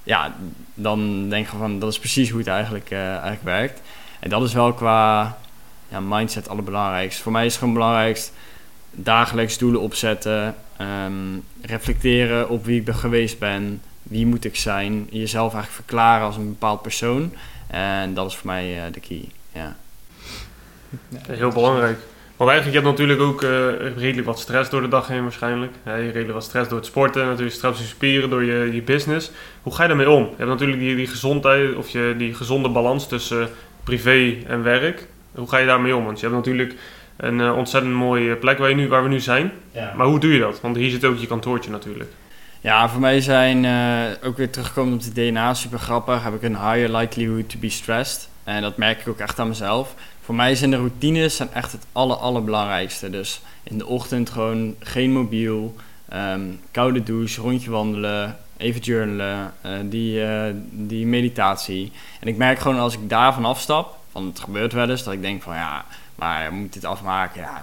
[0.03, 0.36] ja,
[0.74, 1.80] dan denk ik van...
[1.80, 3.82] Dat is precies hoe het eigenlijk, uh, eigenlijk werkt.
[4.20, 5.38] En dat is wel qua
[5.89, 7.22] ja, mindset allerbelangrijkste.
[7.22, 8.32] Voor mij is het gewoon belangrijkst
[9.04, 15.08] dagelijks doelen opzetten, ehm, reflecteren op wie ik ben geweest ben, wie moet ik zijn,
[15.10, 17.34] jezelf eigenlijk verklaren als een bepaald persoon.
[17.68, 19.30] En dat is voor mij uh, de key.
[19.54, 19.76] Ja.
[21.28, 22.00] Heel belangrijk.
[22.38, 23.50] Want eigenlijk, je hebt natuurlijk ook uh,
[23.98, 25.72] redelijk wat stress door de dag heen waarschijnlijk.
[25.86, 29.32] Je redelijk wat stress door het sporten, natuurlijk stress je spieren, door je, je business.
[29.62, 30.24] Hoe ga je daarmee om?
[30.24, 33.50] Je hebt natuurlijk die, die gezondheid, of je, die gezonde balans tussen
[33.84, 35.08] privé en werk.
[35.32, 36.06] Hoe ga je daarmee om?
[36.06, 36.76] Want je hebt natuurlijk
[37.18, 39.51] een uh, ontzettend mooie plek waar, je nu, waar we nu zijn.
[39.72, 39.93] Ja.
[39.95, 40.61] Maar hoe doe je dat?
[40.61, 42.11] Want hier zit ook je kantoortje natuurlijk.
[42.61, 46.24] Ja, voor mij zijn uh, ook weer teruggekomen op de DNA super grappig.
[46.24, 48.30] Heb ik een higher likelihood to be stressed.
[48.43, 49.95] En dat merk ik ook echt aan mezelf.
[50.22, 53.09] Voor mij zijn de routines zijn echt het aller, allerbelangrijkste.
[53.09, 55.76] Dus in de ochtend gewoon geen mobiel,
[56.13, 61.91] um, koude douche, rondje wandelen, even journalen, uh, die, uh, die meditatie.
[62.20, 65.22] En ik merk gewoon als ik daarvan afstap, van het gebeurt wel eens, dat ik
[65.22, 65.86] denk van ja,
[66.18, 67.41] maar moet dit afmaken?
[67.41, 67.61] Ja,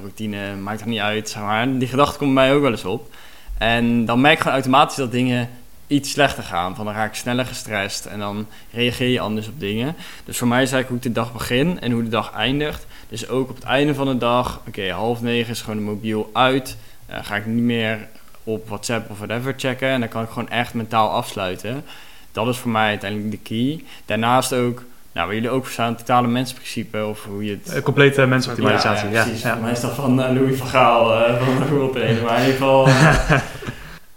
[0.00, 1.28] routine, maakt er niet uit.
[1.28, 1.78] Zeg maar.
[1.78, 3.14] Die gedachte komt bij mij ook wel eens op.
[3.58, 5.48] En dan merk ik gewoon automatisch dat dingen
[5.86, 6.76] iets slechter gaan.
[6.76, 9.96] Van dan raak ik sneller gestrest en dan reageer je anders op dingen.
[10.24, 12.86] Dus voor mij is eigenlijk hoe ik de dag begin en hoe de dag eindigt.
[13.08, 16.30] Dus ook op het einde van de dag, oké, half negen is gewoon de mobiel
[16.32, 16.76] uit.
[17.10, 18.08] Uh, ga ik niet meer
[18.44, 19.88] op WhatsApp of whatever checken.
[19.88, 21.84] En dan kan ik gewoon echt mentaal afsluiten.
[22.32, 23.84] Dat is voor mij uiteindelijk de key.
[24.04, 24.82] Daarnaast ook
[25.14, 27.82] nou, waar jullie ook voor het totale mensenprincipe of hoe je het...
[27.82, 29.14] complete mensoptimalisatie, ja.
[29.14, 29.42] ja, precies.
[29.42, 29.68] Ja.
[29.68, 32.88] Is dat van uh, Louis van Gaal, uh, van de World Maar in ieder geval,
[32.88, 33.32] uh,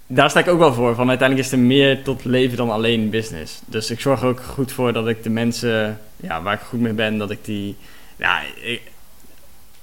[0.07, 0.95] daar sta ik ook wel voor.
[0.95, 3.61] Van uiteindelijk is er meer tot leven dan alleen business.
[3.65, 6.79] Dus ik zorg er ook goed voor dat ik de mensen ja, waar ik goed
[6.79, 7.75] mee ben, dat ik die...
[8.15, 8.81] Ja, ik,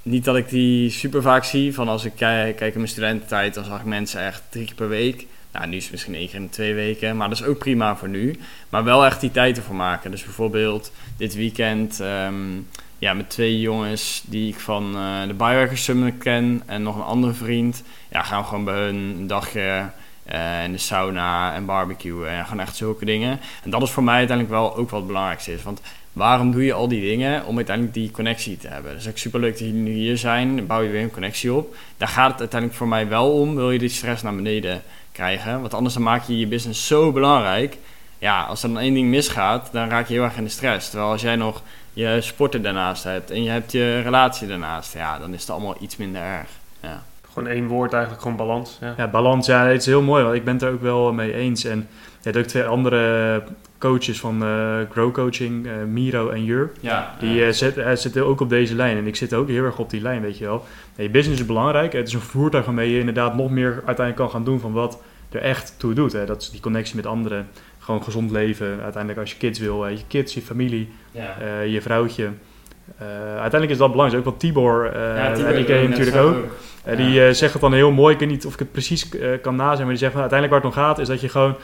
[0.03, 1.75] niet dat ik die super vaak zie.
[1.75, 4.75] Van als ik kijk, kijk in mijn studententijd, dan zag ik mensen echt drie keer
[4.75, 5.27] per week.
[5.55, 7.97] Nou, nu is het misschien één keer in twee weken, maar dat is ook prima
[7.97, 8.39] voor nu.
[8.69, 10.11] Maar wel echt die tijd ervoor maken.
[10.11, 12.35] Dus bijvoorbeeld dit weekend ehm,
[12.99, 17.03] ja, met twee jongens die ik van uh, de Biohackers Summit ken en nog een
[17.03, 17.83] andere vriend.
[18.09, 19.91] Ja, gaan we gewoon bij hun een dagje
[20.33, 23.41] uh, in de sauna en barbecue en gewoon echt zulke dingen.
[23.65, 25.63] En dat is voor mij uiteindelijk wel ook wat het belangrijkste is.
[25.63, 25.81] Want
[26.13, 27.47] waarom doe je al die dingen?
[27.47, 28.95] Om uiteindelijk die connectie te hebben.
[28.95, 30.67] Dus het is super leuk dat jullie nu hier zijn.
[30.67, 31.77] bouw je weer een connectie op.
[31.97, 33.55] Daar gaat het uiteindelijk voor mij wel om.
[33.55, 34.83] Wil je die stress naar beneden
[35.15, 35.61] krijgen?
[35.61, 37.79] Want anders dan maak je je business zo belangrijk.
[38.19, 40.91] Ja, als er dan één ding misgaat, dan raak je heel erg in de stress.
[40.91, 41.63] Terwijl als jij nog
[41.93, 45.77] je sporten daarnaast hebt en je hebt je relatie daarnaast, ja, dan is het allemaal
[45.81, 46.49] iets minder erg.
[46.81, 47.03] Ja.
[47.33, 48.79] Gewoon één woord eigenlijk, gewoon balans.
[48.81, 51.13] Ja, ja balans, ja, het is heel mooi, want ik ben het er ook wel
[51.13, 51.65] mee eens.
[51.65, 51.89] En
[52.25, 53.43] je hebt ook twee andere
[53.79, 56.71] coaches van uh, Grow Coaching, uh, Miro en Jur.
[56.81, 58.97] Ja, die uh, zit, zitten ook op deze lijn.
[58.97, 60.65] En ik zit ook heel erg op die lijn, weet je wel.
[60.97, 61.93] je business is belangrijk.
[61.93, 65.03] Het is een voertuig waarmee je inderdaad nog meer uiteindelijk kan gaan doen van wat
[65.31, 66.13] er echt toe doet.
[66.13, 66.27] Hè.
[66.27, 67.49] Dat is die connectie met anderen.
[67.79, 68.79] Gewoon gezond leven.
[68.83, 71.61] Uiteindelijk als je kids wil, je kids, je familie, ja.
[71.63, 72.31] je vrouwtje.
[73.29, 74.27] uiteindelijk is dat belangrijk.
[74.27, 76.37] Ook wat Tibor, ja, Tibor en ik natuurlijk ook.
[76.37, 76.97] ook.
[76.97, 78.15] Die zegt het dan heel mooi.
[78.15, 79.09] Ik weet niet of ik het precies
[79.43, 81.57] kan nazien, maar die zegt van, uiteindelijk waar het om gaat is dat je gewoon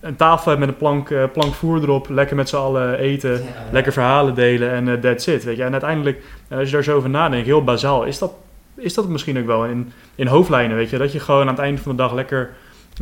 [0.00, 3.44] een tafel hebt met een plank, uh, plank voer erop, lekker met z'n allen eten,
[3.72, 5.44] lekker verhalen delen en uh, that's it.
[5.44, 5.62] Weet je?
[5.62, 8.32] En uiteindelijk, uh, als je daar zo over nadenkt, heel bazaal, is dat,
[8.74, 10.98] is dat misschien ook wel in, in hoofdlijnen, weet je.
[10.98, 12.50] Dat je gewoon aan het einde van de dag lekker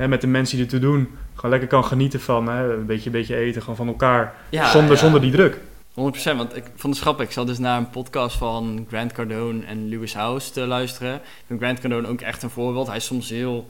[0.08, 3.36] met de mensen die ertoe doen, gewoon lekker kan genieten van een, beetje, een beetje
[3.36, 5.58] eten, gewoon van elkaar, zonder, zonder die druk.
[5.90, 5.96] 100%,
[6.36, 7.26] want ik vond het grappig.
[7.26, 11.14] Ik zat dus naar een podcast van Grant Cardone en Lewis House te luisteren.
[11.14, 12.86] Ik vind Grant Cardone ook echt een voorbeeld.
[12.86, 13.66] Hij is soms heel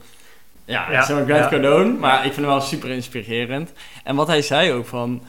[0.67, 1.05] ja, ja.
[1.05, 1.93] zo'n Grant Cardone.
[1.93, 3.71] Maar ik vind hem wel super inspirerend.
[4.03, 5.21] En wat hij zei ook van...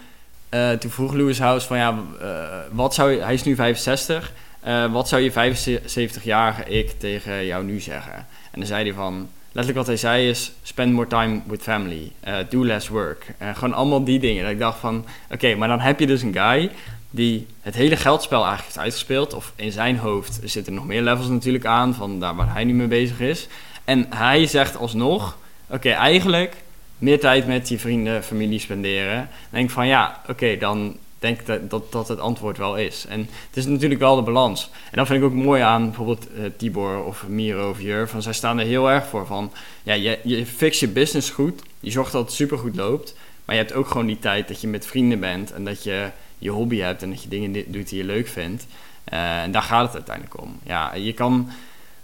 [0.55, 2.29] Uh, toen vroeg Lewis House van ja, uh,
[2.71, 4.33] wat zou je, hij is nu 65.
[4.65, 8.15] Uh, eh, wat zou je 75-jarige ik tegen jou nu zeggen?
[8.51, 12.13] En dan zei hij van, letterlijk wat hij zei is, spend more time with family,
[12.49, 13.27] do less work.
[13.55, 14.43] gewoon allemaal die dingen.
[14.43, 16.71] Dat ik dacht van, oké, maar dan heb je dus een guy
[17.11, 19.35] die het hele geldspel eigenlijk heeft uitgespeeld.
[19.35, 22.73] Of in zijn hoofd zitten nog meer levels natuurlijk aan, van daar waar hij nu
[22.73, 23.49] mee bezig is.
[23.89, 25.37] En hij zegt alsnog,
[25.67, 26.57] oké, eigenlijk
[26.99, 29.17] meer tijd met je vrienden, familie spenderen.
[29.17, 32.77] Dan denk ik van ja, oké, dan denk ik dat, dat, dat het antwoord wel
[32.77, 33.07] is.
[33.09, 34.71] En het is natuurlijk wel de balans.
[34.91, 38.09] En dat vind ik ook mooi aan bijvoorbeeld uh, Tibor of Miro of Jur.
[38.09, 41.63] Van zij staan er heel erg voor van, ja, je, je fix je business goed.
[41.81, 43.15] Je zorgt dat het supergoed loopt.
[43.45, 46.11] Maar je hebt ook gewoon die tijd dat je met vrienden bent en dat je
[46.39, 48.67] je hobby hebt en dat je dingen doet die je leuk vindt.
[49.13, 50.59] Uh, en daar gaat het uiteindelijk om.
[50.65, 51.51] Ja, je kan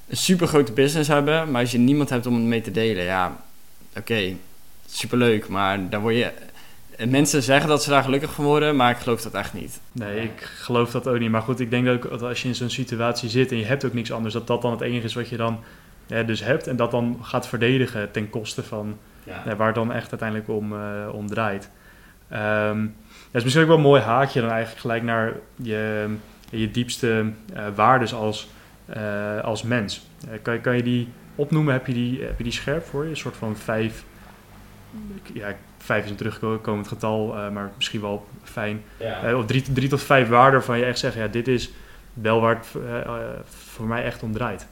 [0.09, 3.05] een super grote business hebben, maar als je niemand hebt om het mee te delen,
[3.05, 3.37] ja,
[3.89, 4.37] oké, okay,
[4.87, 6.31] superleuk, maar dan word je.
[7.09, 9.81] Mensen zeggen dat ze daar gelukkig van worden, maar ik geloof dat echt niet.
[9.93, 11.31] Nee, ik geloof dat ook niet.
[11.31, 13.85] Maar goed, ik denk dat, dat als je in zo'n situatie zit en je hebt
[13.85, 15.61] ook niks anders, dat dat dan het enige is wat je dan
[16.07, 16.67] ja, dus hebt.
[16.67, 19.57] En dat dan gaat verdedigen ten koste van ja.
[19.57, 21.71] waar het dan echt uiteindelijk om, uh, om draait.
[22.33, 26.07] Um, dat is misschien ook wel een mooi haakje dan eigenlijk gelijk naar je,
[26.51, 28.49] je diepste uh, waardes als
[28.87, 30.07] eh, als mens.
[30.31, 31.73] Eh, kan, kan je die opnoemen?
[31.73, 33.11] Heb je die, heb je die scherp voor je?
[33.11, 34.05] Een soort van vijf.
[35.33, 38.83] Ja, vijf is een terugkomend getal, eh, maar misschien wel fijn.
[39.37, 41.71] Of drie, drie tot vijf waarden waarvan je echt zegt: ja, dit is
[42.13, 42.67] wel waar het
[43.45, 44.67] voor mij echt om draait.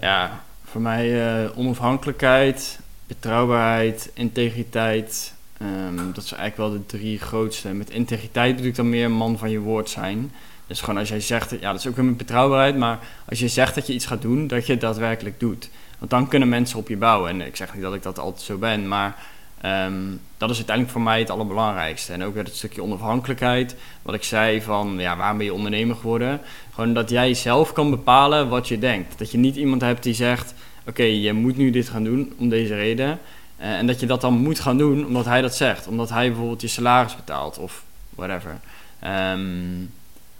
[0.00, 5.34] Ja, voor mij onafhankelijkheid, betrouwbaarheid, integriteit.
[5.58, 7.68] Ehm, dat zijn eigenlijk wel de drie grootste.
[7.68, 10.32] Met integriteit bedoel ik dan meer man van je woord zijn.
[10.68, 12.98] Dus gewoon als jij zegt, ja dat is ook weer met betrouwbaarheid, maar
[13.28, 15.70] als je zegt dat je iets gaat doen, dat je het daadwerkelijk doet.
[15.98, 17.30] Want dan kunnen mensen op je bouwen.
[17.30, 19.16] En ik zeg niet dat ik dat altijd zo ben, maar
[19.60, 19.94] ehm,
[20.36, 22.12] dat is uiteindelijk voor mij het allerbelangrijkste.
[22.12, 23.76] En ook weer het stukje onafhankelijkheid.
[24.02, 26.40] Wat ik zei van, ja, waarom ben je ondernemer geworden?
[26.74, 29.18] Gewoon dat jij zelf kan bepalen wat je denkt.
[29.18, 30.54] Dat je niet iemand hebt die zegt,
[30.86, 33.18] oké, je moet nu dit gaan doen om deze reden.
[33.56, 35.86] Eh, en dat je dat dan moet gaan doen omdat hij dat zegt.
[35.86, 37.82] Omdat hij bijvoorbeeld je salaris betaalt of
[38.14, 38.60] whatever.
[38.98, 39.40] Ehm,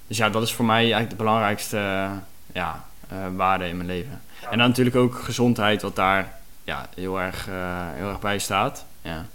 [0.08, 2.08] dus ja, dat is voor mij eigenlijk de belangrijkste
[2.52, 4.20] ja, eh, waarde in mijn leven.
[4.50, 6.32] En dan natuurlijk ook gezondheid, wat daar
[6.64, 7.54] ja, heel, erg, eh,
[7.94, 8.86] heel erg bij staat.
[9.02, 9.26] Ja.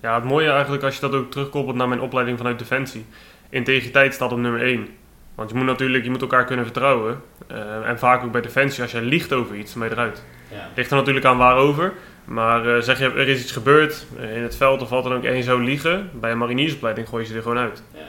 [0.00, 3.06] Ja, het mooie eigenlijk als je dat ook terugkoppelt naar mijn opleiding vanuit Defensie.
[3.48, 4.88] Integriteit staat op nummer 1.
[5.34, 7.22] Want je moet natuurlijk, je moet elkaar kunnen vertrouwen.
[7.46, 10.22] Eh, en vaak ook bij Defensie, als jij liegt over iets, dan ben je eruit.
[10.74, 11.92] Ligt er natuurlijk aan waarover.
[12.24, 15.24] Maar eh, zeg je, er is iets gebeurd in het veld of wat dan ook
[15.24, 17.82] en je zou liegen, bij een mariniersopleiding gooi je ze er gewoon uit.
[17.94, 18.00] Eh,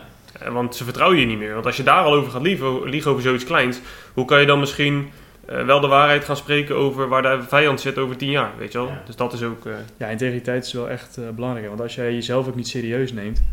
[0.51, 1.53] want ze vertrouwen je niet meer.
[1.53, 3.79] Want als je daar al over gaat liegen, liegen over zoiets kleins,
[4.13, 5.09] hoe kan je dan misschien
[5.45, 8.71] eh, wel de waarheid gaan spreken over waar de vijand zit over tien jaar, weet
[8.71, 8.87] je wel?
[8.87, 9.01] Ja.
[9.05, 9.65] Dus dat is ook...
[9.65, 11.67] eh, Ja, integriteit is wel echt eh, belangrijk.
[11.67, 13.43] Want als jij jezelf ook niet serieus neemt,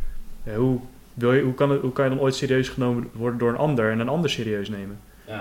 [0.45, 0.79] eh, hoe,
[1.15, 3.57] wil je, hoe, kan het, hoe kan je dan ooit serieus genomen worden door een
[3.57, 4.99] ander en een ander serieus nemen?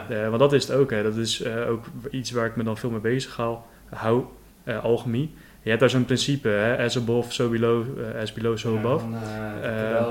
[0.10, 0.92] Eh, want dat is het ook.
[0.92, 1.04] Hè.
[1.04, 3.58] Dat is eh, ook iets waar ik me dan veel mee bezig hou.
[3.90, 4.24] hou
[4.64, 5.34] eh, alchemie.
[5.62, 6.84] Je hebt daar zo'n principe, hè?
[6.84, 7.84] as above, so below,
[8.16, 9.06] eh, as below, so above.
[9.62, 10.02] Eh,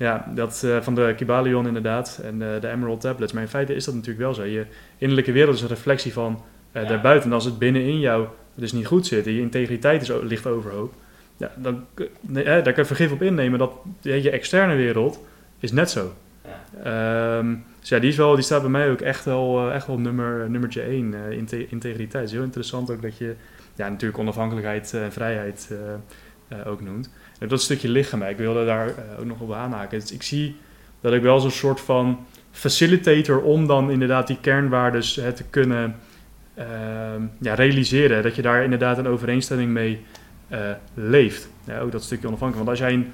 [0.00, 3.32] Ja, dat eh, van de Kybalion inderdaad en eh, de Emerald Tablets.
[3.32, 4.44] Maar in feite is dat natuurlijk wel zo.
[4.44, 4.66] Je
[4.98, 6.42] innerlijke wereld is een reflectie van
[6.72, 6.88] eh Ja.
[6.88, 7.28] daarbuiten.
[7.28, 10.92] En als het binnenin jou dus niet goed zit, en je integriteit is, ligt overhoop,
[11.36, 11.84] ja, dan
[12.20, 15.24] nee, daar kan je vergif op innemen dat ja, je externe wereld
[15.58, 16.12] is net zo.
[16.84, 19.98] Ehm, dus ja, die, is wel, die staat bij mij ook echt wel, echt wel
[19.98, 22.12] nummer, nummertje één, inte- integriteit.
[22.12, 23.34] Het is heel interessant ook dat je
[23.74, 25.70] ja, natuurlijk onafhankelijkheid en vrijheid
[26.66, 27.10] ook noemt.
[27.48, 30.00] Dat stukje lichaam, ik wilde daar eh, ook nog op aanhaken.
[30.00, 30.56] Dus ik zie
[31.00, 35.96] dat ik wel zo'n soort van facilitator om dan inderdaad die kernwaardes eh, te kunnen
[36.54, 38.22] ehm, ja, realiseren.
[38.22, 40.00] Dat je daar inderdaad een overeenstemming mee
[40.50, 41.48] eh, leeft.
[41.64, 42.66] Ja, ook dat stukje onafhankelijk.
[42.66, 43.12] Want als jij een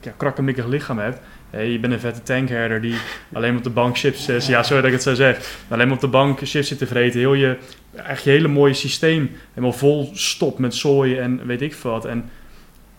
[0.00, 1.20] ja, krakkemikkig lichaam hebt,
[1.50, 2.94] hè, je bent een vette tankherder die
[3.32, 5.92] alleen op de bank chips, eh, ja, sorry dat ik het zo zeg, maar alleen
[5.92, 7.56] op de bank chips zit te vreten, heel je,
[7.94, 12.04] echt je hele mooie systeem helemaal vol stopt met zooi en weet ik wat.
[12.04, 12.30] En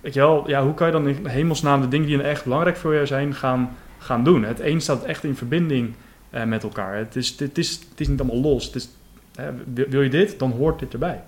[0.02, 2.78] weet je wel, ja, hoe kan je dan in hemelsnaam de dingen die echt belangrijk
[2.78, 4.44] voor jou zijn gaan, gaan doen?
[4.44, 5.94] Het een staat echt in verbinding
[6.30, 6.96] eh, met elkaar.
[6.96, 8.66] Het is, het, is, het is niet allemaal los.
[8.66, 8.90] Het is,
[9.36, 9.50] hè,
[9.90, 11.22] wil, je dit, dan hoort dit erbij.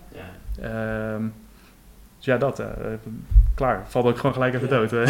[0.61, 1.21] Ehm,
[2.17, 2.59] dus ja, dat.
[2.59, 2.67] eh,
[3.53, 3.83] klaar.
[3.87, 4.91] Valt ook gewoon gelijk even dood.
[4.91, 5.03] hè.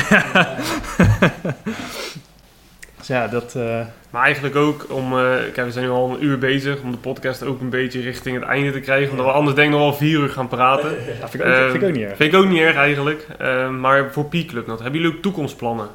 [3.01, 3.55] dus ja, dat...
[3.55, 3.79] eh,
[4.09, 5.23] Maar eigenlijk ook om, eh,
[5.53, 8.35] kijk, we zijn nu al een uur bezig om de podcast ook een beetje richting
[8.39, 9.11] het einde te krijgen.
[9.11, 10.89] Omdat we anders denk ik nog wel vier uur gaan praten.
[11.19, 12.17] ja, vind, ik ook, Eh, vind ik ook niet erg.
[12.17, 13.27] Vind ik ook niet erg eigenlijk.
[13.37, 15.87] Eh, maar voor Peak Club, hebben jullie ook toekomstplannen?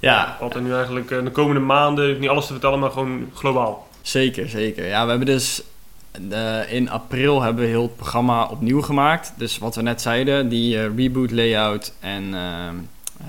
[0.00, 3.30] Ja, Wat er nu eigenlijk eh, de komende maanden, niet alles te vertellen, maar gewoon
[3.34, 3.88] globaal.
[4.02, 4.86] Zeker, zeker.
[4.86, 5.62] Ja, we hebben dus
[6.30, 9.32] eh, in april hebben we heel het programma opnieuw gemaakt.
[9.36, 12.74] Dus wat we net zeiden, die eh, reboot layout en ehm,
[13.20, 13.26] eh,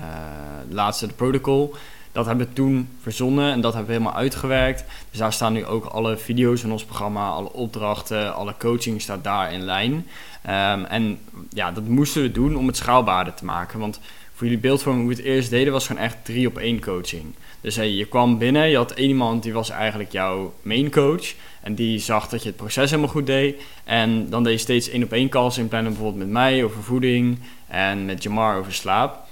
[0.70, 1.74] laatste de protocol.
[2.12, 4.84] Dat hebben we toen verzonnen en dat hebben we helemaal uitgewerkt.
[5.10, 9.24] Dus daar staan nu ook alle video's in ons programma, alle opdrachten, alle coaching staat
[9.24, 10.06] daar in lijn.
[10.42, 11.18] Ehm, en
[11.52, 13.78] ja, dat moesten we doen om het schaalbaarder te maken.
[13.78, 14.00] Want
[14.34, 17.34] voor jullie beeldvorming, hoe we het eerst deden, was gewoon echt drie op één coaching.
[17.60, 21.34] Dus hey, je kwam binnen, je had één iemand die was eigenlijk jouw main coach.
[21.60, 23.62] En die zag dat je het proces helemaal goed deed.
[23.84, 27.38] En dan deed je steeds één op één calls inplannen, bijvoorbeeld met mij over voeding
[27.68, 29.28] en met Jamar over slaap.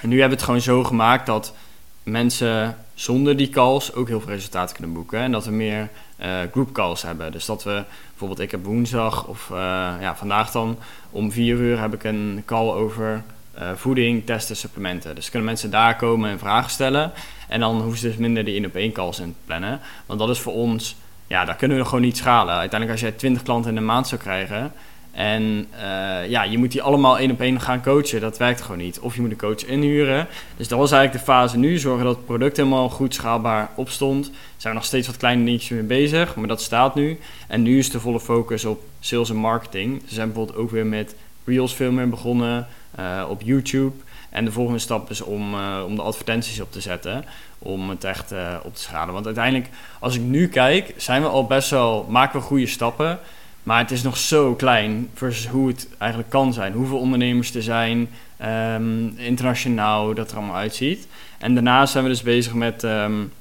[0.00, 1.54] En nu hebben we het gewoon zo gemaakt dat
[2.04, 5.18] mensen zonder die calls ook heel veel resultaten kunnen boeken.
[5.18, 7.32] En dat we meer eh group calls hebben.
[7.32, 9.56] Dus dat we bijvoorbeeld, ik heb woensdag of eh,
[10.00, 10.78] ja, vandaag dan
[11.10, 13.22] om vier uur heb ik een call over
[13.54, 15.14] eh, voeding, testen, supplementen.
[15.14, 17.12] Dus kunnen mensen daar komen en vragen stellen.
[17.48, 19.80] En dan hoeven ze dus minder die in op één calls in te plannen.
[20.06, 20.96] Want dat is voor ons,
[21.26, 22.54] ja, daar kunnen we gewoon niet schalen.
[22.54, 24.72] Uiteindelijk als jij 20 klanten in een maand zou krijgen.
[25.14, 28.20] En eh, ja, je moet die allemaal één op één gaan coachen.
[28.20, 29.00] Dat werkt gewoon niet.
[29.00, 30.26] Of je moet een coach inhuren.
[30.56, 31.78] Dus dat was eigenlijk de fase nu.
[31.78, 34.24] Zorgen dat het product helemaal goed schaalbaar opstond.
[34.56, 36.34] Zijn we nog steeds wat kleine dingetjes mee bezig.
[36.34, 37.18] Maar dat staat nu.
[37.48, 40.02] En nu is de volle focus op sales en marketing.
[40.06, 42.66] Ze zijn bijvoorbeeld ook weer met Reels veel meer begonnen.
[42.94, 43.94] eh, op YouTube.
[44.30, 47.24] En de volgende stap is om, uh, om de advertenties op te zetten.
[47.58, 49.14] Om het echt op te schalen.
[49.14, 49.68] Want uiteindelijk,
[50.00, 53.18] als ik nu kijk, zijn we al best wel, maken we goede stappen.
[53.64, 56.72] Maar het is nog zo klein versus hoe het eigenlijk kan zijn.
[56.72, 58.08] Hoeveel ondernemers er zijn,
[58.42, 61.06] um, internationaal, dat er allemaal uitziet.
[61.38, 63.32] En daarnaast zijn we dus bezig met um,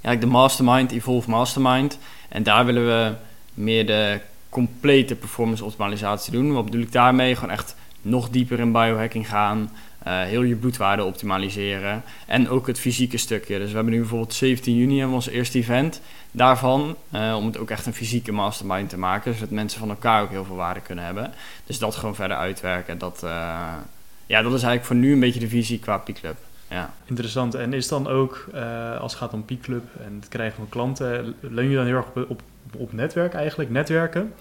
[0.00, 1.98] de Mastermind, Evolve Mastermind.
[2.28, 3.14] En daar willen we
[3.54, 6.52] meer de complete performance optimalisatie doen.
[6.52, 7.34] Wat bedoel ik daarmee?
[7.34, 9.70] Gewoon echt nog dieper in biohacking gaan.
[10.06, 12.02] Uh, heel je bloedwaarde optimaliseren.
[12.26, 13.58] En ook het fysieke stukje.
[13.58, 16.00] Dus we hebben nu bijvoorbeeld 17 juni hebben we ons eerste event
[16.30, 16.96] daarvan.
[17.14, 19.34] Uh, om het ook echt een fysieke mastermind te maken.
[19.34, 21.32] Zodat mensen van elkaar ook heel veel waarde kunnen hebben.
[21.66, 22.98] Dus dat gewoon verder uitwerken.
[22.98, 23.30] Dat, uh,
[24.26, 26.36] ja, dat is eigenlijk voor nu een beetje de visie qua P-Club.
[26.68, 26.94] Ja.
[27.04, 27.54] Interessant.
[27.54, 28.48] En is dan ook,
[29.00, 32.06] als het gaat om P-Club en het krijgen van klanten, leun je dan heel erg
[32.06, 32.42] op, op,
[32.76, 34.32] op netwerk eigenlijk, netwerken?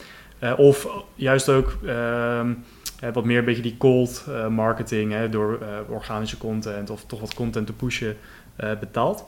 [0.54, 2.54] Of juist ook ehm,
[3.14, 7.34] wat meer een beetje die cold uh, marketing hè, door organische content of toch wat
[7.34, 8.18] content te pushen
[8.80, 9.26] betaald.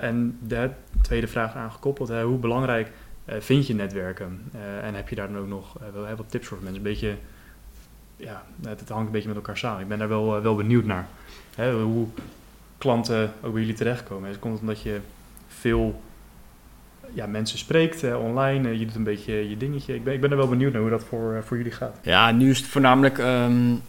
[0.00, 0.70] en de
[1.02, 2.90] tweede vraag aangekoppeld, hè, hoe belangrijk
[3.26, 4.50] vind je netwerken?
[4.82, 6.76] en heb je daar dan ook nog wel wat tips voor mensen?
[6.76, 7.16] Een beetje,
[8.16, 9.80] ja, het, hangt een beetje met elkaar samen.
[9.80, 11.06] Ik ben daar wel, wel benieuwd naar.
[11.54, 12.06] Hè, hoe
[12.78, 14.28] klanten ook bij jullie terechtkomen.
[14.28, 15.00] Het komt omdat je
[15.48, 16.00] veel
[17.16, 18.68] ja, mensen spreekt uh, online.
[18.68, 19.94] Uh, je doet een beetje je dingetje.
[19.94, 21.96] Ik ben, ik ben er wel benieuwd naar hoe dat voor, uh, voor jullie gaat.
[22.02, 23.82] Ja, nu is het voornamelijk um,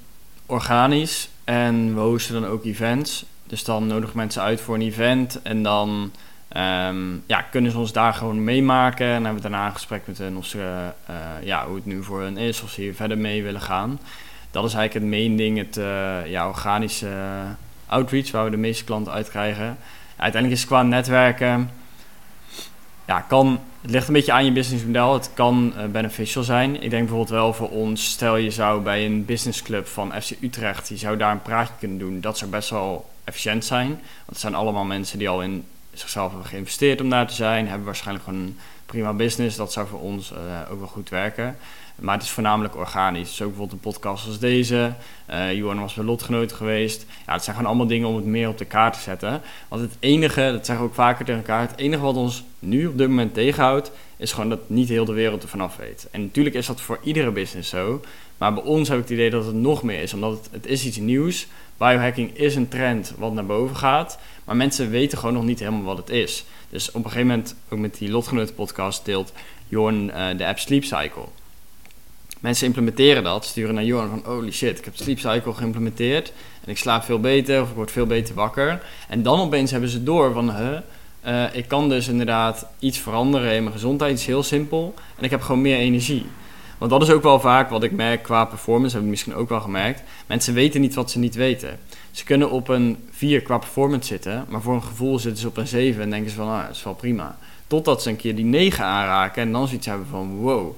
[0.46, 1.30] organisch.
[1.44, 3.26] En we hosten dan ook events.
[3.44, 5.42] Dus dan nodigen mensen uit voor een event.
[5.42, 6.12] En dan
[6.58, 9.08] um, ja, kunnen ze ons daar gewoon meemaken.
[9.08, 10.92] En hebben we daarna een gesprek met hen of ze,
[11.44, 12.62] ja, hoe het nu voor hen is.
[12.62, 14.00] Of ze hier verder mee willen gaan.
[14.52, 15.58] Dat is eigenlijk het main ding.
[15.58, 15.80] Het
[16.30, 17.10] ja, organische
[17.86, 19.78] outreach waar we de meeste klanten uit krijgen.
[20.18, 21.70] uiteindelijk is het qua netwerken
[23.08, 25.14] ja, kan, het ligt een beetje aan je businessmodel.
[25.14, 26.74] Het kan uh, beneficial zijn.
[26.74, 30.90] Ik denk bijvoorbeeld wel voor ons, stel je zou bij een businessclub van FC Utrecht,
[30.90, 32.22] je zou daar een praatje kunnen doen.
[32.22, 33.88] Dat zou best wel efficiënt zijn.
[33.88, 37.68] Want het zijn allemaal mensen die al in zichzelf hebben geïnvesteerd om daar te zijn,
[37.68, 39.58] hebben waarschijnlijk gewoon een prima business.
[39.58, 41.58] Dat zou voor ons uh, ook wel goed werken.
[42.00, 43.28] Maar het is voornamelijk organisch.
[43.28, 44.94] Dus ook bijvoorbeeld een podcast als deze.
[45.30, 47.06] Uh, Johan was bij Lotgenoten geweest.
[47.26, 49.42] Ja, het zijn gewoon allemaal dingen om het meer op de kaart te zetten.
[49.68, 52.88] Want het enige, dat zeggen we ook vaker tegen elkaar, het enige wat ons nu
[52.88, 56.08] op dit moment tegenhoudt, is gewoon dat niet heel de wereld er vanaf weet.
[56.12, 58.02] En natuurlijk is dat voor iedere business zo.
[58.38, 60.66] Maar bij ons heb ik het idee dat het nog meer is, omdat het, het
[60.66, 61.48] is iets nieuws.
[61.78, 64.20] Biohacking is een trend wat naar boven gaat.
[64.44, 66.46] Maar mensen weten gewoon nog niet helemaal wat het is.
[66.70, 69.34] Dus op een gegeven moment, ook met die Lotgenoten podcast, deelt
[69.68, 71.26] Jorn uh, de app Sleep Cycle.
[72.40, 76.34] Mensen implementeren dat, sturen naar Jorn van holy shit, ik heb Sleep Cycle geïmplementeerd
[76.64, 78.82] en ik slaap veel beter of ik word veel beter wakker.
[79.08, 80.78] En dan opeens hebben ze door van, huh,
[81.28, 85.30] uh, ik kan dus inderdaad iets veranderen in mijn gezondheid, iets heel simpel en ik
[85.30, 86.26] heb gewoon meer energie.
[86.78, 89.50] Want dat is ook wel vaak wat ik merk qua performance, heb ik misschien ook
[89.50, 90.04] wel gemerkt.
[90.26, 91.80] Mensen weten niet wat ze niet weten.
[92.12, 95.58] Ze kunnen op een 4 qua performance zitten, maar voor een gevoel zitten ze op
[95.58, 97.38] een 7 en denken ze van, ah, dat is wel prima.
[97.68, 100.76] Totdat ze een keer die 9 aanraken en dan zoiets hebben van, wow,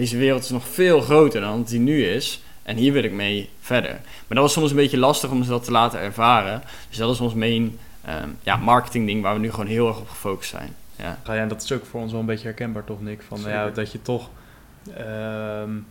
[0.00, 2.42] deze wereld is nog veel groter dan die nu is.
[2.62, 3.90] En hier wil ik mee verder.
[3.90, 6.62] Maar dat was soms een beetje lastig om ze dat te laten ervaren.
[6.88, 7.78] Dus dat is ons main
[8.08, 10.74] um, ja, marketing ding waar we nu gewoon heel erg op gefocust zijn.
[10.96, 11.18] Ja.
[11.24, 13.22] ja, en dat is ook voor ons wel een beetje herkenbaar toch, Nick?
[13.28, 14.28] Van, ja, dat je toch...
[14.98, 15.86] Um,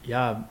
[0.00, 0.48] ja,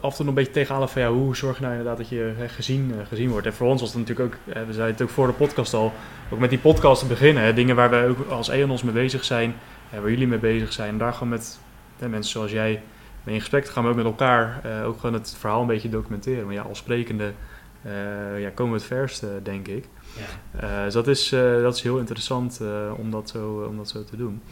[0.00, 2.34] af en toe een beetje tegenhalen van ja, hoe zorg je nou inderdaad dat je
[2.46, 3.46] gezien, uh, gezien wordt.
[3.46, 5.74] En voor ons was het natuurlijk ook, uh, we zeiden het ook voor de podcast
[5.74, 5.92] al,
[6.30, 7.42] ook met die podcast te beginnen.
[7.42, 9.54] Hè, dingen waar we ook als EONOS mee bezig zijn,
[9.94, 10.88] uh, waar jullie mee bezig zijn.
[10.88, 11.58] En daar gewoon met
[11.98, 12.82] mensen zoals jij
[13.22, 15.88] mee in gesprek te gaan, maar ook met elkaar ook gewoon het verhaal een beetje
[15.88, 16.44] documenteren.
[16.44, 17.32] Maar ja, als sprekende
[18.38, 19.88] ja, komen we het verste, denk ik.
[20.60, 20.84] Ja.
[20.84, 21.28] dus dat is,
[21.62, 22.60] dat is heel interessant
[22.96, 24.42] om, dat zo, om dat zo te doen.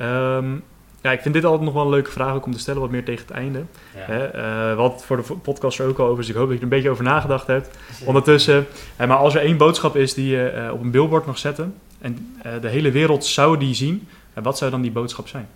[0.00, 0.62] Um,
[1.02, 2.90] ja, ik vind dit altijd nog wel een leuke vraag ook om te stellen, wat
[2.90, 3.64] meer tegen het einde.
[3.92, 4.36] Hè,
[4.70, 6.62] uh, wat voor de podcast er ook al over, dus ik hoop dat je er
[6.62, 7.78] een beetje over nagedacht hebt.
[8.04, 8.66] Ondertussen,
[9.00, 11.74] uh, maar als er één boodschap is die je uh, op een billboard mag zetten
[12.00, 15.48] en de hele wereld zou die zien, wat zou dan die boodschap zijn?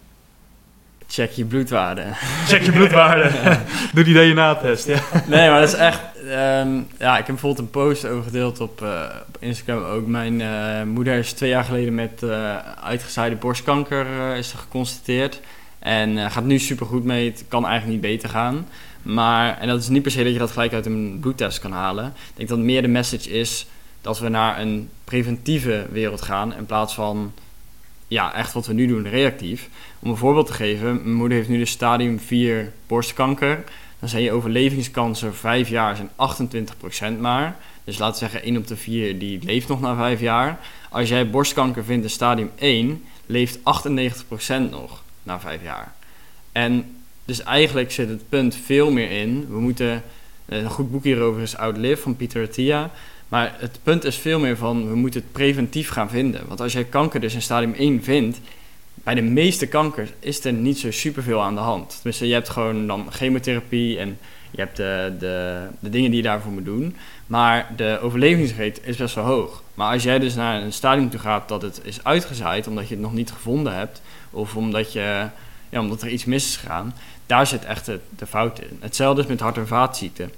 [1.08, 2.02] Check je bloedwaarde.
[2.46, 3.30] Check je bloedwaarde.
[3.94, 4.86] Doe die DNA-test.
[4.86, 5.00] Ja.
[5.26, 6.00] Nee, maar dat is echt.
[6.24, 10.06] Um, ja, ik heb bijvoorbeeld een post over gedeeld op, uh, op Instagram ook.
[10.06, 15.40] Mijn uh, moeder is twee jaar geleden met uh, uitgezaaide borstkanker is geconstateerd.
[15.78, 17.30] En gaat nu super goed mee.
[17.30, 18.66] Het kan eigenlijk niet beter gaan.
[19.02, 21.72] Maar, en dat is niet per se dat je dat gelijk uit een bloedtest kan
[21.72, 22.06] halen.
[22.06, 23.66] Ik denk dat meer de message is
[24.00, 27.32] dat we naar een preventieve wereld gaan in plaats van
[28.08, 29.68] ja, echt wat we nu doen, reactief.
[29.98, 33.64] Om een voorbeeld te geven, mijn moeder heeft nu de stadium 4 borstkanker.
[33.98, 36.10] Dan zijn je overlevingskansen 5 jaar zijn
[37.16, 37.56] 28% maar.
[37.84, 40.58] Dus laten we zeggen 1 op de 4 die leeft nog na 5 jaar.
[40.90, 43.62] Als jij borstkanker vindt in stadium 1, leeft 98%
[44.70, 45.94] nog na 5 jaar.
[46.52, 50.02] En dus eigenlijk zit het punt veel meer in, we moeten
[50.46, 52.90] Een goed boek hierover is Outlive van Pieter Attia.
[53.28, 56.46] Maar het punt is veel meer van, we moeten het preventief gaan vinden.
[56.46, 58.40] Want als jij kanker dus in stadium 1 vindt,
[58.94, 61.94] bij de meeste kankers is er niet zo superveel aan de hand.
[61.94, 64.18] Tenminste, je hebt gewoon dan chemotherapie en
[64.50, 66.96] je hebt de, de, de dingen die je daarvoor moet doen.
[67.26, 69.62] Maar de overlevingsrate is best wel hoog.
[69.74, 72.94] Maar als jij dus naar een stadium toe gaat dat het is uitgezaaid omdat je
[72.94, 75.28] het nog niet gevonden hebt, of omdat, je,
[75.68, 76.94] ja, omdat er iets mis is gegaan,
[77.26, 78.78] daar zit echt de, de fout in.
[78.80, 80.30] Hetzelfde is met hart- en vaatziekten.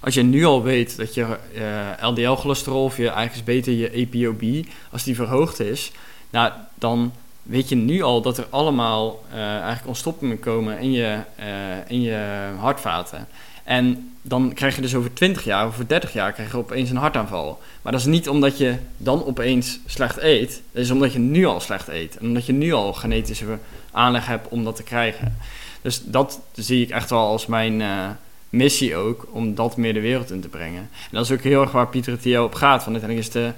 [0.00, 4.66] Als je nu al weet dat je uh, LDL-cholesterol of je eigenlijk beter je APOB,
[4.90, 5.92] als die verhoogd is,
[6.30, 11.18] nou, dan weet je nu al dat er allemaal uh, eigenlijk ontstoppingen komen in je,
[11.40, 11.46] uh,
[11.86, 13.28] in je hartvaten.
[13.64, 16.90] En dan krijg je dus over 20 jaar of over 30 jaar krijg je opeens
[16.90, 17.60] een hartaanval.
[17.82, 20.62] Maar dat is niet omdat je dan opeens slecht eet.
[20.72, 22.16] Dat is omdat je nu al slecht eet.
[22.16, 23.58] En omdat je nu al genetische
[23.90, 25.36] aanleg hebt om dat te krijgen.
[25.82, 27.82] Dus dat zie ik echt wel als mijn
[28.50, 30.80] missie ook, om dat meer de wereld in te brengen.
[30.80, 32.84] En dat is ook heel erg waar Pieter Theo op gaat.
[32.84, 33.52] Want uiteindelijk is de,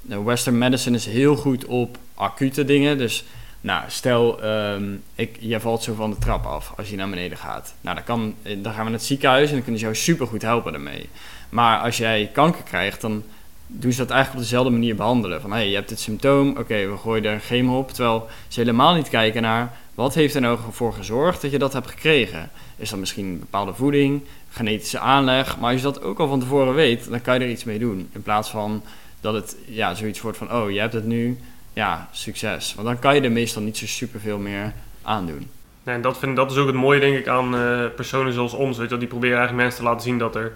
[0.00, 2.98] de Western medicine is heel goed op acute dingen.
[2.98, 3.24] Dus
[3.60, 7.38] nou, stel, um, ik, jij valt zo van de trap af als je naar beneden
[7.38, 7.74] gaat.
[7.80, 10.26] Nou, dan, kan, dan gaan we naar het ziekenhuis en dan kunnen ze jou super
[10.26, 11.08] goed helpen daarmee.
[11.48, 13.22] Maar als jij kanker krijgt, dan
[13.66, 15.40] doen ze dat eigenlijk op dezelfde manier behandelen.
[15.40, 17.90] Van, hey, je hebt dit symptoom, oké, we gooien er chemo op.
[17.90, 21.72] Terwijl ze helemaal niet kijken naar, wat heeft er nou voor gezorgd dat je dat
[21.72, 22.50] hebt gekregen?
[22.82, 25.58] Is dat misschien bepaalde voeding, genetische aanleg?
[25.58, 27.78] Maar als je dat ook al van tevoren weet, dan kan je er iets mee
[27.78, 28.08] doen.
[28.12, 28.82] In plaats van
[29.20, 31.38] dat het ja, zoiets wordt van, oh, je hebt het nu,
[31.72, 32.74] ja, succes.
[32.74, 34.72] Want dan kan je er meestal niet zo superveel meer
[35.02, 35.48] aan doen.
[35.82, 38.52] Nee, en dat, vind, dat is ook het mooie, denk ik, aan uh, personen zoals
[38.52, 38.78] ons.
[38.78, 40.52] Weet je, die proberen eigenlijk mensen te laten zien dat er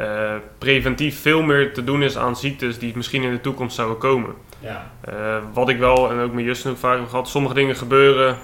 [0.00, 3.98] uh, preventief veel meer te doen is aan ziektes die misschien in de toekomst zouden
[3.98, 4.34] komen.
[4.60, 4.90] Ja.
[5.08, 8.36] Uh, wat ik wel, en ook met Justin ook vaak heb gehad, sommige dingen gebeuren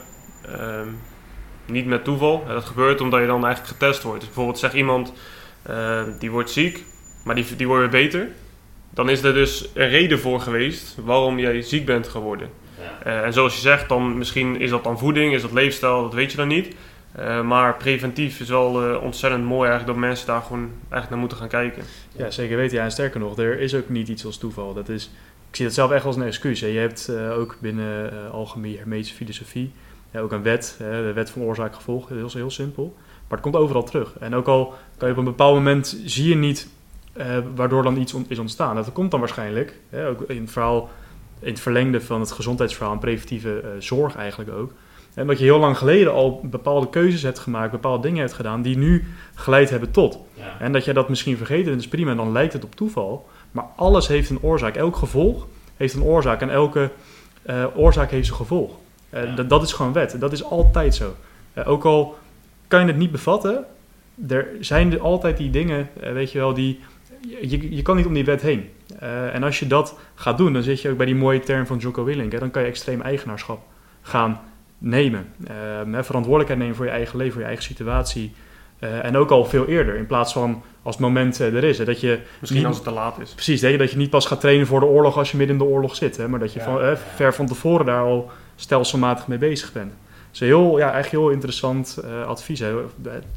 [1.66, 2.44] niet met toeval.
[2.48, 4.18] dat gebeurt omdat je dan eigenlijk getest wordt.
[4.18, 5.12] Dus bijvoorbeeld zeg iemand,
[6.18, 6.84] die wordt ziek,
[7.24, 8.28] maar die, die wordt weer beter
[8.94, 12.48] dan is er dus een reden voor geweest waarom jij ziek bent geworden.
[12.78, 13.06] Ja.
[13.06, 16.14] Uh, en zoals je zegt, dan misschien is dat dan voeding, is dat leefstijl, dat
[16.14, 16.74] weet je dan niet.
[17.18, 21.18] Uh, maar preventief is wel uh, ontzettend mooi eigenlijk dat mensen daar gewoon eigenlijk naar
[21.18, 21.82] moeten gaan kijken.
[22.16, 22.76] Ja, zeker weten.
[22.76, 24.74] Ja, en sterker nog, er is ook niet iets als toeval.
[24.74, 25.10] Dat is,
[25.50, 26.60] ik zie dat zelf echt als een excuus.
[26.60, 26.66] Hè.
[26.66, 29.72] Je hebt ook binnen algemene hermetische filosofie
[30.14, 32.10] ja, ook een wet, de wet van oorzaak-gevolg.
[32.10, 32.94] Is heel simpel.
[32.96, 34.12] Maar het komt overal terug.
[34.20, 36.68] En ook al kan je op een bepaald moment zie je niet
[37.16, 38.76] uh, waardoor dan iets on is ontstaan.
[38.76, 40.90] Dat komt dan waarschijnlijk, hè, ook in het verhaal,
[41.40, 44.72] in het verlengde van het gezondheidsverhaal en preventieve uh, zorg eigenlijk ook.
[45.14, 48.62] En dat je heel lang geleden al bepaalde keuzes hebt gemaakt, bepaalde dingen hebt gedaan
[48.62, 49.04] die nu
[49.34, 50.18] geleid hebben tot.
[50.34, 50.56] Ja.
[50.58, 53.28] En dat je dat misschien vergeten, dat is prima, en dan lijkt het op toeval.
[53.50, 54.74] Maar alles heeft een oorzaak.
[54.74, 55.46] Elk gevolg
[55.76, 56.90] heeft een oorzaak en elke
[57.46, 58.72] uh, oorzaak heeft zijn gevolg.
[59.14, 59.34] Ja.
[59.34, 60.16] dat, dat is gewoon wet.
[60.20, 61.14] Dat is altijd zo.
[61.64, 62.18] ook al
[62.68, 63.64] kan je het niet bevatten,
[64.28, 66.80] er zijn er altijd die dingen, weet je wel, die
[67.40, 68.68] je, je kan niet om die wet heen.
[69.32, 71.78] En als je dat gaat doen, dan zit je ook bij die mooie term van
[71.78, 72.32] Jocko Willink.
[72.32, 73.62] Hè, dan kan je extreem eigenaarschap
[74.02, 74.40] gaan
[74.78, 75.26] nemen.
[75.90, 78.34] Uh, verantwoordelijkheid nemen voor je eigen leven, voor je eigen situatie.
[78.80, 81.78] Uh, en ook al veel eerder, in plaats van als het moment er is.
[81.78, 83.30] Hè, dat je Misschien niet, als het te laat is.
[83.30, 85.56] Precies, dat je, dat je niet pas gaat trainen voor de oorlog als je midden
[85.56, 86.16] in de oorlog zit.
[86.16, 86.96] Hè, maar dat je Ja, van, ja.
[86.96, 89.92] ver van tevoren daar al stelselmatig mee bezig bent.
[90.30, 92.58] Dus heel, ja, echt heel interessant advies.
[92.58, 92.74] Hè.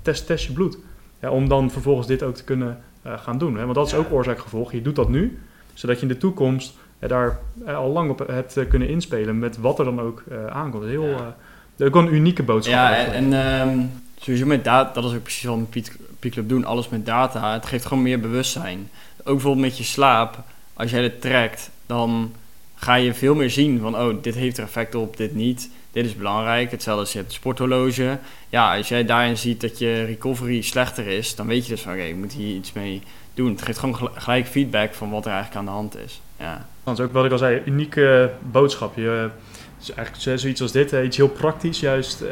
[0.01, 0.77] Test, test je bloed.
[1.21, 3.57] Ja, om dan vervolgens dit ook te kunnen uh, gaan doen.
[3.57, 3.63] Hè?
[3.63, 4.71] Want dat is ook oorzaak-gevolg.
[4.71, 5.39] Je doet dat nu,
[5.73, 9.79] zodat je in de toekomst uh, daar al lang op hebt kunnen inspelen met wat
[9.79, 10.83] er dan ook aankomt.
[10.83, 11.35] Heel, dat
[11.77, 12.75] is ook wel een unieke boodschap.
[12.75, 13.33] Ja, en, eigenlijk.
[13.33, 13.85] en ehm,
[14.19, 15.89] sowieso met data, dat is ook precies wat we
[16.19, 17.53] met doen, alles met data.
[17.53, 18.89] Het geeft gewoon meer bewustzijn.
[19.17, 22.31] Ook bijvoorbeeld met je slaap, als jij dit trekt, dan
[22.79, 25.69] ga je veel meer zien van, oh, dit heeft er effect op, dit niet.
[25.91, 26.71] Dit is belangrijk.
[26.71, 28.17] Hetzelfde als je hebt een sporthorloge.
[28.49, 31.91] Ja, als jij daarin ziet dat je recovery slechter is, dan weet je dus van,
[31.93, 33.01] oké, ik moet hier iets mee
[33.33, 33.51] doen.
[33.51, 36.21] Het geeft gewoon gel- gelijk feedback van wat er eigenlijk aan de hand is.
[36.39, 36.65] Ja.
[36.83, 38.95] Dat is ook wat ik al zei, unieke boodschap.
[38.95, 39.29] Je,
[39.77, 42.19] dus eigenlijk zo- zoiets als dit, eh, iets heel praktisch juist.
[42.19, 42.29] dat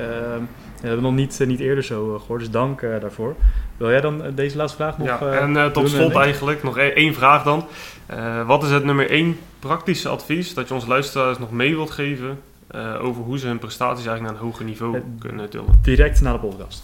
[0.81, 3.35] hebben we nog niet, niet eerder zo eh, gehoord, dus dank daarvoor.
[3.77, 6.89] Wil jij dan deze laatste vraag nog Ja, eh, en tot slot eigenlijk nog e-
[6.89, 7.65] één vraag dan.
[8.05, 11.91] Eh, wat is het nummer één praktische advies dat je onze luisteraars nog mee wilt
[11.91, 15.79] geven eh, over hoe ze hun prestaties eigenlijk naar een hoger niveau kunnen tillen?
[15.81, 16.83] Direct na de podcast.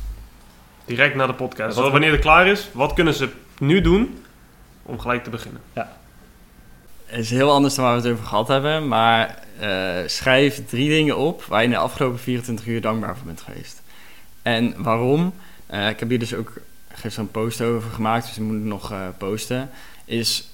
[0.86, 1.70] Direct na de podcast.
[1.70, 3.30] Ja, Zodat wanneer het klaar is, wat kunnen ze
[3.60, 4.24] nu doen
[4.84, 5.62] om gelijk te beginnen?
[7.12, 10.90] Het is heel anders dan waar we het over gehad hebben, maar eh, schrijf drie
[10.90, 13.82] dingen op waar je in de afgelopen 24 uur dankbaar voor bent geweest.
[14.42, 15.34] En waarom?
[15.66, 16.54] Eh, ik heb hier dus ook
[16.94, 19.70] gisteren een post over gemaakt, dus ik moet het nog eh, posten.
[20.06, 20.51] Is,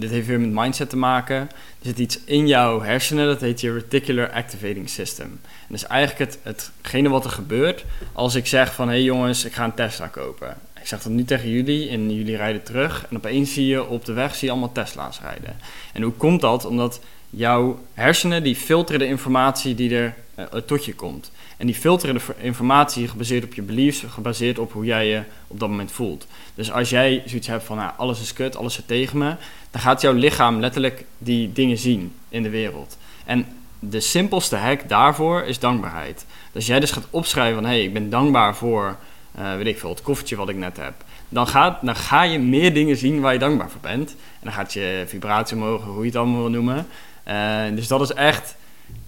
[0.00, 1.36] dit heeft weer met mindset te maken.
[1.36, 1.48] Er
[1.80, 5.26] zit iets in jouw hersenen, dat heet je Reticular Activating System.
[5.26, 8.88] En dat is eigenlijk het, hetgene wat er gebeurt als ik zeg van...
[8.88, 10.56] hé hey jongens, ik ga een Tesla kopen.
[10.80, 13.06] Ik zeg dat nu tegen jullie en jullie rijden terug.
[13.10, 15.56] En opeens zie je op de weg zie je allemaal Tesla's rijden.
[15.92, 16.64] En hoe komt dat?
[16.64, 17.00] Omdat
[17.30, 21.30] jouw hersenen die filteren de informatie die er uh, tot je komt.
[21.60, 25.60] En die filteren de informatie gebaseerd op je beliefs, gebaseerd op hoe jij je op
[25.60, 26.26] dat moment voelt.
[26.54, 29.34] Dus als jij zoiets hebt van nou, alles is kut, alles zit tegen me,
[29.70, 32.98] dan gaat jouw lichaam letterlijk die dingen zien in de wereld.
[33.24, 33.46] En
[33.78, 36.26] de simpelste hack daarvoor is dankbaarheid.
[36.52, 38.96] Dus jij dus gaat opschrijven van hé, hey, ik ben dankbaar voor,
[39.38, 40.94] uh, weet ik veel, het koffertje wat ik net heb.
[41.28, 44.10] Dan, gaat, dan ga je meer dingen zien waar je dankbaar voor bent.
[44.10, 46.86] En dan gaat je vibratie omhoog, hoe je het allemaal wil noemen.
[47.28, 48.56] Uh, dus dat is echt,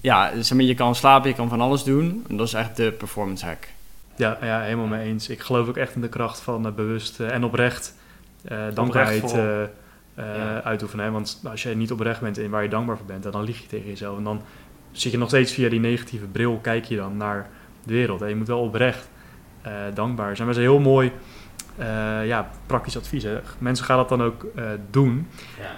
[0.00, 2.24] ja, zeg maar, je kan slapen, je kan van alles doen.
[2.28, 3.68] En dat is echt de performance hack.
[4.16, 5.28] Ja, ja, helemaal mee eens.
[5.28, 7.94] Ik geloof ook echt in de kracht van uh, bewust en oprecht
[8.74, 9.30] dankbaarheid
[10.16, 10.62] ja.
[10.62, 11.12] uitoefenen.
[11.12, 13.66] Want als je niet oprecht bent in waar je dankbaar voor bent, dan lieg je
[13.66, 14.16] tegen jezelf.
[14.16, 14.42] En dan
[14.92, 17.48] zit je nog steeds via die negatieve bril, kijk je dan naar
[17.84, 18.22] de wereld.
[18.22, 19.08] En je moet wel oprecht
[19.66, 20.48] uh, dankbaar zijn.
[20.48, 21.12] Maar dat is heel mooi
[21.78, 23.22] uh, ja, praktisch advies.
[23.22, 23.40] Hè.
[23.58, 25.28] Mensen gaan dat dan ook uh, doen.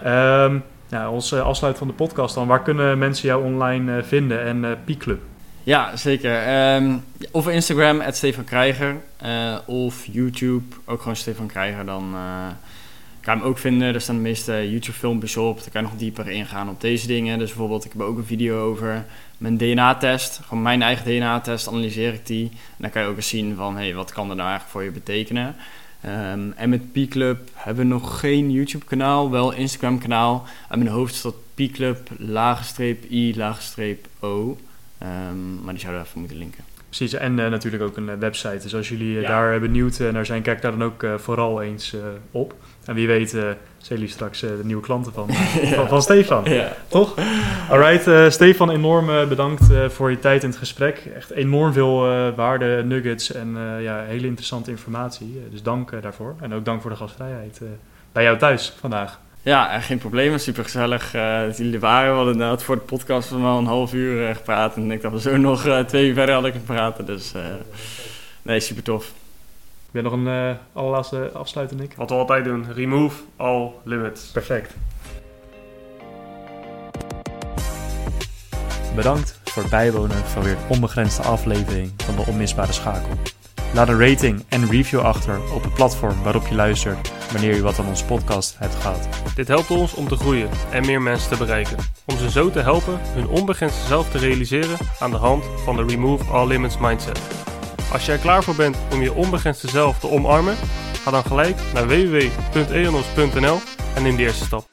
[0.02, 0.44] Ja.
[0.44, 0.62] Um,
[0.95, 4.71] nou, als afsluit van de podcast dan, waar kunnen mensen jou online vinden en uh,
[4.85, 5.21] P-Club?
[5.62, 6.65] Ja, zeker.
[6.75, 8.97] Um, of Instagram, Stefan Krijger.
[9.66, 11.85] of YouTube, ook gewoon Stefan Krijger.
[11.85, 12.15] Dan
[13.21, 13.95] kan je hem ook vinden.
[13.95, 15.59] Er staan de meeste YouTube-filmpjes op.
[15.61, 17.39] Daar kan je nog dieper ingaan op deze dingen.
[17.39, 19.05] Dus bijvoorbeeld, ik heb ook een video over
[19.39, 20.41] mijn DNA-test.
[20.47, 22.49] Gewoon mijn eigen DNA-test, analyseer ik die.
[22.51, 24.83] En dan kan je ook eens zien van, hey, wat kan er nou eigenlijk voor
[24.83, 25.57] je betekenen?
[26.06, 30.47] Um, en met P-Club hebben we nog geen YouTube-kanaal, wel Instagram-kanaal.
[30.68, 34.59] En mijn hoofd staat P-Club, laagstreep I, laagstreep O.
[35.02, 36.64] Um, maar die zouden we even moeten linken.
[36.89, 38.59] Precies, en uh, natuurlijk ook een website.
[38.62, 39.28] Dus als jullie uh, ja.
[39.28, 41.97] daar benieuwd naar zijn, kijk daar dan ook uh, vooral eens
[42.31, 42.55] op.
[42.85, 43.36] En wie weet
[43.85, 45.28] zijn jullie straks uh, de nieuwe klanten van,
[45.62, 45.74] ja.
[45.74, 46.44] van, van, Stefan.
[46.44, 46.73] Ja.
[46.89, 47.15] Toch?
[47.70, 51.02] Alright, uh, Stefan, enorm bedankt voor je tijd in het gesprek.
[51.16, 51.98] Echt enorm veel
[52.35, 55.43] waarde, nuggets en ja, hele interessante informatie.
[55.51, 56.35] dus dank daarvoor.
[56.40, 57.61] En ook dank voor de gastvrijheid
[58.12, 59.20] bij jou thuis vandaag.
[59.43, 60.39] Ja, geen probleem.
[60.39, 61.11] Super gezellig
[61.47, 62.11] dat jullie er waren.
[62.11, 64.77] We hadden inderdaad voor de podcast van wel een half uur gepraat.
[64.77, 67.06] En ik dat we zo nog twee uur verder hadden kunnen praten.
[67.06, 67.32] Dus
[68.43, 69.12] nee, super tof.
[69.95, 71.95] Heb je nog een uh, allerlaatste afsluiting, Nick?
[71.97, 72.73] Wat we altijd doen.
[72.73, 74.31] Remove all limits.
[74.31, 74.75] Perfect.
[78.95, 83.11] Bedankt voor het bijwonen van weer een onbegrensde aflevering van de Onmisbare Schakel.
[83.75, 87.79] Laat een rating en review achter op het platform waarop je luistert wanneer je wat
[87.79, 89.09] aan onze podcast hebt gehad.
[89.35, 91.77] Dit helpt ons om te groeien en meer mensen te bereiken.
[92.05, 95.85] Om ze zo te helpen hun onbegrensde zelf te realiseren aan de hand van de
[95.85, 97.21] Remove All Limits mindset.
[97.95, 100.57] Als je er klaar voor bent om je onbegrensde zelf te omarmen,
[101.03, 103.59] ga dan gelijk naar www.eonos.nl
[103.95, 104.66] en neem de eerste stap.